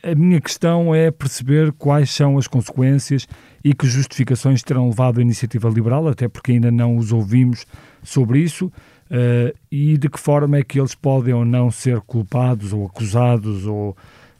a 0.03 0.13
minha 0.13 0.41
questão 0.41 0.93
é 0.93 1.09
perceber 1.09 1.71
quais 1.71 2.09
são 2.09 2.37
as 2.37 2.47
consequências 2.47 3.27
e 3.63 3.73
que 3.73 3.87
justificações 3.87 4.61
terão 4.61 4.89
levado 4.89 5.19
a 5.19 5.21
iniciativa 5.21 5.69
liberal, 5.69 6.07
até 6.07 6.27
porque 6.27 6.51
ainda 6.51 6.69
não 6.69 6.97
os 6.97 7.13
ouvimos 7.13 7.65
sobre 8.03 8.39
isso, 8.39 8.67
uh, 8.67 9.57
e 9.71 9.97
de 9.97 10.09
que 10.09 10.19
forma 10.19 10.57
é 10.57 10.63
que 10.63 10.79
eles 10.79 10.95
podem 10.95 11.33
ou 11.33 11.45
não 11.45 11.71
ser 11.71 12.01
culpados 12.01 12.73
ou 12.73 12.85
acusados 12.85 13.65
ou, 13.65 13.89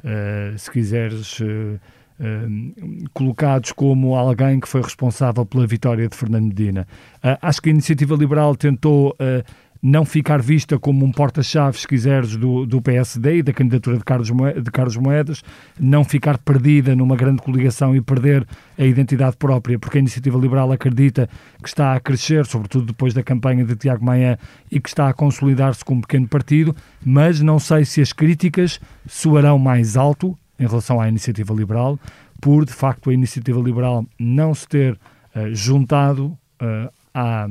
uh, 0.04 0.58
se 0.58 0.72
quiseres, 0.72 1.40
uh, 1.40 1.80
colocados 3.14 3.72
como 3.72 4.14
alguém 4.14 4.60
que 4.60 4.68
foi 4.68 4.82
responsável 4.82 5.46
pela 5.46 5.66
vitória 5.66 6.06
de 6.06 6.18
Fernando 6.18 6.48
Medina. 6.48 6.86
acho 7.42 7.62
que 7.62 7.70
a 7.70 7.72
iniciativa 7.72 8.14
liberal 8.14 8.58
tentou 8.58 9.16
não 9.82 10.04
ficar 10.04 10.42
vista 10.42 10.78
como 10.78 11.06
um 11.06 11.12
porta-chave, 11.12 11.78
se 11.78 11.88
quiseres, 11.88 12.36
do, 12.36 12.66
do 12.66 12.82
PSD 12.82 13.38
e 13.38 13.44
da 13.44 13.54
candidatura 13.54 13.98
de 13.98 14.04
Carlos, 14.04 14.30
Moedas, 14.30 14.64
de 14.64 14.72
Carlos 14.72 14.98
Moedas, 14.98 15.44
não 15.80 16.04
ficar 16.04 16.38
perdida 16.38 16.96
numa 16.96 17.16
grande 17.16 17.42
coligação 17.42 17.96
e 17.96 18.02
perder 18.02 18.46
a 18.78 18.84
identidade 18.84 19.38
própria, 19.38 19.80
porque 19.80 19.98
a 19.98 20.02
Iniciativa 20.02 20.38
Liberal 20.38 20.72
acredita 20.72 21.30
que 21.62 21.70
está 21.70 21.94
a 21.94 22.00
crescer, 22.00 22.46
sobretudo 22.46 22.88
depois 22.88 23.14
da 23.14 23.24
campanha 23.24 23.64
de 23.64 23.76
Tiago 23.76 24.04
Maia, 24.04 24.38
e 24.70 24.80
que 24.80 24.90
está 24.90 25.08
a 25.08 25.14
consolidar-se 25.14 25.84
como 25.86 26.00
um 26.00 26.02
pequeno 26.02 26.28
partido, 26.28 26.76
mas 27.04 27.40
não 27.40 27.58
sei 27.58 27.86
se 27.86 28.02
as 28.02 28.12
críticas 28.12 28.80
soarão 29.08 29.58
mais 29.58 29.96
alto 29.96 30.38
em 30.60 30.68
relação 30.68 31.00
à 31.00 31.08
Iniciativa 31.08 31.54
Liberal, 31.54 31.98
por, 32.42 32.66
de 32.66 32.74
facto, 32.74 33.10
a 33.10 33.14
Iniciativa 33.14 33.60
Liberal 33.60 34.06
não 34.20 34.54
se 34.54 34.68
ter 34.68 34.94
uh, 34.94 35.54
juntado 35.54 36.38
uh, 36.62 36.92
à 37.14 37.48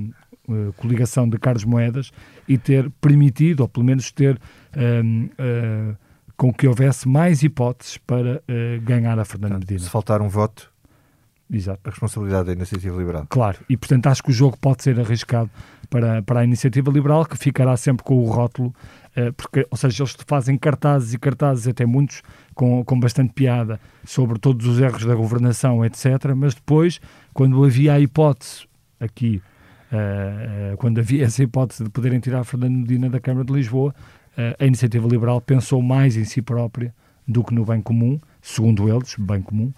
uh, 0.49 0.73
coligação 0.75 1.29
de 1.29 1.39
Carlos 1.39 1.65
Moedas 1.65 2.11
e 2.47 2.57
ter 2.57 2.91
permitido, 3.01 3.61
ou 3.61 3.69
pelo 3.69 3.85
menos 3.85 4.11
ter 4.11 4.37
uh, 4.37 5.97
com 6.37 6.53
que 6.53 6.67
houvesse 6.67 7.09
mais 7.09 7.43
hipóteses 7.43 7.99
para 7.99 8.37
uh, 8.37 8.81
ganhar 8.83 9.19
a 9.19 9.25
Fernando 9.25 9.59
Medina. 9.59 9.81
Se 9.81 9.91
faltar 9.91 10.23
um 10.23 10.29
voto, 10.29 10.73
Exato. 11.51 11.81
a 11.85 11.91
responsabilidade 11.91 12.47
da 12.47 12.53
Iniciativa 12.53 12.97
Liberal. 12.97 13.27
Claro, 13.29 13.59
e 13.69 13.77
portanto 13.77 14.07
acho 14.07 14.23
que 14.23 14.31
o 14.31 14.35
jogo 14.35 14.57
pode 14.59 14.83
ser 14.83 14.99
arriscado 14.99 15.51
para, 15.91 16.23
para 16.23 16.41
a 16.41 16.45
Iniciativa 16.45 16.91
Liberal, 16.91 17.25
que 17.25 17.37
ficará 17.37 17.77
sempre 17.77 18.05
com 18.05 18.17
o 18.17 18.31
rótulo, 18.31 18.75
porque, 19.37 19.67
ou 19.69 19.77
seja, 19.77 20.05
eles 20.05 20.17
fazem 20.29 20.57
cartazes 20.57 21.15
e 21.15 21.19
cartazes, 21.19 21.67
até 21.67 21.85
muitos, 21.85 22.23
com, 22.55 22.85
com 22.85 23.01
bastante 23.01 23.33
piada, 23.33 23.81
sobre 24.05 24.39
todos 24.39 24.65
os 24.67 24.79
erros 24.79 25.05
da 25.05 25.15
governação, 25.15 25.85
etc. 25.85 26.07
Mas 26.37 26.55
depois, 26.55 27.01
quando 27.33 27.65
havia 27.65 27.95
a 27.95 28.01
hipótese 28.01 28.69
aqui 29.01 29.43
Uh, 29.91 30.77
quando 30.77 30.99
havia 30.99 31.25
essa 31.25 31.43
hipótese 31.43 31.85
de 31.85 31.91
poderem 31.91 32.21
tirar 32.21 32.45
Fernando 32.45 32.77
Medina 32.77 33.09
da 33.09 33.19
Câmara 33.19 33.45
de 33.45 33.53
Lisboa, 33.53 33.95
uh, 34.37 34.63
a 34.63 34.67
iniciativa 34.67 35.09
liberal 35.09 35.41
pensou 35.41 35.81
mais 35.81 36.17
em 36.17 36.25
si 36.25 36.43
própria 36.43 36.95
do 37.27 37.43
que 37.43 37.55
no 37.55 37.65
bem 37.65 37.81
comum, 37.81 38.21
segundo 38.41 38.89
eles, 38.89 39.15
bem 39.19 39.43
comum, 39.43 39.73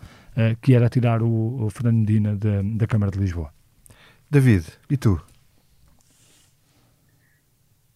que 0.62 0.72
era 0.72 0.88
tirar 0.88 1.20
o, 1.20 1.64
o 1.64 1.68
Fernando 1.70 1.96
Medina 1.96 2.36
da, 2.36 2.62
da 2.62 2.86
Câmara 2.86 3.10
de 3.10 3.18
Lisboa. 3.18 3.52
David, 4.30 4.64
e 4.88 4.96
tu? 4.96 5.20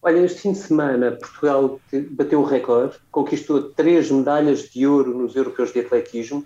Olha, 0.01 0.19
este 0.19 0.41
fim 0.41 0.51
de 0.51 0.59
semana 0.59 1.13
Portugal 1.13 1.79
bateu 2.11 2.41
o 2.41 2.43
recorde, 2.43 2.97
conquistou 3.09 3.71
três 3.71 4.11
medalhas 4.11 4.69
de 4.69 4.85
ouro 4.85 5.17
nos 5.17 5.35
europeus 5.35 5.71
de 5.71 5.79
atletismo, 5.79 6.45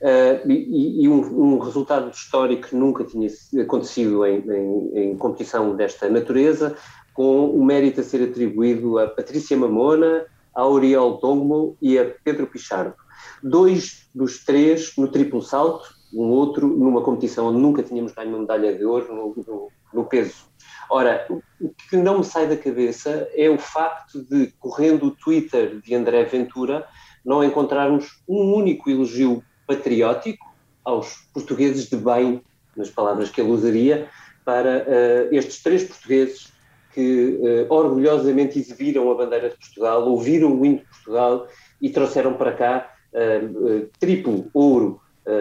Uh, 0.00 0.50
e, 0.50 1.04
e 1.04 1.08
um, 1.08 1.54
um, 1.54 1.58
resultado 1.58 2.10
histórico 2.10 2.68
que 2.68 2.76
nunca 2.76 3.02
tinha 3.02 3.28
acontecido 3.62 4.26
em, 4.26 4.40
em, 4.40 4.90
em, 4.94 5.16
competição 5.16 5.74
desta 5.74 6.08
natureza, 6.08 6.76
com 7.14 7.48
o 7.50 7.64
mérito 7.64 8.00
a 8.00 8.04
ser 8.04 8.22
atribuído 8.28 8.98
a 8.98 9.08
Patrícia 9.08 9.56
Mamona, 9.56 10.26
a 10.54 10.60
Auriel 10.60 11.14
Tongmo 11.14 11.76
e 11.80 11.98
a 11.98 12.04
Pedro 12.22 12.46
Pichardo. 12.46 12.94
Dois 13.42 14.08
dos 14.14 14.44
três 14.44 14.94
no 14.98 15.08
triplo 15.08 15.40
salto, 15.40 15.88
um 16.12 16.28
outro 16.28 16.66
numa 16.66 17.00
competição 17.00 17.46
onde 17.46 17.58
nunca 17.58 17.82
tínhamos 17.82 18.12
ganho 18.12 18.28
uma 18.28 18.40
medalha 18.40 18.76
de 18.76 18.84
ouro 18.84 19.14
no, 19.14 19.44
no, 19.46 19.68
no 19.94 20.04
peso. 20.04 20.46
Ora, 20.90 21.26
o 21.60 21.70
que 21.88 21.96
não 21.96 22.18
me 22.18 22.24
sai 22.24 22.46
da 22.46 22.56
cabeça 22.56 23.28
é 23.34 23.48
o 23.48 23.58
facto 23.58 24.22
de, 24.22 24.52
correndo 24.58 25.06
o 25.06 25.10
Twitter 25.10 25.80
de 25.80 25.94
André 25.94 26.24
Ventura, 26.24 26.86
não 27.24 27.42
encontrarmos 27.42 28.22
um 28.28 28.54
único 28.54 28.88
elogio 28.88 29.42
patriótico 29.66 30.54
aos 30.84 31.28
portugueses 31.34 31.88
de 31.88 31.96
bem, 31.96 32.42
nas 32.76 32.90
palavras 32.90 33.30
que 33.30 33.40
ele 33.40 33.50
usaria, 33.50 34.08
para 34.44 34.86
uh, 34.86 35.34
estes 35.34 35.60
três 35.62 35.82
portugueses 35.82 36.52
que 36.94 37.40
uh, 37.40 37.66
orgulhosamente 37.68 38.58
exibiram 38.58 39.10
a 39.10 39.14
bandeira 39.14 39.50
de 39.50 39.56
Portugal, 39.56 40.08
ouviram 40.08 40.52
o 40.58 40.64
hino 40.64 40.78
de 40.78 40.84
Portugal 40.84 41.48
e 41.82 41.90
trouxeram 41.90 42.34
para 42.34 42.52
cá 42.52 42.94
uh, 43.12 43.88
triplo 43.98 44.48
ouro 44.54 45.00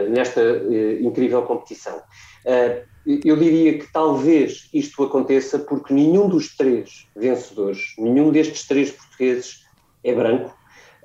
nesta 0.10 0.42
incrível 1.00 1.44
competição. 1.44 2.02
eu 3.24 3.38
diria 3.38 3.78
que 3.78 3.86
talvez 3.94 4.68
isto 4.74 5.04
aconteça 5.04 5.60
porque 5.60 5.94
nenhum 5.94 6.28
dos 6.28 6.58
três 6.58 7.08
vencedores, 7.16 7.94
nenhum 7.96 8.32
destes 8.32 8.66
três 8.66 8.90
portugueses 8.90 9.64
é 10.04 10.12
branco, 10.12 10.52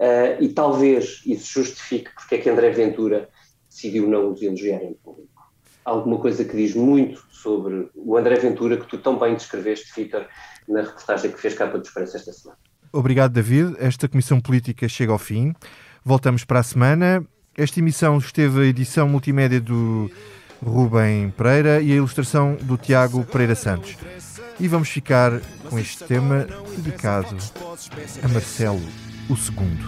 Uh, 0.00 0.42
e 0.42 0.48
talvez 0.48 1.20
isso 1.26 1.60
justifique 1.62 2.10
porque 2.14 2.36
é 2.36 2.38
que 2.38 2.48
André 2.48 2.70
Ventura 2.70 3.28
decidiu 3.68 4.08
não 4.08 4.32
os 4.32 4.40
elogiar 4.40 4.82
em 4.82 4.94
público. 4.94 5.52
Alguma 5.84 6.18
coisa 6.18 6.42
que 6.42 6.56
diz 6.56 6.74
muito 6.74 7.22
sobre 7.30 7.90
o 7.94 8.16
André 8.16 8.36
Ventura 8.36 8.78
que 8.78 8.86
tu 8.86 8.96
tão 8.96 9.18
bem 9.18 9.34
descreveste, 9.34 9.92
Vitor, 9.94 10.26
na 10.66 10.80
reportagem 10.80 11.30
que 11.30 11.38
fez 11.38 11.52
capa 11.52 11.76
do 11.76 11.84
Expresso 11.84 12.16
esta 12.16 12.32
semana. 12.32 12.58
Obrigado, 12.90 13.32
David. 13.32 13.76
Esta 13.78 14.08
Comissão 14.08 14.40
Política 14.40 14.88
chega 14.88 15.12
ao 15.12 15.18
fim. 15.18 15.52
Voltamos 16.02 16.46
para 16.46 16.60
a 16.60 16.62
semana. 16.62 17.22
Esta 17.54 17.78
emissão 17.78 18.16
esteve 18.16 18.60
a 18.60 18.64
edição 18.64 19.06
multimédia 19.06 19.60
do 19.60 20.10
Rubem 20.64 21.30
Pereira 21.30 21.82
e 21.82 21.92
a 21.92 21.96
ilustração 21.96 22.56
do 22.62 22.78
Tiago 22.78 23.22
Pereira 23.24 23.54
Santos. 23.54 23.98
E 24.58 24.66
vamos 24.66 24.88
ficar 24.88 25.40
com 25.68 25.78
este 25.78 26.04
tema 26.04 26.46
dedicado 26.74 27.36
a 28.22 28.28
Marcelo 28.28 29.09
o 29.30 29.36
segundo. 29.36 29.84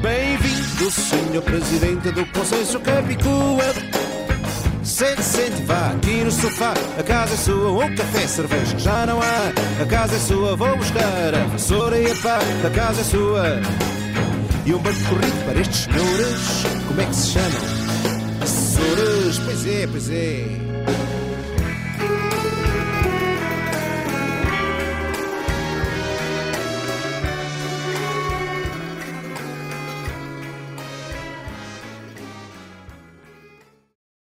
Bem-vindo, 0.00 0.90
senhor 0.90 1.42
presidente 1.42 2.10
do 2.12 2.24
Consenso 2.26 2.78
Capicua. 2.80 3.64
Sente, 4.84 5.22
sente, 5.22 5.62
vá 5.62 5.88
aqui 5.88 6.22
no 6.24 6.30
sofá. 6.30 6.74
A 6.98 7.02
casa 7.02 7.34
é 7.34 7.36
sua, 7.36 7.72
um 7.72 7.94
café, 7.94 8.26
cerveja 8.26 8.78
já 8.78 9.06
não 9.06 9.20
há. 9.20 9.82
A 9.82 9.86
casa 9.86 10.14
é 10.14 10.18
sua, 10.18 10.56
vou 10.56 10.76
buscar 10.76 11.34
a 11.34 11.44
vassoura 11.46 11.98
e 11.98 12.10
a 12.10 12.14
pá. 12.16 12.38
A 12.64 12.70
casa 12.70 13.00
é 13.00 13.04
sua. 13.04 13.60
E 14.64 14.72
um 14.72 14.78
banco 14.78 15.00
corrido 15.08 15.44
para 15.44 15.60
estes 15.60 15.80
senhores. 15.80 16.84
Como 16.86 17.00
é 17.00 17.04
que 17.06 17.16
se 17.16 17.30
chamam? 17.30 18.42
Assessores, 18.42 19.38
pois 19.38 19.66
é, 19.66 19.86
pois 19.88 20.10
é. 20.10 21.01